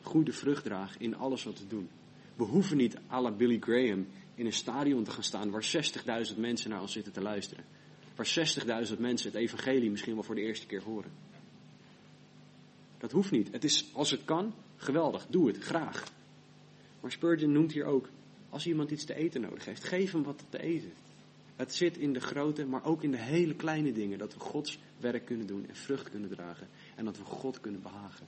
goede 0.01 0.31
vrucht 0.31 0.63
dragen 0.63 1.01
in 1.01 1.15
alles 1.15 1.43
wat 1.43 1.59
we 1.59 1.67
doen. 1.67 1.89
We 2.35 2.43
hoeven 2.43 2.77
niet 2.77 2.97
à 3.11 3.21
la 3.21 3.31
Billy 3.31 3.57
Graham 3.59 4.07
in 4.35 4.45
een 4.45 4.53
stadion 4.53 5.03
te 5.03 5.11
gaan 5.11 5.23
staan 5.23 5.49
waar 5.49 5.65
60.000 6.33 6.37
mensen 6.37 6.69
naar 6.69 6.81
ons 6.81 6.91
zitten 6.91 7.13
te 7.13 7.21
luisteren. 7.21 7.65
Waar 8.15 8.87
60.000 8.87 8.99
mensen 8.99 9.31
het 9.31 9.39
evangelie 9.39 9.89
misschien 9.89 10.13
wel 10.13 10.23
voor 10.23 10.35
de 10.35 10.41
eerste 10.41 10.65
keer 10.65 10.83
horen. 10.83 11.11
Dat 12.97 13.11
hoeft 13.11 13.31
niet. 13.31 13.51
Het 13.51 13.63
is, 13.63 13.89
als 13.93 14.11
het 14.11 14.25
kan, 14.25 14.53
geweldig. 14.75 15.27
Doe 15.29 15.47
het, 15.47 15.57
graag. 15.57 16.03
Maar 17.05 17.13
Spurgeon 17.13 17.51
noemt 17.51 17.71
hier 17.71 17.85
ook 17.85 18.09
als 18.49 18.67
iemand 18.67 18.91
iets 18.91 19.03
te 19.05 19.15
eten 19.15 19.41
nodig 19.41 19.65
heeft, 19.65 19.83
geef 19.83 20.11
hem 20.11 20.23
wat 20.23 20.45
te 20.49 20.61
eten. 20.61 20.91
Het 21.55 21.73
zit 21.73 21.97
in 21.97 22.13
de 22.13 22.19
grote, 22.19 22.65
maar 22.65 22.85
ook 22.85 23.03
in 23.03 23.11
de 23.11 23.17
hele 23.17 23.55
kleine 23.55 23.91
dingen. 23.91 24.17
Dat 24.17 24.33
we 24.33 24.39
Gods 24.39 24.79
werk 24.97 25.25
kunnen 25.25 25.47
doen 25.47 25.67
en 25.67 25.75
vrucht 25.75 26.09
kunnen 26.09 26.29
dragen. 26.29 26.67
En 26.95 27.05
dat 27.05 27.17
we 27.17 27.23
God 27.23 27.59
kunnen 27.59 27.81
behagen. 27.81 28.27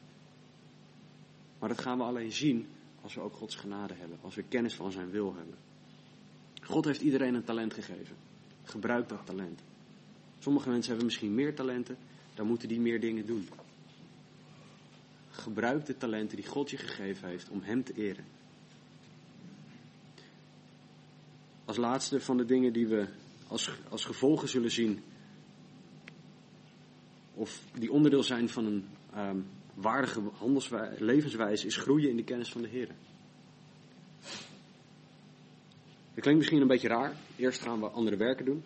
Maar 1.59 1.69
dat 1.69 1.81
gaan 1.81 1.97
we 1.97 2.03
alleen 2.03 2.31
zien 2.31 2.67
als 3.01 3.13
we 3.13 3.21
ook 3.21 3.33
Gods 3.33 3.55
genade 3.55 3.93
hebben. 3.93 4.17
Als 4.21 4.35
we 4.35 4.43
kennis 4.43 4.75
van 4.75 4.91
zijn 4.91 5.09
wil 5.09 5.35
hebben. 5.35 5.55
God 6.61 6.85
heeft 6.85 7.01
iedereen 7.01 7.33
een 7.33 7.43
talent 7.43 7.73
gegeven. 7.73 8.15
Gebruik 8.63 9.09
dat 9.09 9.25
talent. 9.25 9.61
Sommige 10.39 10.69
mensen 10.69 10.89
hebben 10.89 11.05
misschien 11.05 11.35
meer 11.35 11.55
talenten. 11.55 11.97
Dan 12.35 12.47
moeten 12.47 12.67
die 12.67 12.79
meer 12.79 12.99
dingen 12.99 13.25
doen. 13.25 13.47
Gebruik 15.29 15.85
de 15.85 15.97
talenten 15.97 16.35
die 16.35 16.47
God 16.47 16.69
je 16.69 16.77
gegeven 16.77 17.27
heeft 17.27 17.49
om 17.49 17.61
Hem 17.61 17.83
te 17.83 17.93
eren. 17.93 18.36
Als 21.67 21.77
laatste 21.77 22.19
van 22.19 22.37
de 22.37 22.45
dingen 22.45 22.73
die 22.73 22.87
we 22.87 23.07
als, 23.47 23.71
als 23.89 24.05
gevolgen 24.05 24.47
zullen 24.47 24.71
zien, 24.71 25.03
of 27.33 27.61
die 27.73 27.91
onderdeel 27.91 28.23
zijn 28.23 28.49
van 28.49 28.65
een 28.65 28.87
um, 29.17 29.45
waardige 29.73 30.21
levenswijze, 30.97 31.65
is 31.65 31.77
groeien 31.77 32.09
in 32.09 32.15
de 32.15 32.23
kennis 32.23 32.51
van 32.51 32.61
de 32.61 32.67
Heer. 32.67 32.87
Dat 36.13 36.23
klinkt 36.23 36.37
misschien 36.39 36.61
een 36.61 36.67
beetje 36.67 36.87
raar. 36.87 37.15
Eerst 37.35 37.61
gaan 37.61 37.79
we 37.79 37.87
andere 37.87 38.17
werken 38.17 38.45
doen, 38.45 38.63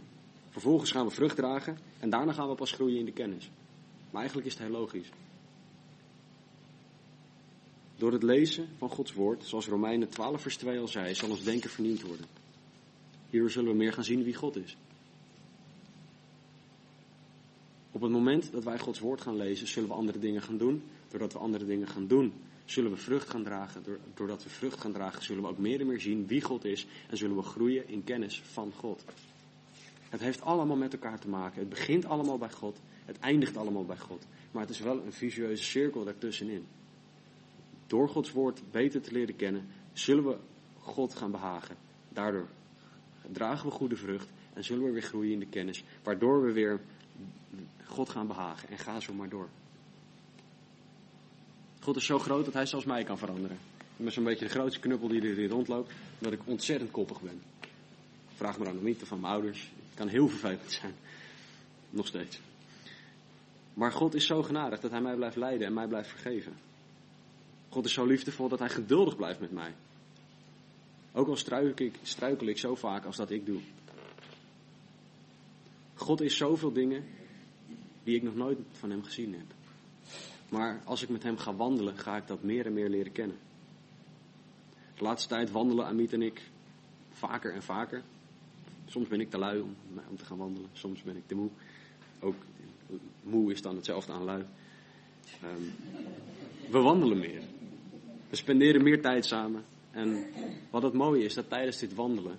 vervolgens 0.49 0.91
gaan 0.91 1.05
we 1.05 1.11
vrucht 1.11 1.35
dragen 1.35 1.77
en 1.99 2.09
daarna 2.09 2.33
gaan 2.33 2.49
we 2.49 2.55
pas 2.55 2.71
groeien 2.71 2.99
in 2.99 3.05
de 3.05 3.11
kennis. 3.11 3.49
Maar 4.09 4.19
eigenlijk 4.19 4.47
is 4.47 4.53
het 4.53 4.63
heel 4.63 4.71
logisch. 4.71 5.09
Door 7.95 8.11
het 8.11 8.23
lezen 8.23 8.67
van 8.77 8.89
Gods 8.89 9.13
woord, 9.13 9.45
zoals 9.45 9.67
Romeinen 9.67 10.09
12 10.09 10.41
vers 10.41 10.57
2 10.57 10.79
al 10.79 10.87
zei, 10.87 11.15
zal 11.15 11.29
ons 11.29 11.43
denken 11.43 11.69
vernieuwd 11.69 12.01
worden. 12.01 12.25
Hier 13.31 13.49
zullen 13.49 13.71
we 13.71 13.77
meer 13.77 13.93
gaan 13.93 14.03
zien 14.03 14.23
wie 14.23 14.35
God 14.35 14.55
is. 14.55 14.77
Op 17.91 18.01
het 18.01 18.11
moment 18.11 18.51
dat 18.51 18.63
wij 18.63 18.79
Gods 18.79 18.99
woord 18.99 19.21
gaan 19.21 19.35
lezen, 19.35 19.67
zullen 19.67 19.89
we 19.89 19.95
andere 19.95 20.19
dingen 20.19 20.41
gaan 20.41 20.57
doen. 20.57 20.83
Doordat 21.07 21.33
we 21.33 21.39
andere 21.39 21.65
dingen 21.65 21.87
gaan 21.87 22.07
doen, 22.07 22.33
zullen 22.65 22.91
we 22.91 22.97
vrucht 22.97 23.29
gaan 23.29 23.43
dragen. 23.43 23.83
Doordat 24.13 24.43
we 24.43 24.49
vrucht 24.49 24.81
gaan 24.81 24.91
dragen, 24.91 25.23
zullen 25.23 25.43
we 25.43 25.49
ook 25.49 25.57
meer 25.57 25.79
en 25.79 25.87
meer 25.87 26.01
zien 26.01 26.27
wie 26.27 26.41
God 26.41 26.65
is. 26.65 26.87
En 27.09 27.17
zullen 27.17 27.35
we 27.35 27.41
groeien 27.41 27.87
in 27.87 28.03
kennis 28.03 28.41
van 28.41 28.71
God. 28.77 29.03
Het 30.09 30.21
heeft 30.21 30.41
allemaal 30.41 30.77
met 30.77 30.93
elkaar 30.93 31.19
te 31.19 31.27
maken. 31.27 31.59
Het 31.59 31.69
begint 31.69 32.05
allemaal 32.05 32.37
bij 32.37 32.51
God. 32.51 32.79
Het 33.05 33.19
eindigt 33.19 33.57
allemaal 33.57 33.85
bij 33.85 33.97
God. 33.97 34.25
Maar 34.51 34.61
het 34.61 34.71
is 34.71 34.79
wel 34.79 35.03
een 35.05 35.13
visueuze 35.13 35.63
cirkel 35.63 36.03
daartussenin. 36.03 36.65
Door 37.87 38.09
Gods 38.09 38.31
woord 38.31 38.61
beter 38.71 39.01
te 39.01 39.11
leren 39.11 39.35
kennen, 39.35 39.67
zullen 39.93 40.23
we 40.23 40.37
God 40.79 41.15
gaan 41.15 41.31
behagen. 41.31 41.75
Daardoor 42.09 42.47
dragen 43.31 43.65
we 43.65 43.71
goede 43.71 43.95
vrucht 43.95 44.27
en 44.53 44.63
zullen 44.63 44.83
we 44.83 44.91
weer 44.91 45.01
groeien 45.01 45.33
in 45.33 45.39
de 45.39 45.45
kennis, 45.45 45.83
waardoor 46.03 46.45
we 46.45 46.51
weer 46.51 46.79
God 47.85 48.09
gaan 48.09 48.27
behagen. 48.27 48.69
En 48.69 48.77
ga 48.77 48.99
zo 48.99 49.13
maar 49.13 49.29
door. 49.29 49.49
God 51.79 51.95
is 51.95 52.05
zo 52.05 52.19
groot 52.19 52.45
dat 52.45 52.53
hij 52.53 52.65
zelfs 52.65 52.85
mij 52.85 53.03
kan 53.03 53.17
veranderen. 53.17 53.57
Ben 53.97 54.11
zo'n 54.11 54.23
beetje 54.23 54.45
de 54.45 54.51
grootste 54.51 54.79
knuppel 54.79 55.07
die 55.07 55.21
er 55.21 55.35
hier 55.35 55.49
rondloopt, 55.49 55.91
omdat 56.17 56.39
ik 56.39 56.47
ontzettend 56.47 56.91
koppig 56.91 57.21
ben. 57.21 57.41
Vraag 58.35 58.57
me 58.57 58.65
dan 58.65 58.73
nog 58.73 58.83
niet 58.83 59.01
van 59.03 59.19
mijn 59.19 59.33
ouders. 59.33 59.59
Het 59.59 59.97
kan 59.97 60.07
heel 60.07 60.27
vervelend 60.27 60.71
zijn. 60.71 60.93
Nog 61.89 62.07
steeds. 62.07 62.39
Maar 63.73 63.91
God 63.91 64.13
is 64.13 64.25
zo 64.25 64.43
genadig 64.43 64.79
dat 64.79 64.91
hij 64.91 65.01
mij 65.01 65.15
blijft 65.15 65.35
leiden 65.35 65.67
en 65.67 65.73
mij 65.73 65.87
blijft 65.87 66.09
vergeven. 66.09 66.53
God 67.69 67.85
is 67.85 67.93
zo 67.93 68.05
liefdevol 68.05 68.49
dat 68.49 68.59
hij 68.59 68.69
geduldig 68.69 69.15
blijft 69.15 69.39
met 69.39 69.51
mij. 69.51 69.73
Ook 71.13 71.27
al 71.27 71.35
struikel 71.35 71.85
ik, 71.85 71.95
struikel 72.01 72.47
ik 72.47 72.57
zo 72.57 72.75
vaak 72.75 73.05
als 73.05 73.15
dat 73.15 73.29
ik 73.29 73.45
doe. 73.45 73.59
God 75.93 76.21
is 76.21 76.37
zoveel 76.37 76.71
dingen 76.71 77.03
die 78.03 78.15
ik 78.15 78.23
nog 78.23 78.35
nooit 78.35 78.57
van 78.71 78.89
hem 78.89 79.03
gezien 79.03 79.33
heb. 79.33 79.53
Maar 80.49 80.81
als 80.85 81.01
ik 81.01 81.09
met 81.09 81.23
hem 81.23 81.37
ga 81.37 81.55
wandelen, 81.55 81.97
ga 81.97 82.17
ik 82.17 82.27
dat 82.27 82.43
meer 82.43 82.65
en 82.65 82.73
meer 82.73 82.89
leren 82.89 83.11
kennen. 83.11 83.37
De 84.97 85.03
laatste 85.03 85.27
tijd 85.27 85.51
wandelen 85.51 85.85
Amit 85.85 86.13
en 86.13 86.21
ik 86.21 86.41
vaker 87.11 87.53
en 87.53 87.63
vaker. 87.63 88.03
Soms 88.85 89.07
ben 89.07 89.19
ik 89.19 89.29
te 89.29 89.37
lui 89.37 89.59
om, 89.59 89.75
om 90.09 90.17
te 90.17 90.25
gaan 90.25 90.37
wandelen, 90.37 90.69
soms 90.73 91.01
ben 91.01 91.15
ik 91.15 91.27
te 91.27 91.35
moe. 91.35 91.49
Ook 92.19 92.35
moe 93.23 93.51
is 93.51 93.61
dan 93.61 93.75
hetzelfde 93.75 94.11
aan 94.11 94.23
lui. 94.23 94.45
Um, 95.43 95.73
we 96.71 96.79
wandelen 96.79 97.19
meer. 97.19 97.41
We 98.29 98.35
spenderen 98.35 98.83
meer 98.83 99.01
tijd 99.01 99.25
samen. 99.25 99.63
En 99.91 100.25
wat 100.69 100.83
het 100.83 100.93
mooie 100.93 101.23
is, 101.23 101.33
dat 101.33 101.49
tijdens 101.49 101.77
dit 101.77 101.93
wandelen 101.93 102.37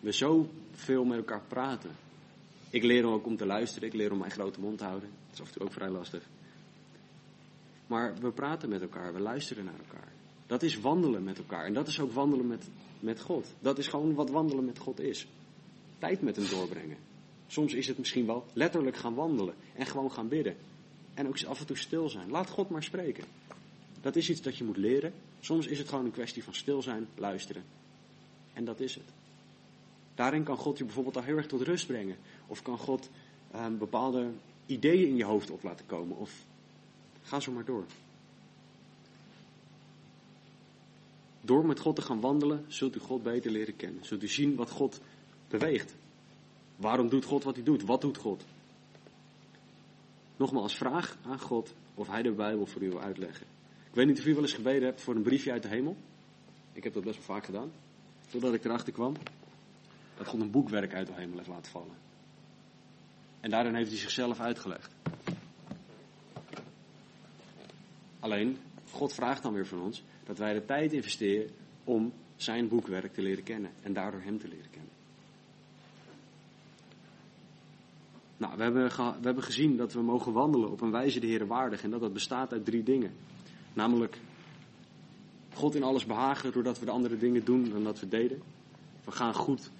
we 0.00 0.12
zo 0.12 0.50
veel 0.72 1.04
met 1.04 1.18
elkaar 1.18 1.42
praten. 1.48 1.90
Ik 2.70 2.82
leer 2.82 3.04
ook 3.04 3.26
om 3.26 3.36
te 3.36 3.46
luisteren, 3.46 3.88
ik 3.88 3.94
leer 3.94 4.12
om 4.12 4.18
mijn 4.18 4.30
grote 4.30 4.60
mond 4.60 4.78
te 4.78 4.84
houden. 4.84 5.08
Dat 5.08 5.34
is 5.34 5.40
af 5.40 5.46
en 5.46 5.52
toe 5.52 5.62
ook 5.62 5.72
vrij 5.72 5.90
lastig. 5.90 6.22
Maar 7.86 8.14
we 8.20 8.30
praten 8.30 8.68
met 8.68 8.82
elkaar, 8.82 9.14
we 9.14 9.20
luisteren 9.20 9.64
naar 9.64 9.78
elkaar. 9.78 10.12
Dat 10.46 10.62
is 10.62 10.80
wandelen 10.80 11.24
met 11.24 11.38
elkaar. 11.38 11.64
En 11.64 11.72
dat 11.72 11.88
is 11.88 12.00
ook 12.00 12.12
wandelen 12.12 12.46
met, 12.46 12.68
met 13.00 13.20
God. 13.20 13.54
Dat 13.60 13.78
is 13.78 13.86
gewoon 13.86 14.14
wat 14.14 14.30
wandelen 14.30 14.64
met 14.64 14.78
God 14.78 15.00
is. 15.00 15.26
Tijd 15.98 16.22
met 16.22 16.36
hem 16.36 16.48
doorbrengen. 16.48 16.96
Soms 17.46 17.74
is 17.74 17.86
het 17.86 17.98
misschien 17.98 18.26
wel 18.26 18.46
letterlijk 18.52 18.96
gaan 18.96 19.14
wandelen 19.14 19.54
en 19.74 19.86
gewoon 19.86 20.12
gaan 20.12 20.28
bidden. 20.28 20.56
En 21.14 21.26
ook 21.26 21.44
af 21.44 21.60
en 21.60 21.66
toe 21.66 21.76
stil 21.76 22.08
zijn. 22.08 22.30
Laat 22.30 22.50
God 22.50 22.70
maar 22.70 22.82
spreken. 22.82 23.24
Dat 24.00 24.16
is 24.16 24.30
iets 24.30 24.42
dat 24.42 24.56
je 24.56 24.64
moet 24.64 24.76
leren. 24.76 25.12
Soms 25.40 25.66
is 25.66 25.78
het 25.78 25.88
gewoon 25.88 26.04
een 26.04 26.10
kwestie 26.10 26.44
van 26.44 26.54
stil 26.54 26.82
zijn, 26.82 27.08
luisteren. 27.14 27.64
En 28.52 28.64
dat 28.64 28.80
is 28.80 28.94
het. 28.94 29.12
Daarin 30.14 30.42
kan 30.42 30.56
God 30.56 30.78
je 30.78 30.84
bijvoorbeeld 30.84 31.16
al 31.16 31.22
heel 31.22 31.36
erg 31.36 31.46
tot 31.46 31.62
rust 31.62 31.86
brengen. 31.86 32.16
Of 32.46 32.62
kan 32.62 32.78
God 32.78 33.10
ehm, 33.50 33.76
bepaalde 33.76 34.30
ideeën 34.66 35.08
in 35.08 35.16
je 35.16 35.24
hoofd 35.24 35.50
op 35.50 35.62
laten 35.62 35.86
komen. 35.86 36.16
Of 36.16 36.44
ga 37.22 37.40
zo 37.40 37.52
maar 37.52 37.64
door. 37.64 37.84
Door 41.40 41.66
met 41.66 41.80
God 41.80 41.96
te 41.96 42.02
gaan 42.02 42.20
wandelen, 42.20 42.64
zult 42.68 42.96
u 42.96 42.98
God 42.98 43.22
beter 43.22 43.50
leren 43.50 43.76
kennen. 43.76 44.04
Zult 44.04 44.22
u 44.22 44.28
zien 44.28 44.54
wat 44.54 44.70
God 44.70 45.00
beweegt. 45.48 45.94
Waarom 46.76 47.08
doet 47.08 47.24
God 47.24 47.44
wat 47.44 47.54
hij 47.54 47.64
doet? 47.64 47.82
Wat 47.82 48.00
doet 48.00 48.16
God? 48.16 48.44
Nogmaals, 50.36 50.76
vraag 50.76 51.18
aan 51.26 51.40
God 51.40 51.74
of 51.94 52.08
hij 52.08 52.22
de 52.22 52.32
Bijbel 52.32 52.66
voor 52.66 52.82
u 52.82 52.88
wil 52.88 53.00
uitleggen. 53.00 53.46
Weet 53.98 54.06
niet 54.06 54.18
of 54.18 54.26
u 54.26 54.34
wel 54.34 54.42
eens 54.42 54.52
gebeden 54.52 54.82
hebt 54.82 55.00
voor 55.00 55.14
een 55.14 55.22
briefje 55.22 55.52
uit 55.52 55.62
de 55.62 55.68
hemel. 55.68 55.96
Ik 56.72 56.84
heb 56.84 56.92
dat 56.92 57.04
best 57.04 57.16
wel 57.16 57.24
vaak 57.24 57.44
gedaan. 57.44 57.70
Totdat 58.30 58.54
ik 58.54 58.64
erachter 58.64 58.92
kwam 58.92 59.14
dat 60.16 60.26
God 60.26 60.40
een 60.40 60.50
boekwerk 60.50 60.94
uit 60.94 61.06
de 61.06 61.12
hemel 61.12 61.36
heeft 61.36 61.48
laten 61.48 61.72
vallen. 61.72 61.96
En 63.40 63.50
daarin 63.50 63.74
heeft 63.74 63.88
hij 63.90 63.98
zichzelf 63.98 64.40
uitgelegd. 64.40 64.94
Alleen, 68.20 68.58
God 68.90 69.12
vraagt 69.12 69.42
dan 69.42 69.52
weer 69.52 69.66
van 69.66 69.80
ons 69.80 70.02
dat 70.24 70.38
wij 70.38 70.52
de 70.52 70.64
tijd 70.64 70.92
investeren 70.92 71.50
om 71.84 72.12
zijn 72.36 72.68
boekwerk 72.68 73.12
te 73.12 73.22
leren 73.22 73.44
kennen 73.44 73.70
en 73.82 73.92
daardoor 73.92 74.20
hem 74.20 74.38
te 74.38 74.48
leren 74.48 74.70
kennen. 74.70 74.92
Nou, 78.36 78.56
we 78.56 78.62
hebben, 78.62 78.88
we 78.96 79.24
hebben 79.26 79.44
gezien 79.44 79.76
dat 79.76 79.92
we 79.92 80.02
mogen 80.02 80.32
wandelen 80.32 80.70
op 80.70 80.80
een 80.80 80.90
wijze 80.90 81.20
de 81.20 81.26
Heer 81.26 81.46
waardig 81.46 81.82
en 81.82 81.90
dat 81.90 82.00
dat 82.00 82.12
bestaat 82.12 82.52
uit 82.52 82.64
drie 82.64 82.82
dingen. 82.82 83.12
Namelijk 83.78 84.18
God 85.54 85.74
in 85.74 85.82
alles 85.82 86.06
behagen 86.06 86.52
doordat 86.52 86.78
we 86.78 86.84
de 86.84 86.90
andere 86.90 87.18
dingen 87.18 87.44
doen 87.44 87.70
dan 87.70 87.84
dat 87.84 88.00
we 88.00 88.08
deden. 88.08 88.42
We 89.04 89.10
gaan 89.10 89.34
goed, 89.34 89.70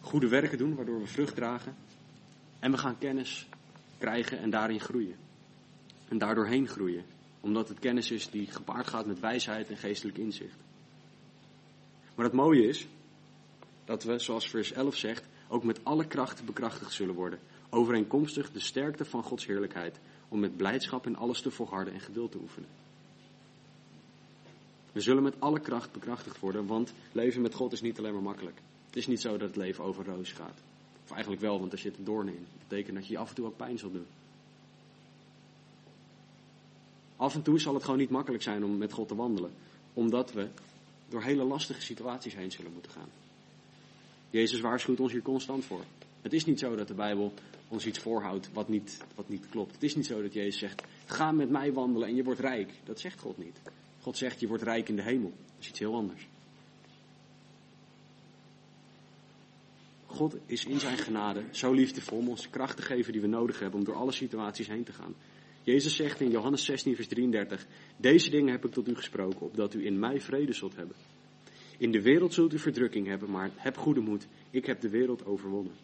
goede 0.00 0.28
werken 0.28 0.58
doen 0.58 0.74
waardoor 0.74 1.00
we 1.00 1.06
vrucht 1.06 1.34
dragen. 1.34 1.76
En 2.58 2.70
we 2.70 2.78
gaan 2.78 2.98
kennis 2.98 3.48
krijgen 3.98 4.38
en 4.38 4.50
daarin 4.50 4.80
groeien. 4.80 5.16
En 6.08 6.18
daardoor 6.18 6.46
heen 6.46 6.68
groeien. 6.68 7.04
Omdat 7.40 7.68
het 7.68 7.78
kennis 7.78 8.10
is 8.10 8.30
die 8.30 8.46
gepaard 8.46 8.86
gaat 8.86 9.06
met 9.06 9.20
wijsheid 9.20 9.68
en 9.68 9.76
geestelijk 9.76 10.18
inzicht. 10.18 10.58
Maar 12.14 12.24
het 12.24 12.34
mooie 12.34 12.68
is 12.68 12.86
dat 13.84 14.02
we, 14.02 14.18
zoals 14.18 14.48
vers 14.48 14.72
11 14.72 14.96
zegt, 14.96 15.24
ook 15.48 15.64
met 15.64 15.84
alle 15.84 16.06
krachten 16.06 16.44
bekrachtigd 16.44 16.92
zullen 16.92 17.14
worden. 17.14 17.38
Overeenkomstig 17.70 18.52
de 18.52 18.60
sterkte 18.60 19.04
van 19.04 19.22
Gods 19.22 19.46
heerlijkheid 19.46 20.00
om 20.30 20.40
met 20.40 20.56
blijdschap 20.56 21.06
in 21.06 21.16
alles 21.16 21.40
te 21.40 21.50
volharden 21.50 21.94
en 21.94 22.00
geduld 22.00 22.32
te 22.32 22.38
oefenen. 22.38 22.68
We 24.92 25.00
zullen 25.00 25.22
met 25.22 25.40
alle 25.40 25.60
kracht 25.60 25.92
bekrachtigd 25.92 26.40
worden, 26.40 26.66
want 26.66 26.92
leven 27.12 27.42
met 27.42 27.54
God 27.54 27.72
is 27.72 27.80
niet 27.80 27.98
alleen 27.98 28.12
maar 28.12 28.22
makkelijk. 28.22 28.60
Het 28.86 28.96
is 28.96 29.06
niet 29.06 29.20
zo 29.20 29.30
dat 29.30 29.48
het 29.48 29.56
leven 29.56 29.84
over 29.84 30.04
roos 30.04 30.32
gaat. 30.32 30.62
Of 31.04 31.10
eigenlijk 31.10 31.42
wel, 31.42 31.60
want 31.60 31.72
er 31.72 31.78
zitten 31.78 32.04
doornen 32.04 32.34
in. 32.34 32.46
Dat 32.58 32.68
betekent 32.68 32.96
dat 32.96 33.06
je 33.06 33.18
af 33.18 33.28
en 33.28 33.34
toe 33.34 33.46
ook 33.46 33.56
pijn 33.56 33.78
zal 33.78 33.90
doen. 33.90 34.06
Af 37.16 37.34
en 37.34 37.42
toe 37.42 37.58
zal 37.58 37.74
het 37.74 37.84
gewoon 37.84 37.98
niet 37.98 38.10
makkelijk 38.10 38.42
zijn 38.42 38.64
om 38.64 38.78
met 38.78 38.92
God 38.92 39.08
te 39.08 39.14
wandelen, 39.14 39.50
omdat 39.92 40.32
we 40.32 40.48
door 41.08 41.22
hele 41.22 41.44
lastige 41.44 41.80
situaties 41.80 42.34
heen 42.34 42.50
zullen 42.50 42.72
moeten 42.72 42.92
gaan. 42.92 43.08
Jezus 44.30 44.60
waarschuwt 44.60 45.00
ons 45.00 45.12
hier 45.12 45.22
constant 45.22 45.64
voor. 45.64 45.84
Het 46.22 46.32
is 46.32 46.44
niet 46.44 46.58
zo 46.58 46.76
dat 46.76 46.88
de 46.88 46.94
Bijbel 46.94 47.32
ons 47.70 47.86
iets 47.86 47.98
voorhoudt 47.98 48.52
wat 48.52 48.68
niet, 48.68 49.04
wat 49.14 49.28
niet 49.28 49.48
klopt. 49.48 49.72
Het 49.72 49.82
is 49.82 49.96
niet 49.96 50.06
zo 50.06 50.22
dat 50.22 50.32
Jezus 50.32 50.58
zegt, 50.58 50.82
ga 51.04 51.32
met 51.32 51.50
mij 51.50 51.72
wandelen 51.72 52.08
en 52.08 52.14
je 52.14 52.24
wordt 52.24 52.40
rijk. 52.40 52.72
Dat 52.84 53.00
zegt 53.00 53.20
God 53.20 53.38
niet. 53.38 53.60
God 54.00 54.16
zegt, 54.16 54.40
je 54.40 54.46
wordt 54.46 54.62
rijk 54.62 54.88
in 54.88 54.96
de 54.96 55.02
hemel. 55.02 55.30
Dat 55.30 55.56
is 55.58 55.68
iets 55.68 55.78
heel 55.78 55.94
anders. 55.94 56.26
God 60.06 60.36
is 60.46 60.64
in 60.64 60.80
zijn 60.80 60.98
genade 60.98 61.44
zo 61.50 61.72
liefdevol 61.72 62.18
om 62.18 62.28
ons 62.28 62.42
de 62.42 62.50
kracht 62.50 62.76
te 62.76 62.82
geven 62.82 63.12
die 63.12 63.20
we 63.20 63.26
nodig 63.26 63.58
hebben 63.58 63.78
om 63.78 63.84
door 63.84 63.94
alle 63.94 64.12
situaties 64.12 64.66
heen 64.66 64.84
te 64.84 64.92
gaan. 64.92 65.14
Jezus 65.62 65.96
zegt 65.96 66.20
in 66.20 66.30
Johannes 66.30 66.64
16, 66.64 66.94
vers 66.94 67.08
33, 67.08 67.66
deze 67.96 68.30
dingen 68.30 68.52
heb 68.52 68.64
ik 68.64 68.72
tot 68.72 68.88
u 68.88 68.94
gesproken, 68.96 69.40
opdat 69.40 69.74
u 69.74 69.86
in 69.86 69.98
mij 69.98 70.20
vrede 70.20 70.52
zult 70.52 70.76
hebben. 70.76 70.96
In 71.78 71.90
de 71.90 72.02
wereld 72.02 72.34
zult 72.34 72.52
u 72.52 72.58
verdrukking 72.58 73.06
hebben, 73.06 73.30
maar 73.30 73.50
heb 73.56 73.76
goede 73.76 74.00
moed, 74.00 74.26
ik 74.50 74.66
heb 74.66 74.80
de 74.80 74.88
wereld 74.88 75.24
overwonnen. 75.24 75.74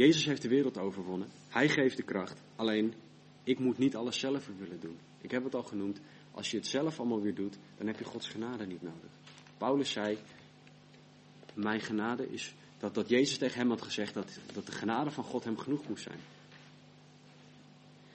Jezus 0.00 0.24
heeft 0.24 0.42
de 0.42 0.48
wereld 0.48 0.78
overwonnen. 0.78 1.28
Hij 1.48 1.68
geeft 1.68 1.96
de 1.96 2.02
kracht. 2.02 2.42
Alleen, 2.56 2.94
ik 3.44 3.58
moet 3.58 3.78
niet 3.78 3.96
alles 3.96 4.18
zelf 4.18 4.50
willen 4.58 4.80
doen. 4.80 4.98
Ik 5.20 5.30
heb 5.30 5.44
het 5.44 5.54
al 5.54 5.62
genoemd. 5.62 6.00
Als 6.30 6.50
je 6.50 6.56
het 6.56 6.66
zelf 6.66 6.98
allemaal 6.98 7.20
weer 7.20 7.34
doet, 7.34 7.58
dan 7.76 7.86
heb 7.86 7.98
je 7.98 8.04
Gods 8.04 8.28
genade 8.28 8.66
niet 8.66 8.82
nodig. 8.82 9.10
Paulus 9.58 9.92
zei, 9.92 10.18
mijn 11.54 11.80
genade 11.80 12.32
is 12.32 12.54
dat, 12.78 12.94
dat 12.94 13.08
Jezus 13.08 13.38
tegen 13.38 13.58
hem 13.58 13.68
had 13.68 13.82
gezegd 13.82 14.14
dat, 14.14 14.38
dat 14.52 14.66
de 14.66 14.72
genade 14.72 15.10
van 15.10 15.24
God 15.24 15.44
hem 15.44 15.58
genoeg 15.58 15.88
moest 15.88 16.02
zijn. 16.02 16.20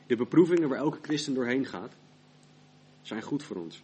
De 0.07 0.15
beproevingen 0.15 0.69
waar 0.69 0.79
elke 0.79 0.99
christen 1.01 1.33
doorheen 1.33 1.65
gaat, 1.65 1.93
zijn 3.01 3.21
goed 3.21 3.43
voor 3.43 3.57
ons. 3.57 3.81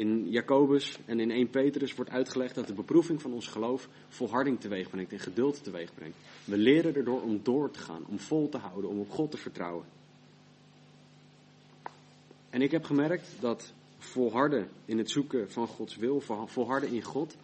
In 0.00 0.30
Jacobus 0.30 0.98
en 1.06 1.20
in 1.20 1.30
1 1.30 1.50
Petrus 1.50 1.94
wordt 1.94 2.10
uitgelegd 2.10 2.54
dat 2.54 2.66
de 2.66 2.72
beproeving 2.72 3.22
van 3.22 3.32
ons 3.32 3.46
geloof 3.46 3.88
volharding 4.08 4.60
teweeg 4.60 4.90
brengt 4.90 5.12
en 5.12 5.18
geduld 5.18 5.64
teweeg 5.64 5.94
brengt. 5.94 6.16
We 6.44 6.56
leren 6.56 6.94
erdoor 6.94 7.22
om 7.22 7.40
door 7.42 7.70
te 7.70 7.78
gaan, 7.78 8.04
om 8.06 8.18
vol 8.18 8.48
te 8.48 8.58
houden, 8.58 8.90
om 8.90 8.98
op 9.00 9.10
God 9.10 9.30
te 9.30 9.36
vertrouwen. 9.36 9.84
En 12.50 12.62
ik 12.62 12.70
heb 12.70 12.84
gemerkt 12.84 13.28
dat 13.40 13.72
volharden 13.98 14.68
in 14.84 14.98
het 14.98 15.10
zoeken 15.10 15.50
van 15.50 15.66
Gods 15.66 15.96
wil, 15.96 16.20
volharden 16.46 16.90
in 16.90 17.02
God, 17.02 17.36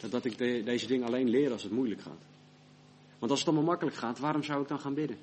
dat, 0.00 0.10
dat 0.10 0.24
ik 0.24 0.38
de- 0.38 0.62
deze 0.64 0.86
dingen 0.86 1.06
alleen 1.06 1.28
leer 1.28 1.52
als 1.52 1.62
het 1.62 1.72
moeilijk 1.72 2.00
gaat. 2.00 2.22
Want 3.18 3.30
als 3.30 3.40
het 3.40 3.48
allemaal 3.48 3.66
makkelijk 3.66 3.96
gaat, 3.96 4.18
waarom 4.18 4.42
zou 4.42 4.62
ik 4.62 4.68
dan 4.68 4.80
gaan 4.80 4.94
bidden? 4.94 5.16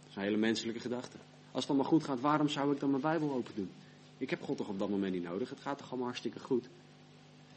Dat 0.00 0.10
is 0.10 0.16
een 0.16 0.22
hele 0.22 0.36
menselijke 0.36 0.80
gedachte. 0.80 1.16
Als 1.50 1.62
het 1.62 1.72
allemaal 1.72 1.90
goed 1.90 2.04
gaat, 2.04 2.20
waarom 2.20 2.48
zou 2.48 2.72
ik 2.72 2.80
dan 2.80 2.90
mijn 2.90 3.02
Bijbel 3.02 3.32
open 3.32 3.54
doen? 3.54 3.70
Ik 4.20 4.30
heb 4.30 4.42
God 4.42 4.56
toch 4.56 4.68
op 4.68 4.78
dat 4.78 4.88
moment 4.88 5.12
niet 5.12 5.22
nodig. 5.22 5.50
Het 5.50 5.60
gaat 5.60 5.78
toch 5.78 5.88
allemaal 5.88 6.06
hartstikke 6.06 6.40
goed. 6.40 6.68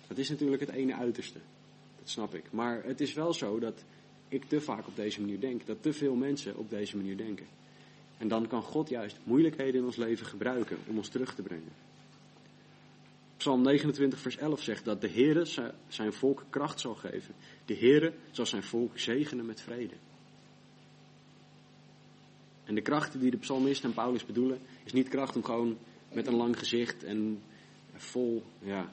Dat 0.08 0.18
is 0.18 0.30
natuurlijk 0.30 0.62
het 0.62 0.70
ene 0.70 0.96
uiterste. 0.96 1.40
Dat 2.00 2.10
snap 2.10 2.36
ik. 2.36 2.44
Maar 2.52 2.84
het 2.84 3.02
is 3.02 3.14
wel 3.14 3.34
zo 3.34 3.60
dat 3.60 3.84
ik 4.28 4.44
te 4.46 4.62
vaak 4.62 4.88
op 4.88 4.96
deze 4.96 5.22
manier 5.22 5.40
denk. 5.40 5.66
Dat 5.66 5.82
te 5.82 5.94
veel 5.94 6.16
mensen 6.16 6.58
op 6.58 6.70
deze 6.70 6.98
manier 6.98 7.18
denken. 7.18 7.46
En 8.18 8.28
dan 8.28 8.48
kan 8.48 8.62
God 8.62 8.90
juist 8.90 9.18
moeilijkheden 9.24 9.80
in 9.80 9.86
ons 9.86 9.96
leven 9.96 10.26
gebruiken 10.26 10.78
om 10.88 10.98
ons 10.98 11.10
terug 11.10 11.36
te 11.36 11.42
brengen. 11.42 11.72
Psalm 13.38 13.62
29, 13.62 14.20
vers 14.20 14.38
11 14.38 14.62
zegt 14.62 14.86
dat 14.86 15.02
de 15.02 15.10
Heere 15.10 15.72
zijn 15.88 16.14
volk 16.14 16.46
kracht 16.50 16.80
zal 16.80 16.96
geven. 16.96 17.36
De 17.66 17.76
Heere 17.76 18.14
zal 18.32 18.46
zijn 18.46 18.64
volk 18.64 19.00
zegenen 19.00 19.46
met 19.46 19.62
vrede. 19.62 19.94
En 22.64 22.76
de 22.76 22.82
kracht 22.82 23.20
die 23.20 23.32
de 23.32 23.38
psalmist 23.38 23.84
en 23.84 23.94
Paulus 23.94 24.26
bedoelen, 24.26 24.60
is 24.84 24.94
niet 24.94 25.10
kracht 25.10 25.36
om 25.36 25.44
gewoon 25.44 25.78
met 26.16 26.28
een 26.28 26.36
lang 26.36 26.60
gezicht 26.60 27.04
en 27.04 27.42
vol 27.96 28.44
ja, 28.60 28.90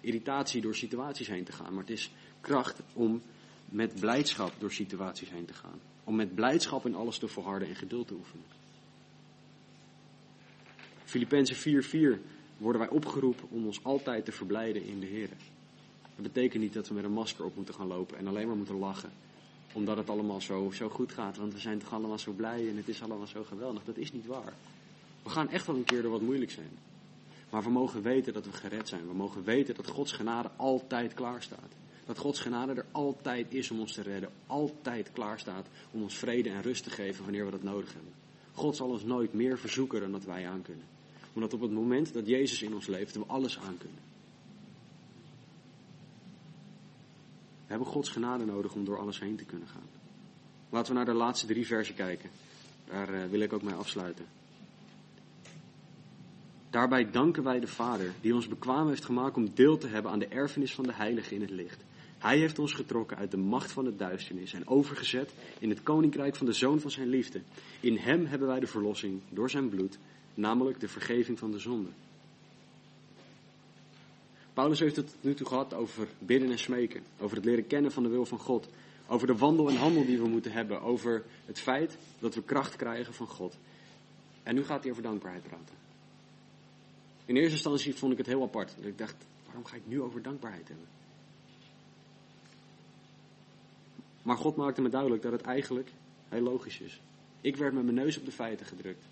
irritatie 0.00 0.60
door 0.60 0.74
situaties 0.74 1.28
heen 1.28 1.44
te 1.44 1.52
gaan. 1.52 1.72
Maar 1.72 1.82
het 1.82 1.92
is 1.92 2.10
kracht 2.40 2.80
om 2.92 3.22
met 3.64 4.00
blijdschap 4.00 4.52
door 4.58 4.72
situaties 4.72 5.30
heen 5.30 5.44
te 5.44 5.54
gaan. 5.54 5.80
Om 6.04 6.16
met 6.16 6.34
blijdschap 6.34 6.86
in 6.86 6.94
alles 6.94 7.18
te 7.18 7.28
volharden 7.28 7.68
en 7.68 7.76
geduld 7.76 8.06
te 8.06 8.14
oefenen. 8.14 8.44
Filippenzen 11.04 11.56
4:4 11.56 12.20
worden 12.58 12.80
wij 12.80 12.90
opgeroepen 12.90 13.50
om 13.50 13.66
ons 13.66 13.84
altijd 13.84 14.24
te 14.24 14.32
verblijden 14.32 14.84
in 14.84 15.00
de 15.00 15.06
Heer. 15.06 15.28
Dat 16.16 16.32
betekent 16.32 16.62
niet 16.62 16.72
dat 16.72 16.88
we 16.88 16.94
met 16.94 17.04
een 17.04 17.12
masker 17.12 17.44
op 17.44 17.56
moeten 17.56 17.74
gaan 17.74 17.86
lopen 17.86 18.18
en 18.18 18.26
alleen 18.26 18.46
maar 18.46 18.56
moeten 18.56 18.78
lachen. 18.78 19.10
Omdat 19.72 19.96
het 19.96 20.10
allemaal 20.10 20.40
zo, 20.40 20.70
zo 20.70 20.88
goed 20.88 21.12
gaat. 21.12 21.36
Want 21.36 21.52
we 21.52 21.58
zijn 21.58 21.78
toch 21.78 21.92
allemaal 21.92 22.18
zo 22.18 22.32
blij 22.32 22.68
en 22.68 22.76
het 22.76 22.88
is 22.88 23.02
allemaal 23.02 23.26
zo 23.26 23.44
geweldig. 23.44 23.84
Dat 23.84 23.96
is 23.96 24.12
niet 24.12 24.26
waar. 24.26 24.52
We 25.26 25.32
gaan 25.32 25.48
echt 25.48 25.66
wel 25.66 25.76
een 25.76 25.84
keer 25.84 26.02
door 26.02 26.10
wat 26.10 26.20
moeilijk 26.20 26.50
zijn. 26.50 26.78
Maar 27.50 27.62
we 27.62 27.70
mogen 27.70 28.02
weten 28.02 28.32
dat 28.32 28.44
we 28.44 28.52
gered 28.52 28.88
zijn. 28.88 29.06
We 29.06 29.14
mogen 29.14 29.44
weten 29.44 29.74
dat 29.74 29.86
Gods 29.86 30.12
genade 30.12 30.50
altijd 30.56 31.14
klaar 31.14 31.42
staat. 31.42 31.72
Dat 32.04 32.18
Gods 32.18 32.40
genade 32.40 32.72
er 32.72 32.86
altijd 32.90 33.54
is 33.54 33.70
om 33.70 33.80
ons 33.80 33.92
te 33.92 34.02
redden. 34.02 34.30
Altijd 34.46 35.12
klaar 35.12 35.38
staat 35.38 35.66
om 35.90 36.02
ons 36.02 36.14
vrede 36.14 36.50
en 36.50 36.62
rust 36.62 36.84
te 36.84 36.90
geven 36.90 37.22
wanneer 37.22 37.44
we 37.44 37.50
dat 37.50 37.62
nodig 37.62 37.92
hebben. 37.92 38.12
God 38.52 38.76
zal 38.76 38.88
ons 38.88 39.04
nooit 39.04 39.32
meer 39.32 39.58
verzoeken 39.58 40.00
dan 40.00 40.12
dat 40.12 40.24
wij 40.24 40.48
aan 40.48 40.62
kunnen. 40.62 40.84
Omdat 41.32 41.54
op 41.54 41.60
het 41.60 41.72
moment 41.72 42.12
dat 42.12 42.26
Jezus 42.26 42.62
in 42.62 42.74
ons 42.74 42.86
leeft, 42.86 43.14
we 43.14 43.24
alles 43.26 43.58
aan 43.58 43.78
kunnen. 43.78 44.00
We 47.66 47.72
hebben 47.72 47.86
Gods 47.86 48.08
genade 48.08 48.44
nodig 48.44 48.74
om 48.74 48.84
door 48.84 48.98
alles 48.98 49.20
heen 49.20 49.36
te 49.36 49.44
kunnen 49.44 49.68
gaan. 49.68 49.88
Laten 50.70 50.92
we 50.92 50.96
naar 50.96 51.06
de 51.14 51.18
laatste 51.18 51.46
drie 51.46 51.66
versen 51.66 51.94
kijken. 51.94 52.30
Daar 52.84 53.14
uh, 53.14 53.24
wil 53.30 53.40
ik 53.40 53.52
ook 53.52 53.62
mee 53.62 53.74
afsluiten. 53.74 54.35
Daarbij 56.76 57.10
danken 57.10 57.42
wij 57.42 57.60
de 57.60 57.66
Vader, 57.66 58.12
die 58.20 58.34
ons 58.34 58.48
bekwaam 58.48 58.88
heeft 58.88 59.04
gemaakt 59.04 59.36
om 59.36 59.50
deel 59.54 59.78
te 59.78 59.86
hebben 59.86 60.10
aan 60.10 60.18
de 60.18 60.26
erfenis 60.26 60.74
van 60.74 60.84
de 60.84 60.92
Heilige 60.92 61.34
in 61.34 61.40
het 61.40 61.50
licht. 61.50 61.84
Hij 62.18 62.38
heeft 62.38 62.58
ons 62.58 62.72
getrokken 62.72 63.16
uit 63.16 63.30
de 63.30 63.36
macht 63.36 63.72
van 63.72 63.86
het 63.86 63.98
duisternis 63.98 64.52
en 64.52 64.66
overgezet 64.68 65.34
in 65.58 65.68
het 65.68 65.82
koninkrijk 65.82 66.36
van 66.36 66.46
de 66.46 66.52
Zoon 66.52 66.80
van 66.80 66.90
zijn 66.90 67.08
liefde. 67.08 67.40
In 67.80 67.96
hem 67.96 68.26
hebben 68.26 68.48
wij 68.48 68.60
de 68.60 68.66
verlossing 68.66 69.20
door 69.28 69.50
zijn 69.50 69.68
bloed, 69.68 69.98
namelijk 70.34 70.80
de 70.80 70.88
vergeving 70.88 71.38
van 71.38 71.50
de 71.50 71.58
zonde. 71.58 71.88
Paulus 74.54 74.78
heeft 74.78 74.96
het 74.96 75.16
nu 75.20 75.34
toe 75.34 75.46
gehad 75.46 75.74
over 75.74 76.08
bidden 76.18 76.50
en 76.50 76.58
smeken, 76.58 77.02
over 77.20 77.36
het 77.36 77.44
leren 77.44 77.66
kennen 77.66 77.92
van 77.92 78.02
de 78.02 78.08
wil 78.08 78.26
van 78.26 78.38
God, 78.38 78.68
over 79.06 79.26
de 79.26 79.36
wandel 79.36 79.68
en 79.68 79.76
handel 79.76 80.06
die 80.06 80.18
we 80.18 80.28
moeten 80.28 80.52
hebben, 80.52 80.82
over 80.82 81.24
het 81.46 81.60
feit 81.60 81.96
dat 82.18 82.34
we 82.34 82.42
kracht 82.42 82.76
krijgen 82.76 83.14
van 83.14 83.26
God. 83.26 83.56
En 84.42 84.54
nu 84.54 84.64
gaat 84.64 84.82
hij 84.82 84.90
over 84.90 85.02
dankbaarheid 85.02 85.42
praten. 85.42 85.85
In 87.26 87.36
eerste 87.36 87.52
instantie 87.52 87.94
vond 87.94 88.12
ik 88.12 88.18
het 88.18 88.26
heel 88.26 88.42
apart. 88.42 88.74
Ik 88.80 88.98
dacht, 88.98 89.16
waarom 89.44 89.64
ga 89.64 89.76
ik 89.76 89.86
nu 89.86 90.02
over 90.02 90.22
dankbaarheid 90.22 90.68
hebben? 90.68 90.86
Maar 94.22 94.36
God 94.36 94.56
maakte 94.56 94.82
me 94.82 94.88
duidelijk 94.88 95.22
dat 95.22 95.32
het 95.32 95.40
eigenlijk 95.40 95.90
heel 96.28 96.42
logisch 96.42 96.80
is. 96.80 97.00
Ik 97.40 97.56
werd 97.56 97.74
met 97.74 97.84
mijn 97.84 97.96
neus 97.96 98.18
op 98.18 98.24
de 98.24 98.32
feiten 98.32 98.66
gedrukt. 98.66 99.04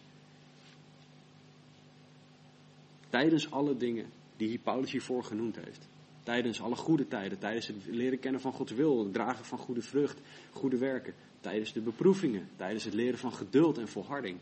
Tijdens 3.08 3.50
alle 3.50 3.76
dingen 3.76 4.06
die 4.36 4.58
Paulus 4.58 4.90
hiervoor 4.90 5.24
genoemd 5.24 5.56
heeft. 5.56 5.88
Tijdens 6.22 6.60
alle 6.60 6.76
goede 6.76 7.08
tijden, 7.08 7.38
tijdens 7.38 7.66
het 7.66 7.76
leren 7.86 8.18
kennen 8.18 8.40
van 8.40 8.52
Gods 8.52 8.72
wil, 8.72 9.04
het 9.04 9.12
dragen 9.12 9.44
van 9.44 9.58
goede 9.58 9.82
vrucht, 9.82 10.20
goede 10.52 10.78
werken. 10.78 11.14
Tijdens 11.40 11.72
de 11.72 11.80
beproevingen, 11.80 12.48
tijdens 12.56 12.84
het 12.84 12.94
leren 12.94 13.18
van 13.18 13.32
geduld 13.32 13.78
en 13.78 13.88
volharding. 13.88 14.38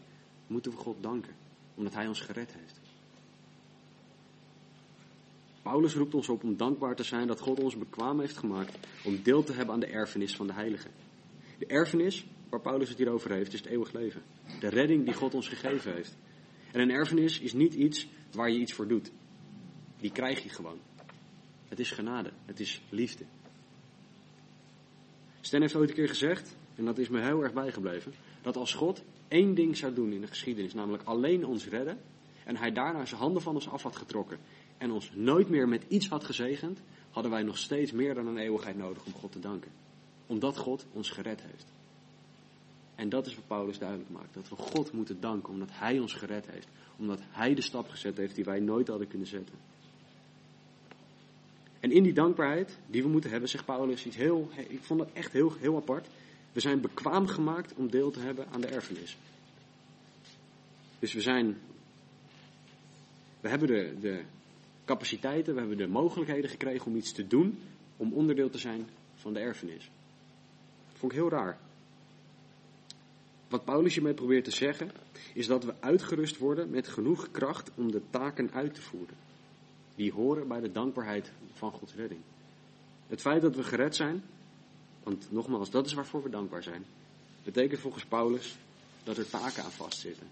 Moeten 0.46 0.72
we 0.72 0.76
God 0.76 0.96
danken, 1.00 1.32
omdat 1.74 1.94
Hij 1.94 2.06
ons 2.06 2.20
gered 2.20 2.52
heeft. 2.52 2.81
Paulus 5.62 5.94
roept 5.94 6.14
ons 6.14 6.28
op 6.28 6.44
om 6.44 6.56
dankbaar 6.56 6.96
te 6.96 7.02
zijn 7.02 7.26
dat 7.26 7.40
God 7.40 7.60
ons 7.60 7.76
bekwaam 7.76 8.20
heeft 8.20 8.36
gemaakt 8.36 8.78
om 9.04 9.22
deel 9.22 9.44
te 9.44 9.52
hebben 9.52 9.74
aan 9.74 9.80
de 9.80 9.86
erfenis 9.86 10.36
van 10.36 10.46
de 10.46 10.52
Heilige. 10.52 10.88
De 11.58 11.66
erfenis 11.66 12.26
waar 12.48 12.60
Paulus 12.60 12.88
het 12.88 12.98
hier 12.98 13.10
over 13.10 13.32
heeft, 13.32 13.52
is 13.52 13.60
het 13.60 13.68
eeuwig 13.68 13.92
leven. 13.92 14.22
De 14.60 14.68
redding 14.68 15.04
die 15.04 15.14
God 15.14 15.34
ons 15.34 15.48
gegeven 15.48 15.94
heeft. 15.94 16.16
En 16.72 16.80
een 16.80 16.90
erfenis 16.90 17.40
is 17.40 17.52
niet 17.52 17.74
iets 17.74 18.08
waar 18.32 18.50
je 18.50 18.58
iets 18.58 18.72
voor 18.72 18.88
doet. 18.88 19.10
Die 19.98 20.12
krijg 20.12 20.42
je 20.42 20.48
gewoon. 20.48 20.78
Het 21.68 21.80
is 21.80 21.90
genade, 21.90 22.30
het 22.44 22.60
is 22.60 22.82
liefde. 22.88 23.24
Stan 25.40 25.60
heeft 25.60 25.74
ooit 25.74 25.88
een 25.88 25.94
keer 25.94 26.08
gezegd, 26.08 26.56
en 26.74 26.84
dat 26.84 26.98
is 26.98 27.08
me 27.08 27.20
heel 27.20 27.42
erg 27.42 27.52
bijgebleven, 27.52 28.12
dat 28.42 28.56
als 28.56 28.74
God 28.74 29.02
één 29.28 29.54
ding 29.54 29.76
zou 29.76 29.94
doen 29.94 30.12
in 30.12 30.20
de 30.20 30.26
geschiedenis, 30.26 30.74
namelijk 30.74 31.02
alleen 31.02 31.46
ons 31.46 31.66
redden, 31.68 31.98
en 32.44 32.56
hij 32.56 32.72
daarna 32.72 33.04
zijn 33.04 33.20
handen 33.20 33.42
van 33.42 33.54
ons 33.54 33.68
af 33.68 33.82
had 33.82 33.96
getrokken 33.96 34.38
en 34.82 34.90
ons 34.90 35.10
nooit 35.14 35.48
meer 35.48 35.68
met 35.68 35.84
iets 35.88 36.08
had 36.08 36.24
gezegend, 36.24 36.80
hadden 37.10 37.32
wij 37.32 37.42
nog 37.42 37.58
steeds 37.58 37.92
meer 37.92 38.14
dan 38.14 38.26
een 38.26 38.38
eeuwigheid 38.38 38.76
nodig 38.76 39.04
om 39.04 39.12
God 39.12 39.32
te 39.32 39.40
danken. 39.40 39.70
Omdat 40.26 40.56
God 40.56 40.86
ons 40.92 41.10
gered 41.10 41.40
heeft. 41.42 41.64
En 42.94 43.08
dat 43.08 43.26
is 43.26 43.34
wat 43.34 43.46
Paulus 43.46 43.78
duidelijk 43.78 44.10
maakt. 44.10 44.34
Dat 44.34 44.48
we 44.48 44.56
God 44.56 44.92
moeten 44.92 45.20
danken 45.20 45.52
omdat 45.52 45.68
Hij 45.72 45.98
ons 45.98 46.12
gered 46.12 46.46
heeft. 46.46 46.68
Omdat 46.96 47.20
Hij 47.30 47.54
de 47.54 47.62
stap 47.62 47.88
gezet 47.88 48.16
heeft 48.16 48.34
die 48.34 48.44
wij 48.44 48.60
nooit 48.60 48.88
hadden 48.88 49.08
kunnen 49.08 49.28
zetten. 49.28 49.54
En 51.80 51.90
in 51.90 52.02
die 52.02 52.12
dankbaarheid 52.12 52.78
die 52.86 53.02
we 53.02 53.08
moeten 53.08 53.30
hebben, 53.30 53.48
zegt 53.48 53.64
Paulus 53.64 54.06
iets 54.06 54.16
heel, 54.16 54.50
ik 54.68 54.82
vond 54.82 55.00
dat 55.00 55.10
echt 55.12 55.32
heel, 55.32 55.52
heel 55.58 55.76
apart. 55.76 56.06
We 56.52 56.60
zijn 56.60 56.80
bekwaam 56.80 57.26
gemaakt 57.26 57.74
om 57.74 57.90
deel 57.90 58.10
te 58.10 58.20
hebben 58.20 58.46
aan 58.52 58.60
de 58.60 58.66
erfenis. 58.66 59.16
Dus 60.98 61.12
we 61.12 61.20
zijn, 61.20 61.58
we 63.40 63.48
hebben 63.48 63.68
de, 63.68 63.94
de 64.00 64.22
capaciteiten, 64.84 65.54
we 65.54 65.60
hebben 65.60 65.76
de 65.76 65.88
mogelijkheden 65.88 66.50
gekregen 66.50 66.86
om 66.86 66.96
iets 66.96 67.12
te 67.12 67.26
doen, 67.26 67.58
om 67.96 68.12
onderdeel 68.12 68.50
te 68.50 68.58
zijn 68.58 68.86
van 69.14 69.32
de 69.32 69.40
erfenis. 69.40 69.90
Dat 70.88 70.98
vond 70.98 71.12
ik 71.12 71.18
heel 71.18 71.30
raar. 71.30 71.58
Wat 73.48 73.64
Paulus 73.64 73.94
hiermee 73.94 74.14
probeert 74.14 74.44
te 74.44 74.50
zeggen, 74.50 74.90
is 75.34 75.46
dat 75.46 75.64
we 75.64 75.74
uitgerust 75.80 76.38
worden 76.38 76.70
met 76.70 76.88
genoeg 76.88 77.30
kracht 77.30 77.70
om 77.74 77.90
de 77.90 78.00
taken 78.10 78.50
uit 78.52 78.74
te 78.74 78.82
voeren. 78.82 79.16
Die 79.94 80.12
horen 80.12 80.48
bij 80.48 80.60
de 80.60 80.72
dankbaarheid 80.72 81.32
van 81.52 81.70
Gods 81.70 81.94
redding. 81.94 82.20
Het 83.06 83.20
feit 83.20 83.42
dat 83.42 83.56
we 83.56 83.62
gered 83.62 83.96
zijn, 83.96 84.22
want 85.02 85.26
nogmaals, 85.30 85.70
dat 85.70 85.86
is 85.86 85.92
waarvoor 85.92 86.22
we 86.22 86.30
dankbaar 86.30 86.62
zijn, 86.62 86.84
betekent 87.44 87.80
volgens 87.80 88.04
Paulus 88.04 88.56
dat 89.04 89.16
er 89.16 89.30
taken 89.30 89.64
aan 89.64 89.70
vastzitten. 89.70 90.26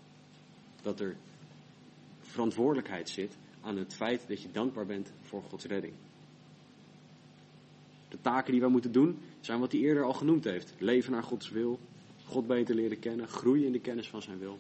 Dat 0.83 1.01
er 1.01 1.17
verantwoordelijkheid 2.21 3.09
zit 3.09 3.33
aan 3.61 3.77
het 3.77 3.95
feit 3.95 4.29
dat 4.29 4.43
je 4.43 4.51
dankbaar 4.53 4.87
bent 4.87 5.13
voor 5.21 5.43
Gods 5.43 5.65
redding. 5.65 5.93
De 8.09 8.21
taken 8.21 8.53
die 8.53 8.61
wij 8.61 8.71
moeten 8.71 8.93
doen 8.93 9.19
zijn 9.41 9.61
wat 9.61 9.73
hij 9.73 9.81
eerder 9.81 10.05
al 10.05 10.13
genoemd 10.13 10.45
heeft. 10.45 10.75
Leven 10.79 11.13
naar 11.13 11.23
Gods 11.23 11.51
wil, 11.51 11.79
God 12.25 12.47
beter 12.47 12.75
leren 12.75 12.99
kennen, 12.99 13.29
groeien 13.29 13.67
in 13.67 13.73
de 13.73 13.81
kennis 13.81 14.09
van 14.09 14.23
zijn 14.23 14.39
wil. 14.39 14.59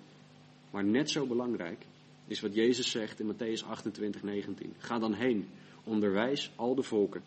Maar 0.70 0.84
net 0.84 1.11
zo 1.11 1.26
belangrijk 1.26 1.86
is 2.26 2.40
wat 2.40 2.55
Jezus 2.55 2.90
zegt 2.90 3.20
in 3.20 3.34
Matthäus 3.34 3.66
28, 3.66 4.22
19. 4.22 4.74
Ga 4.78 4.98
dan 4.98 5.14
heen, 5.14 5.48
onderwijs 5.84 6.53
al 6.57 6.74
de 6.74 6.82
volken 6.82 7.22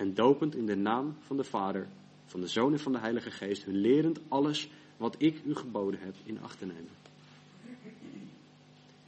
en 0.00 0.14
dopend 0.14 0.54
in 0.54 0.66
de 0.66 0.76
naam 0.76 1.16
van 1.20 1.36
de 1.36 1.44
Vader, 1.44 1.88
van 2.24 2.40
de 2.40 2.46
Zoon 2.46 2.72
en 2.72 2.78
van 2.78 2.92
de 2.92 2.98
Heilige 2.98 3.30
Geest, 3.30 3.64
hun 3.64 3.76
lerend 3.76 4.20
alles 4.28 4.70
wat 4.96 5.14
ik 5.18 5.44
u 5.44 5.54
geboden 5.54 6.00
heb 6.00 6.14
in 6.24 6.40
acht 6.40 6.58
te 6.58 6.66
nemen. 6.66 6.90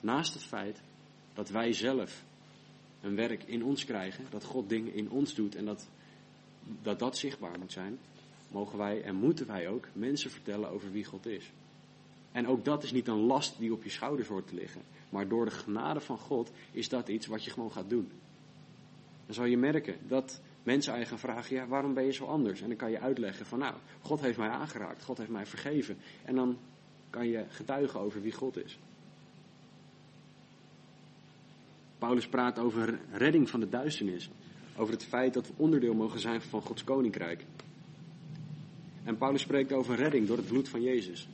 Naast 0.00 0.34
het 0.34 0.42
feit 0.42 0.82
dat 1.34 1.48
wij 1.48 1.72
zelf 1.72 2.24
een 3.00 3.14
werk 3.14 3.42
in 3.44 3.64
ons 3.64 3.84
krijgen, 3.84 4.24
dat 4.30 4.44
God 4.44 4.68
dingen 4.68 4.94
in 4.94 5.10
ons 5.10 5.34
doet 5.34 5.54
en 5.54 5.64
dat 5.64 5.88
dat, 6.82 6.98
dat 6.98 7.16
zichtbaar 7.16 7.58
moet 7.58 7.72
zijn, 7.72 7.98
mogen 8.48 8.78
wij 8.78 9.02
en 9.02 9.14
moeten 9.14 9.46
wij 9.46 9.68
ook 9.68 9.88
mensen 9.92 10.30
vertellen 10.30 10.70
over 10.70 10.92
wie 10.92 11.04
God 11.04 11.26
is. 11.26 11.52
En 12.32 12.46
ook 12.46 12.64
dat 12.64 12.82
is 12.82 12.92
niet 12.92 13.08
een 13.08 13.20
last 13.20 13.58
die 13.58 13.72
op 13.72 13.82
je 13.82 13.90
schouders 13.90 14.28
hoort 14.28 14.46
te 14.48 14.54
liggen. 14.54 14.80
Maar 15.08 15.28
door 15.28 15.44
de 15.44 15.50
genade 15.50 16.00
van 16.00 16.18
God 16.18 16.52
is 16.70 16.88
dat 16.88 17.08
iets 17.08 17.26
wat 17.26 17.44
je 17.44 17.50
gewoon 17.50 17.72
gaat 17.72 17.90
doen. 17.90 18.10
dan 19.26 19.34
zal 19.34 19.44
je 19.44 19.56
merken 19.56 19.96
dat 20.08 20.40
mensen 20.62 20.92
eigen 20.92 21.18
vragen, 21.18 21.56
ja, 21.56 21.66
waarom 21.66 21.94
ben 21.94 22.04
je 22.04 22.12
zo 22.12 22.24
anders? 22.24 22.60
En 22.60 22.68
dan 22.68 22.76
kan 22.76 22.90
je 22.90 23.00
uitleggen 23.00 23.46
van, 23.46 23.58
nou, 23.58 23.74
God 24.00 24.20
heeft 24.20 24.38
mij 24.38 24.48
aangeraakt, 24.48 25.04
God 25.04 25.18
heeft 25.18 25.30
mij 25.30 25.46
vergeven. 25.46 25.96
En 26.24 26.34
dan 26.34 26.58
kan 27.10 27.28
je 27.28 27.44
getuigen 27.48 28.00
over 28.00 28.22
wie 28.22 28.32
God 28.32 28.56
is. 28.64 28.78
Paulus 32.02 32.26
praat 32.26 32.58
over 32.58 32.98
redding 33.12 33.50
van 33.50 33.60
de 33.60 33.68
duisternis. 33.68 34.30
Over 34.76 34.92
het 34.92 35.04
feit 35.04 35.34
dat 35.34 35.46
we 35.46 35.52
onderdeel 35.56 35.94
mogen 35.94 36.20
zijn 36.20 36.42
van 36.42 36.62
Gods 36.62 36.84
koninkrijk. 36.84 37.44
En 39.04 39.16
Paulus 39.16 39.40
spreekt 39.40 39.72
over 39.72 39.96
redding 39.96 40.26
door 40.26 40.36
het 40.36 40.46
bloed 40.46 40.68
van 40.68 40.82
Jezus. 40.82 41.28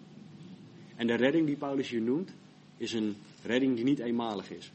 En 0.96 1.06
de 1.06 1.14
redding 1.14 1.46
die 1.46 1.56
Paulus 1.56 1.88
hier 1.88 2.00
noemt, 2.00 2.32
is 2.76 2.92
een 2.92 3.16
redding 3.44 3.74
die 3.74 3.84
niet 3.84 3.98
eenmalig 3.98 4.50
is. 4.50 4.72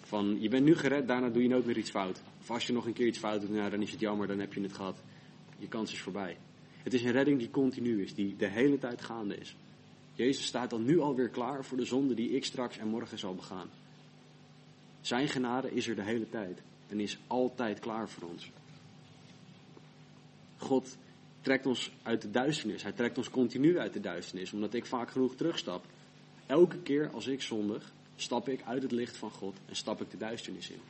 Van 0.00 0.36
je 0.40 0.48
bent 0.48 0.64
nu 0.64 0.74
gered, 0.74 1.08
daarna 1.08 1.28
doe 1.28 1.42
je 1.42 1.48
nooit 1.48 1.66
meer 1.66 1.78
iets 1.78 1.90
fout. 1.90 2.22
Of 2.40 2.50
als 2.50 2.66
je 2.66 2.72
nog 2.72 2.86
een 2.86 2.92
keer 2.92 3.06
iets 3.06 3.18
fout 3.18 3.40
doet, 3.40 3.50
nou, 3.50 3.70
dan 3.70 3.82
is 3.82 3.90
het 3.90 4.00
jammer, 4.00 4.26
dan 4.26 4.38
heb 4.38 4.52
je 4.52 4.60
het 4.60 4.72
gehad. 4.72 4.96
Je 5.58 5.68
kans 5.68 5.92
is 5.92 6.00
voorbij. 6.00 6.36
Het 6.82 6.94
is 6.94 7.02
een 7.02 7.12
redding 7.12 7.38
die 7.38 7.50
continu 7.50 8.02
is, 8.02 8.14
die 8.14 8.36
de 8.36 8.48
hele 8.48 8.78
tijd 8.78 9.02
gaande 9.02 9.36
is. 9.36 9.56
Jezus 10.14 10.46
staat 10.46 10.70
dan 10.70 10.84
nu 10.84 11.00
alweer 11.00 11.28
klaar 11.28 11.64
voor 11.64 11.76
de 11.76 11.84
zonde 11.84 12.14
die 12.14 12.30
ik 12.30 12.44
straks 12.44 12.78
en 12.78 12.88
morgen 12.88 13.18
zal 13.18 13.34
begaan. 13.34 13.68
Zijn 15.06 15.28
genade 15.28 15.70
is 15.70 15.88
er 15.88 15.94
de 15.94 16.02
hele 16.02 16.28
tijd 16.28 16.62
en 16.88 17.00
is 17.00 17.18
altijd 17.26 17.78
klaar 17.78 18.08
voor 18.08 18.28
ons. 18.28 18.50
God 20.56 20.96
trekt 21.40 21.66
ons 21.66 21.92
uit 22.02 22.22
de 22.22 22.30
duisternis. 22.30 22.82
Hij 22.82 22.92
trekt 22.92 23.18
ons 23.18 23.30
continu 23.30 23.78
uit 23.78 23.92
de 23.92 24.00
duisternis, 24.00 24.52
omdat 24.52 24.74
ik 24.74 24.86
vaak 24.86 25.10
genoeg 25.10 25.34
terugstap. 25.34 25.84
Elke 26.46 26.78
keer 26.78 27.10
als 27.10 27.26
ik 27.26 27.42
zondig, 27.42 27.92
stap 28.16 28.48
ik 28.48 28.62
uit 28.62 28.82
het 28.82 28.92
licht 28.92 29.16
van 29.16 29.30
God 29.30 29.56
en 29.66 29.76
stap 29.76 30.00
ik 30.00 30.10
de 30.10 30.16
duisternis 30.16 30.70
in. 30.70 30.80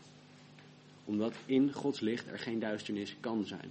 Omdat 1.04 1.34
in 1.46 1.72
Gods 1.72 2.00
licht 2.00 2.26
er 2.26 2.38
geen 2.38 2.58
duisternis 2.58 3.16
kan 3.20 3.44
zijn. 3.44 3.70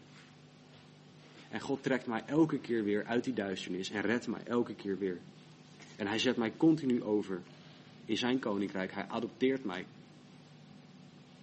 En 1.49 1.61
God 1.61 1.83
trekt 1.83 2.07
mij 2.07 2.23
elke 2.25 2.59
keer 2.59 2.83
weer 2.83 3.05
uit 3.05 3.23
die 3.23 3.33
duisternis 3.33 3.89
en 3.89 4.01
redt 4.01 4.27
mij 4.27 4.43
elke 4.43 4.75
keer 4.75 4.97
weer. 4.97 5.19
En 5.95 6.07
hij 6.07 6.19
zet 6.19 6.37
mij 6.37 6.53
continu 6.57 7.03
over 7.03 7.41
in 8.05 8.17
zijn 8.17 8.39
koninkrijk. 8.39 8.93
Hij 8.93 9.07
adopteert 9.07 9.63
mij 9.63 9.85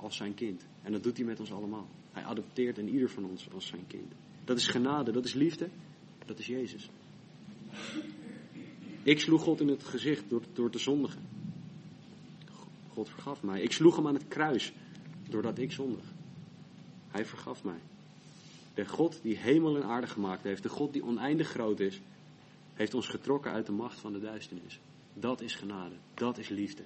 als 0.02 0.16
zijn 0.16 0.34
kind. 0.34 0.66
En 0.82 0.92
dat 0.92 1.02
doet 1.02 1.16
hij 1.16 1.26
met 1.26 1.40
ons 1.40 1.52
allemaal. 1.52 1.88
Hij 2.12 2.22
adopteert 2.22 2.78
en 2.78 2.88
ieder 2.88 3.10
van 3.10 3.24
ons 3.24 3.50
als 3.52 3.66
zijn 3.66 3.86
kind. 3.86 4.12
Dat 4.44 4.56
is 4.56 4.66
genade, 4.66 5.12
dat 5.12 5.24
is 5.24 5.34
liefde, 5.34 5.68
dat 6.26 6.38
is 6.38 6.46
Jezus. 6.46 6.90
Ik 9.02 9.20
sloeg 9.20 9.42
God 9.42 9.60
in 9.60 9.68
het 9.68 9.84
gezicht 9.84 10.24
door, 10.28 10.42
door 10.52 10.70
te 10.70 10.78
zondigen. 10.78 11.22
God 12.92 13.08
vergaf 13.08 13.42
mij. 13.42 13.60
Ik 13.60 13.72
sloeg 13.72 13.96
hem 13.96 14.06
aan 14.06 14.14
het 14.14 14.28
kruis 14.28 14.72
doordat 15.28 15.58
ik 15.58 15.72
zondig. 15.72 16.04
Hij 17.08 17.24
vergaf 17.24 17.64
mij. 17.64 17.80
De 18.74 18.86
God 18.86 19.18
die 19.22 19.36
hemel 19.36 19.76
en 19.76 19.84
aarde 19.84 20.06
gemaakt 20.06 20.42
heeft, 20.42 20.62
de 20.62 20.68
God 20.68 20.92
die 20.92 21.04
oneindig 21.04 21.48
groot 21.48 21.80
is, 21.80 22.00
heeft 22.74 22.94
ons 22.94 23.06
getrokken 23.06 23.52
uit 23.52 23.66
de 23.66 23.72
macht 23.72 24.00
van 24.00 24.12
de 24.12 24.20
duisternis. 24.20 24.80
Dat 25.14 25.40
is 25.40 25.54
genade, 25.54 25.94
dat 26.14 26.38
is 26.38 26.48
liefde. 26.48 26.82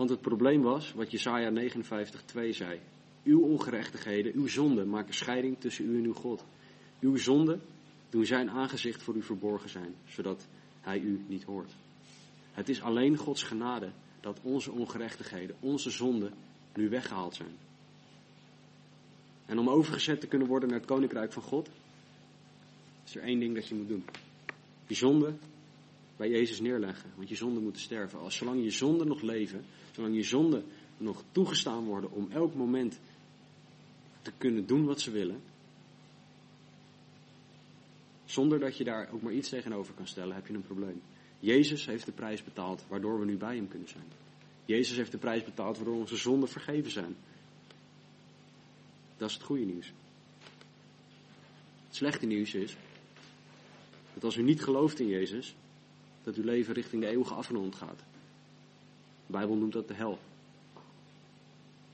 Want 0.00 0.12
het 0.12 0.20
probleem 0.20 0.62
was, 0.62 0.92
wat 0.92 1.10
Jesaja 1.10 1.50
59:2 1.50 2.50
zei. 2.50 2.80
Uw 3.24 3.40
ongerechtigheden, 3.40 4.34
uw 4.34 4.46
zonden 4.46 4.88
maken 4.88 5.14
scheiding 5.14 5.58
tussen 5.58 5.84
u 5.84 5.98
en 5.98 6.04
uw 6.04 6.12
God. 6.12 6.44
Uw 7.00 7.16
zonden 7.16 7.60
doen 8.08 8.24
zijn 8.24 8.50
aangezicht 8.50 9.02
voor 9.02 9.14
u 9.14 9.22
verborgen 9.22 9.68
zijn, 9.68 9.94
zodat 10.06 10.46
hij 10.80 10.98
u 10.98 11.24
niet 11.28 11.44
hoort. 11.44 11.72
Het 12.52 12.68
is 12.68 12.82
alleen 12.82 13.16
Gods 13.16 13.42
genade 13.42 13.90
dat 14.20 14.40
onze 14.42 14.72
ongerechtigheden, 14.72 15.56
onze 15.60 15.90
zonden 15.90 16.32
nu 16.74 16.88
weggehaald 16.88 17.34
zijn. 17.34 17.56
En 19.46 19.58
om 19.58 19.68
overgezet 19.68 20.20
te 20.20 20.26
kunnen 20.26 20.48
worden 20.48 20.68
naar 20.68 20.78
het 20.78 20.88
koninkrijk 20.88 21.32
van 21.32 21.42
God, 21.42 21.68
is 23.04 23.16
er 23.16 23.22
één 23.22 23.40
ding 23.40 23.54
dat 23.54 23.68
je 23.68 23.74
moet 23.74 23.88
doen. 23.88 24.04
Je 24.86 24.94
zonde 24.94 25.34
bij 26.20 26.30
Jezus 26.30 26.60
neerleggen, 26.60 27.10
want 27.16 27.28
je 27.28 27.34
zonden 27.34 27.62
moeten 27.62 27.82
sterven. 27.82 28.18
Als 28.18 28.36
zolang 28.36 28.62
je 28.62 28.70
zonden 28.70 29.06
nog 29.06 29.22
leven, 29.22 29.64
zolang 29.92 30.14
je 30.14 30.22
zonden 30.22 30.64
nog 30.96 31.22
toegestaan 31.32 31.84
worden 31.84 32.10
om 32.12 32.30
elk 32.30 32.54
moment 32.54 33.00
te 34.22 34.32
kunnen 34.38 34.66
doen 34.66 34.84
wat 34.84 35.00
ze 35.00 35.10
willen, 35.10 35.40
zonder 38.24 38.58
dat 38.58 38.76
je 38.76 38.84
daar 38.84 39.12
ook 39.12 39.22
maar 39.22 39.32
iets 39.32 39.48
tegenover 39.48 39.94
kan 39.94 40.06
stellen, 40.06 40.34
heb 40.34 40.46
je 40.46 40.54
een 40.54 40.62
probleem. 40.62 41.02
Jezus 41.38 41.86
heeft 41.86 42.06
de 42.06 42.12
prijs 42.12 42.44
betaald 42.44 42.84
waardoor 42.88 43.18
we 43.18 43.24
nu 43.24 43.36
bij 43.36 43.56
hem 43.56 43.68
kunnen 43.68 43.88
zijn. 43.88 44.06
Jezus 44.64 44.96
heeft 44.96 45.12
de 45.12 45.18
prijs 45.18 45.44
betaald 45.44 45.76
waardoor 45.76 45.96
onze 45.96 46.16
zonden 46.16 46.48
vergeven 46.48 46.90
zijn. 46.90 47.16
Dat 49.16 49.28
is 49.28 49.34
het 49.34 49.44
goede 49.44 49.64
nieuws. 49.64 49.92
Het 51.86 51.96
slechte 51.96 52.26
nieuws 52.26 52.54
is 52.54 52.76
dat 54.14 54.24
als 54.24 54.36
u 54.36 54.42
niet 54.42 54.62
gelooft 54.62 55.00
in 55.00 55.08
Jezus, 55.08 55.54
dat 56.22 56.34
uw 56.34 56.44
leven 56.44 56.74
richting 56.74 57.02
de 57.02 57.08
eeuwige 57.08 57.34
afgrond 57.34 57.74
gaat. 57.74 57.98
De 59.26 59.32
Bijbel 59.32 59.56
noemt 59.56 59.72
dat 59.72 59.88
de 59.88 59.94
hel. 59.94 60.18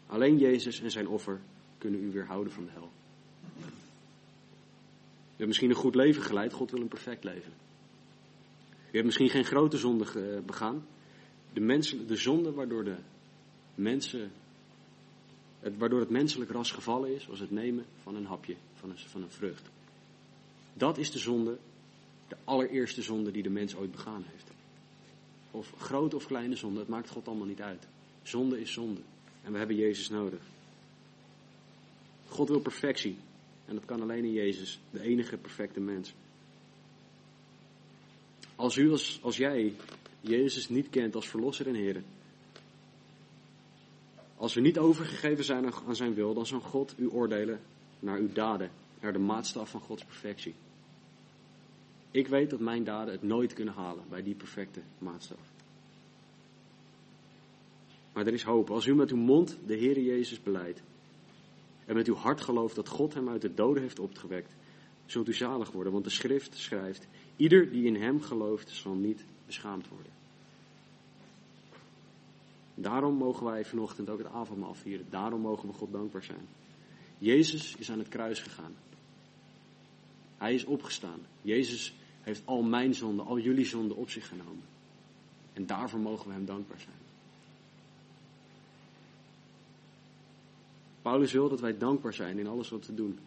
Alleen 0.06 0.38
Jezus 0.38 0.80
en 0.80 0.90
zijn 0.90 1.08
offer 1.08 1.40
kunnen 1.78 2.02
u 2.02 2.10
weerhouden 2.10 2.52
van 2.52 2.64
de 2.64 2.70
hel. 2.70 2.90
U 5.36 5.42
hebt 5.42 5.46
misschien 5.48 5.70
een 5.70 5.76
goed 5.76 5.94
leven 5.94 6.22
geleid, 6.22 6.52
God 6.52 6.70
wil 6.70 6.80
een 6.80 6.88
perfect 6.88 7.24
leven. 7.24 7.52
U 8.90 8.92
hebt 8.92 9.04
misschien 9.04 9.30
geen 9.30 9.44
grote 9.44 9.76
zonde 9.76 10.42
begaan. 10.46 10.86
De, 11.52 11.60
mensen, 11.60 12.06
de 12.06 12.16
zonde 12.16 12.52
waardoor 12.52 12.84
de 12.84 12.96
mensen, 13.74 14.30
het, 15.60 15.76
waardoor 15.76 16.00
het 16.00 16.10
menselijk 16.10 16.50
ras 16.50 16.70
gevallen 16.70 17.14
is, 17.14 17.26
was 17.26 17.40
het 17.40 17.50
nemen 17.50 17.84
van 18.02 18.14
een 18.14 18.26
hapje, 18.26 18.56
van 18.74 18.90
een, 18.90 18.98
van 18.98 19.22
een 19.22 19.30
vrucht. 19.30 19.68
Dat 20.72 20.98
is 20.98 21.10
de 21.10 21.18
zonde, 21.18 21.58
de 22.28 22.36
allereerste 22.44 23.02
zonde 23.02 23.30
die 23.30 23.42
de 23.42 23.50
mens 23.50 23.76
ooit 23.76 23.90
begaan 23.90 24.24
heeft. 24.30 24.50
Of 25.50 25.72
grote 25.78 26.16
of 26.16 26.26
kleine 26.26 26.56
zonde, 26.56 26.78
het 26.78 26.88
maakt 26.88 27.10
God 27.10 27.28
allemaal 27.28 27.46
niet 27.46 27.62
uit. 27.62 27.86
Zonde 28.22 28.60
is 28.60 28.72
zonde. 28.72 29.00
En 29.42 29.52
we 29.52 29.58
hebben 29.58 29.76
Jezus 29.76 30.08
nodig. 30.08 30.40
God 32.28 32.48
wil 32.48 32.60
perfectie. 32.60 33.16
En 33.66 33.74
dat 33.74 33.84
kan 33.84 34.02
alleen 34.02 34.24
in 34.24 34.32
Jezus, 34.32 34.80
de 34.90 35.00
enige 35.00 35.36
perfecte 35.36 35.80
mens. 35.80 36.14
Als 38.56 38.76
u, 38.76 38.90
als, 38.90 39.18
als 39.22 39.36
jij 39.36 39.74
Jezus 40.20 40.68
niet 40.68 40.90
kent 40.90 41.14
als 41.14 41.28
verlosser 41.28 41.66
en 41.66 41.74
Heer. 41.74 42.02
Als 44.36 44.54
we 44.54 44.60
niet 44.60 44.78
overgegeven 44.78 45.44
zijn 45.44 45.72
aan 45.86 45.96
zijn 45.96 46.14
wil, 46.14 46.34
dan 46.34 46.46
zal 46.46 46.60
God 46.60 46.94
u 46.98 47.08
oordelen 47.08 47.60
naar 47.98 48.18
uw 48.18 48.32
daden, 48.32 48.70
naar 49.00 49.12
de 49.12 49.18
maatstaf 49.18 49.70
van 49.70 49.80
Gods 49.80 50.04
perfectie. 50.04 50.54
Ik 52.16 52.28
weet 52.28 52.50
dat 52.50 52.60
mijn 52.60 52.84
daden 52.84 53.14
het 53.14 53.22
nooit 53.22 53.52
kunnen 53.52 53.74
halen 53.74 54.04
bij 54.08 54.22
die 54.22 54.34
perfecte 54.34 54.80
maatstaf. 54.98 55.40
Maar 58.12 58.26
er 58.26 58.32
is 58.32 58.42
hoop. 58.42 58.70
Als 58.70 58.86
u 58.86 58.94
met 58.94 59.10
uw 59.10 59.16
mond 59.16 59.58
de 59.66 59.74
Heer 59.74 60.00
Jezus 60.00 60.42
beleidt 60.42 60.82
en 61.84 61.94
met 61.94 62.06
uw 62.06 62.14
hart 62.14 62.40
gelooft 62.40 62.74
dat 62.74 62.88
God 62.88 63.14
hem 63.14 63.28
uit 63.28 63.42
de 63.42 63.54
doden 63.54 63.82
heeft 63.82 63.98
opgewekt, 63.98 64.54
zult 65.06 65.28
u 65.28 65.34
zalig 65.34 65.70
worden. 65.70 65.92
Want 65.92 66.04
de 66.04 66.10
schrift 66.10 66.56
schrijft, 66.56 67.08
ieder 67.36 67.70
die 67.70 67.84
in 67.84 67.96
hem 67.96 68.20
gelooft 68.20 68.70
zal 68.70 68.94
niet 68.94 69.24
beschaamd 69.46 69.88
worden. 69.88 70.12
Daarom 72.74 73.14
mogen 73.14 73.46
wij 73.46 73.64
vanochtend 73.64 74.10
ook 74.10 74.18
het 74.18 74.32
avondmaal 74.32 74.74
vieren. 74.74 75.06
Daarom 75.10 75.40
mogen 75.40 75.68
we 75.68 75.74
God 75.74 75.92
dankbaar 75.92 76.24
zijn. 76.24 76.48
Jezus 77.18 77.76
is 77.76 77.90
aan 77.90 77.98
het 77.98 78.08
kruis 78.08 78.40
gegaan. 78.40 78.74
Hij 80.36 80.54
is 80.54 80.64
opgestaan. 80.64 81.20
Jezus 81.42 81.94
heeft 82.26 82.42
al 82.44 82.62
mijn 82.62 82.94
zonden, 82.94 83.26
al 83.26 83.38
jullie 83.38 83.64
zonden 83.64 83.96
op 83.96 84.10
zich 84.10 84.28
genomen. 84.28 84.64
En 85.52 85.66
daarvoor 85.66 86.00
mogen 86.00 86.26
we 86.26 86.32
hem 86.32 86.44
dankbaar 86.44 86.80
zijn. 86.80 86.96
Paulus 91.02 91.32
wil 91.32 91.48
dat 91.48 91.60
wij 91.60 91.78
dankbaar 91.78 92.14
zijn 92.14 92.38
in 92.38 92.46
alles 92.46 92.68
wat 92.68 92.86
we 92.86 92.94
doen. 92.94 93.18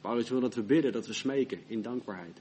Paulus 0.00 0.28
wil 0.28 0.40
dat 0.40 0.54
we 0.54 0.62
bidden, 0.62 0.92
dat 0.92 1.06
we 1.06 1.12
smeken 1.12 1.60
in 1.66 1.82
dankbaarheid. 1.82 2.40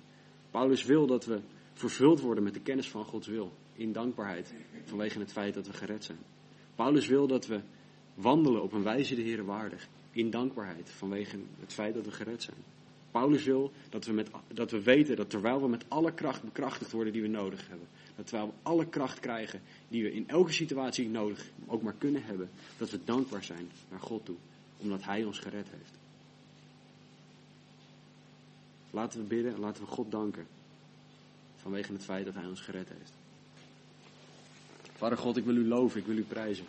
Paulus 0.51 0.83
wil 0.83 1.07
dat 1.07 1.25
we 1.25 1.39
vervuld 1.73 2.19
worden 2.19 2.43
met 2.43 2.53
de 2.53 2.61
kennis 2.61 2.89
van 2.89 3.05
Gods 3.05 3.27
wil 3.27 3.51
in 3.75 3.91
dankbaarheid 3.91 4.53
vanwege 4.83 5.19
het 5.19 5.31
feit 5.31 5.53
dat 5.53 5.67
we 5.67 5.73
gered 5.73 6.03
zijn. 6.03 6.19
Paulus 6.75 7.07
wil 7.07 7.27
dat 7.27 7.47
we 7.47 7.61
wandelen 8.13 8.61
op 8.61 8.73
een 8.73 8.83
wijze 8.83 9.15
de 9.15 9.21
Heer 9.21 9.45
waardig 9.45 9.87
in 10.11 10.29
dankbaarheid 10.29 10.89
vanwege 10.89 11.39
het 11.59 11.73
feit 11.73 11.93
dat 11.93 12.05
we 12.05 12.11
gered 12.11 12.43
zijn. 12.43 12.57
Paulus 13.13 13.43
wil 13.43 13.71
dat 13.89 14.05
we, 14.05 14.13
met, 14.13 14.29
dat 14.47 14.71
we 14.71 14.81
weten 14.81 15.15
dat 15.15 15.29
terwijl 15.29 15.61
we 15.61 15.67
met 15.67 15.85
alle 15.87 16.13
kracht 16.13 16.43
bekrachtigd 16.43 16.91
worden 16.91 17.13
die 17.13 17.21
we 17.21 17.27
nodig 17.27 17.67
hebben, 17.67 17.87
dat 18.15 18.27
terwijl 18.27 18.47
we 18.47 18.53
alle 18.69 18.85
kracht 18.85 19.19
krijgen 19.19 19.61
die 19.87 20.03
we 20.03 20.13
in 20.13 20.29
elke 20.29 20.51
situatie 20.51 21.09
nodig 21.09 21.45
ook 21.65 21.81
maar 21.81 21.95
kunnen 21.97 22.23
hebben, 22.23 22.49
dat 22.77 22.89
we 22.89 22.99
dankbaar 23.03 23.43
zijn 23.43 23.69
naar 23.89 23.99
God 23.99 24.25
toe, 24.25 24.35
omdat 24.77 25.03
Hij 25.03 25.23
ons 25.23 25.39
gered 25.39 25.67
heeft. 25.69 25.97
Laten 28.89 29.19
we 29.19 29.25
bidden 29.25 29.53
en 29.53 29.59
laten 29.59 29.83
we 29.83 29.89
God 29.89 30.11
danken 30.11 30.47
vanwege 31.57 31.93
het 31.93 32.03
feit 32.03 32.25
dat 32.25 32.33
Hij 32.33 32.45
ons 32.45 32.61
gered 32.61 32.87
heeft. 32.97 33.13
Vader 34.97 35.17
God, 35.17 35.37
ik 35.37 35.45
wil 35.45 35.55
u 35.55 35.67
loven, 35.67 35.99
ik 35.99 36.05
wil 36.05 36.17
u 36.17 36.23
prijzen. 36.23 36.65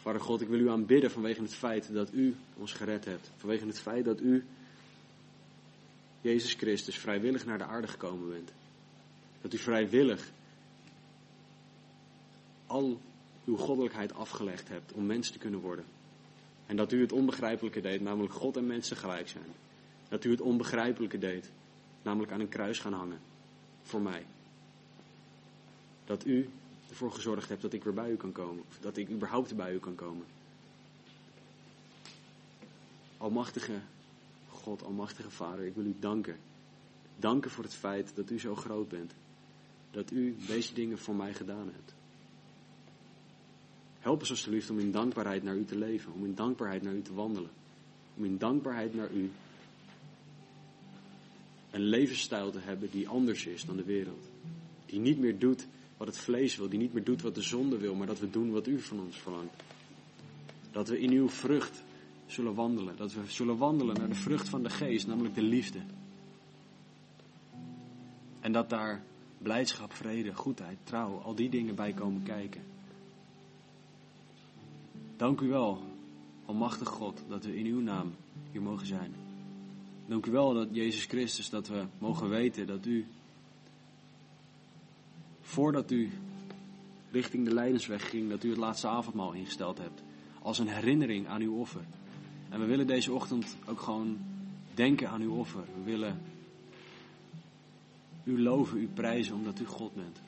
Vader 0.00 0.20
God, 0.20 0.40
ik 0.40 0.48
wil 0.48 0.60
u 0.60 0.70
aanbidden 0.70 1.10
vanwege 1.10 1.42
het 1.42 1.54
feit 1.54 1.92
dat 1.92 2.12
u 2.12 2.36
ons 2.56 2.72
gered 2.72 3.04
hebt. 3.04 3.30
Vanwege 3.36 3.66
het 3.66 3.80
feit 3.80 4.04
dat 4.04 4.20
u, 4.20 4.44
Jezus 6.20 6.54
Christus, 6.54 6.98
vrijwillig 6.98 7.46
naar 7.46 7.58
de 7.58 7.64
aarde 7.64 7.86
gekomen 7.86 8.28
bent. 8.28 8.52
Dat 9.40 9.52
u 9.52 9.58
vrijwillig 9.58 10.30
al 12.66 13.00
uw 13.44 13.56
goddelijkheid 13.56 14.14
afgelegd 14.14 14.68
hebt 14.68 14.92
om 14.92 15.06
mens 15.06 15.30
te 15.30 15.38
kunnen 15.38 15.60
worden. 15.60 15.84
En 16.66 16.76
dat 16.76 16.92
u 16.92 17.00
het 17.00 17.12
onbegrijpelijke 17.12 17.80
deed, 17.80 18.00
namelijk 18.00 18.32
God 18.32 18.56
en 18.56 18.66
mensen 18.66 18.96
gelijk 18.96 19.28
zijn. 19.28 19.52
Dat 20.08 20.24
u 20.24 20.30
het 20.30 20.40
onbegrijpelijke 20.40 21.18
deed, 21.18 21.50
namelijk 22.02 22.32
aan 22.32 22.40
een 22.40 22.48
kruis 22.48 22.78
gaan 22.78 22.92
hangen. 22.92 23.20
Voor 23.82 24.00
mij. 24.00 24.24
Dat 26.04 26.26
u 26.26 26.48
ervoor 26.90 27.12
gezorgd 27.12 27.48
hebt 27.48 27.62
dat 27.62 27.72
ik 27.72 27.84
weer 27.84 27.94
bij 27.94 28.10
u 28.10 28.16
kan 28.16 28.32
komen. 28.32 28.64
Dat 28.80 28.96
ik 28.96 29.10
überhaupt 29.10 29.56
bij 29.56 29.74
u 29.74 29.78
kan 29.78 29.94
komen. 29.94 30.26
Almachtige 33.16 33.80
God, 34.48 34.82
Almachtige 34.82 35.30
Vader, 35.30 35.64
ik 35.64 35.74
wil 35.74 35.84
u 35.84 35.96
danken. 35.98 36.36
Danken 37.16 37.50
voor 37.50 37.64
het 37.64 37.74
feit 37.74 38.12
dat 38.14 38.30
u 38.30 38.40
zo 38.40 38.54
groot 38.54 38.88
bent. 38.88 39.12
Dat 39.90 40.10
u 40.10 40.36
deze 40.46 40.74
dingen 40.74 40.98
voor 40.98 41.14
mij 41.14 41.34
gedaan 41.34 41.70
hebt. 41.72 41.94
Help 43.98 44.20
ons 44.20 44.30
alsjeblieft 44.30 44.70
om 44.70 44.78
in 44.78 44.90
dankbaarheid 44.90 45.42
naar 45.42 45.56
u 45.56 45.64
te 45.64 45.78
leven. 45.78 46.12
Om 46.12 46.24
in 46.24 46.34
dankbaarheid 46.34 46.82
naar 46.82 46.94
u 46.94 47.02
te 47.02 47.14
wandelen. 47.14 47.50
Om 48.16 48.24
in 48.24 48.38
dankbaarheid 48.38 48.94
naar 48.94 49.12
u 49.12 49.30
een 51.70 51.82
levensstijl 51.82 52.50
te 52.50 52.58
hebben 52.58 52.90
die 52.90 53.08
anders 53.08 53.46
is 53.46 53.64
dan 53.64 53.76
de 53.76 53.84
wereld. 53.84 54.28
Die 54.86 55.00
niet 55.00 55.18
meer 55.18 55.38
doet 55.38 55.66
wat 56.00 56.08
het 56.08 56.18
vlees 56.18 56.56
wil, 56.56 56.68
die 56.68 56.78
niet 56.78 56.92
meer 56.92 57.04
doet 57.04 57.22
wat 57.22 57.34
de 57.34 57.42
zonde 57.42 57.78
wil, 57.78 57.94
maar 57.94 58.06
dat 58.06 58.18
we 58.18 58.30
doen 58.30 58.50
wat 58.50 58.66
u 58.66 58.80
van 58.80 59.00
ons 59.00 59.16
verlangt. 59.16 59.62
Dat 60.70 60.88
we 60.88 61.00
in 61.00 61.10
uw 61.10 61.28
vrucht 61.28 61.82
zullen 62.26 62.54
wandelen. 62.54 62.96
Dat 62.96 63.12
we 63.12 63.20
zullen 63.26 63.56
wandelen 63.56 63.96
naar 63.96 64.08
de 64.08 64.14
vrucht 64.14 64.48
van 64.48 64.62
de 64.62 64.70
geest, 64.70 65.06
namelijk 65.06 65.34
de 65.34 65.42
liefde. 65.42 65.78
En 68.40 68.52
dat 68.52 68.70
daar 68.70 69.02
blijdschap, 69.38 69.92
vrede, 69.92 70.34
goedheid, 70.34 70.78
trouw, 70.84 71.18
al 71.18 71.34
die 71.34 71.50
dingen 71.50 71.74
bij 71.74 71.92
komen 71.92 72.22
kijken. 72.22 72.62
Dank 75.16 75.40
u 75.40 75.48
wel, 75.48 75.82
Almachtig 76.44 76.88
God, 76.88 77.22
dat 77.28 77.44
we 77.44 77.56
in 77.56 77.66
uw 77.66 77.80
naam 77.80 78.14
hier 78.52 78.62
mogen 78.62 78.86
zijn. 78.86 79.14
Dank 80.06 80.26
u 80.26 80.30
wel 80.30 80.54
dat 80.54 80.68
Jezus 80.72 81.04
Christus, 81.04 81.50
dat 81.50 81.68
we 81.68 81.84
mogen 81.98 82.28
weten 82.28 82.66
dat 82.66 82.86
u, 82.86 83.06
voordat 85.50 85.90
u 85.90 86.10
richting 87.10 87.44
de 87.44 87.54
Leidensweg 87.54 88.10
ging, 88.10 88.28
dat 88.28 88.44
u 88.44 88.48
het 88.48 88.58
laatste 88.58 88.88
avondmaal 88.88 89.32
ingesteld 89.32 89.78
hebt. 89.78 90.02
Als 90.42 90.58
een 90.58 90.68
herinnering 90.68 91.28
aan 91.28 91.40
uw 91.40 91.54
offer. 91.54 91.84
En 92.48 92.60
we 92.60 92.66
willen 92.66 92.86
deze 92.86 93.12
ochtend 93.12 93.56
ook 93.66 93.80
gewoon 93.80 94.18
denken 94.74 95.08
aan 95.08 95.20
uw 95.20 95.34
offer. 95.34 95.64
We 95.76 95.82
willen 95.84 96.20
u 98.24 98.42
loven, 98.42 98.78
u 98.80 98.88
prijzen, 98.94 99.34
omdat 99.34 99.60
u 99.60 99.66
God 99.66 99.94
bent. 99.94 100.20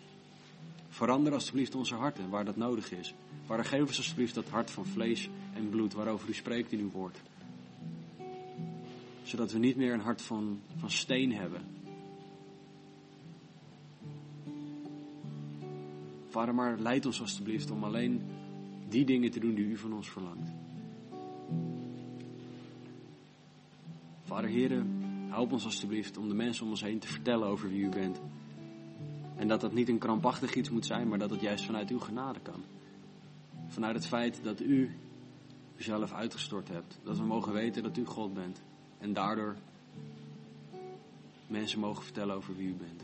Verander 0.89 1.33
alstublieft 1.33 1.75
onze 1.75 1.95
harten 1.95 2.29
waar 2.29 2.45
dat 2.45 2.57
nodig 2.57 2.93
is. 2.93 3.15
Vader, 3.45 3.65
geef 3.65 3.81
ons 3.81 3.97
alstublieft 3.97 4.35
dat 4.35 4.49
hart 4.49 4.71
van 4.71 4.87
vlees 4.87 5.29
en 5.55 5.69
bloed 5.69 5.93
waarover 5.93 6.29
u 6.29 6.35
spreekt 6.35 6.73
in 6.73 6.81
uw 6.81 6.91
woord. 6.91 7.23
Zodat 9.23 9.53
we 9.53 9.59
niet 9.59 9.77
meer 9.77 9.93
een 9.93 10.01
hart 10.01 10.23
van, 10.23 10.61
van 10.77 10.91
steen 10.91 11.33
hebben. 11.33 11.72
Vader, 16.33 16.55
maar 16.55 16.79
leid 16.79 17.07
ons 17.07 17.21
alstublieft 17.21 17.71
om 17.71 17.85
alleen 17.85 18.23
die 18.89 19.05
dingen 19.05 19.31
te 19.31 19.41
doen 19.41 19.55
die 19.55 19.65
u 19.65 19.77
van 19.77 19.93
ons 19.93 20.11
verlangt. 20.11 20.53
Vader, 24.23 24.51
heren, 24.51 25.03
help 25.29 25.53
ons 25.53 25.65
alstublieft 25.65 26.17
om 26.17 26.29
de 26.29 26.35
mensen 26.35 26.65
om 26.65 26.71
ons 26.71 26.83
heen 26.83 26.99
te 26.99 27.07
vertellen 27.07 27.49
over 27.49 27.69
wie 27.69 27.83
u 27.83 27.89
bent. 27.89 28.21
En 29.37 29.49
dat 29.49 29.61
dat 29.61 29.73
niet 29.73 29.89
een 29.89 29.99
krampachtig 29.99 30.55
iets 30.55 30.71
moet 30.71 30.87
zijn, 30.87 31.09
maar 31.09 31.19
dat 31.19 31.31
het 31.31 31.41
juist 31.41 31.65
vanuit 31.65 31.91
uw 31.91 31.99
genade 31.99 32.41
kan. 32.41 32.63
Vanuit 33.69 33.95
het 33.95 34.07
feit 34.07 34.41
dat 34.43 34.61
u 34.61 34.97
uzelf 35.77 36.13
uitgestort 36.13 36.69
hebt. 36.69 36.99
Dat 37.03 37.19
we 37.19 37.25
mogen 37.25 37.53
weten 37.53 37.83
dat 37.83 37.97
u 37.97 38.05
God 38.05 38.35
bent. 38.35 38.63
En 38.99 39.13
daardoor 39.13 39.57
mensen 41.47 41.81
mogen 41.81 42.05
vertellen 42.05 42.37
over 42.37 42.57
wie 42.57 42.69
u 42.69 42.75
bent. 42.75 43.03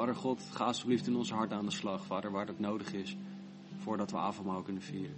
Vader 0.00 0.14
God, 0.14 0.40
ga 0.40 0.64
alsjeblieft 0.64 1.06
in 1.06 1.16
ons 1.16 1.30
hart 1.30 1.52
aan 1.52 1.64
de 1.64 1.70
slag, 1.70 2.04
Vader, 2.04 2.30
waar 2.30 2.46
dat 2.46 2.58
nodig 2.58 2.92
is, 2.92 3.16
voordat 3.76 4.10
we 4.10 4.16
avondmaal 4.16 4.62
kunnen 4.62 4.82
vieren. 4.82 5.16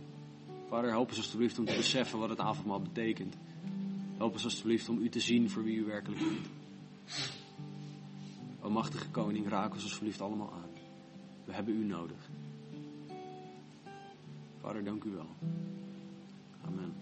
Vader, 0.68 0.91
help 0.91 1.09
ons 1.09 1.16
alsjeblieft 1.16 1.59
om 1.59 1.64
te 1.64 1.76
beseffen 1.76 2.18
wat 2.18 2.28
het 2.28 2.39
avondmaal 2.39 2.80
betekent. 2.80 3.37
Help 4.16 4.33
ons 4.33 4.45
alsjeblieft 4.45 4.89
om 4.89 4.99
u 4.99 5.09
te 5.09 5.20
zien 5.20 5.51
voor 5.51 5.64
wie 5.64 5.76
u 5.76 5.85
werkelijk 5.85 6.20
bent. 6.20 6.49
O 8.61 8.70
machtige 8.70 9.11
koning, 9.11 9.49
raak 9.49 9.72
ons 9.72 9.83
alsjeblieft 9.83 10.20
allemaal 10.20 10.53
aan. 10.53 10.70
We 11.45 11.53
hebben 11.53 11.74
u 11.74 11.85
nodig. 11.85 12.28
Vader, 14.61 14.85
dank 14.85 15.05
u 15.05 15.11
wel. 15.11 15.28
Amen. 16.66 17.02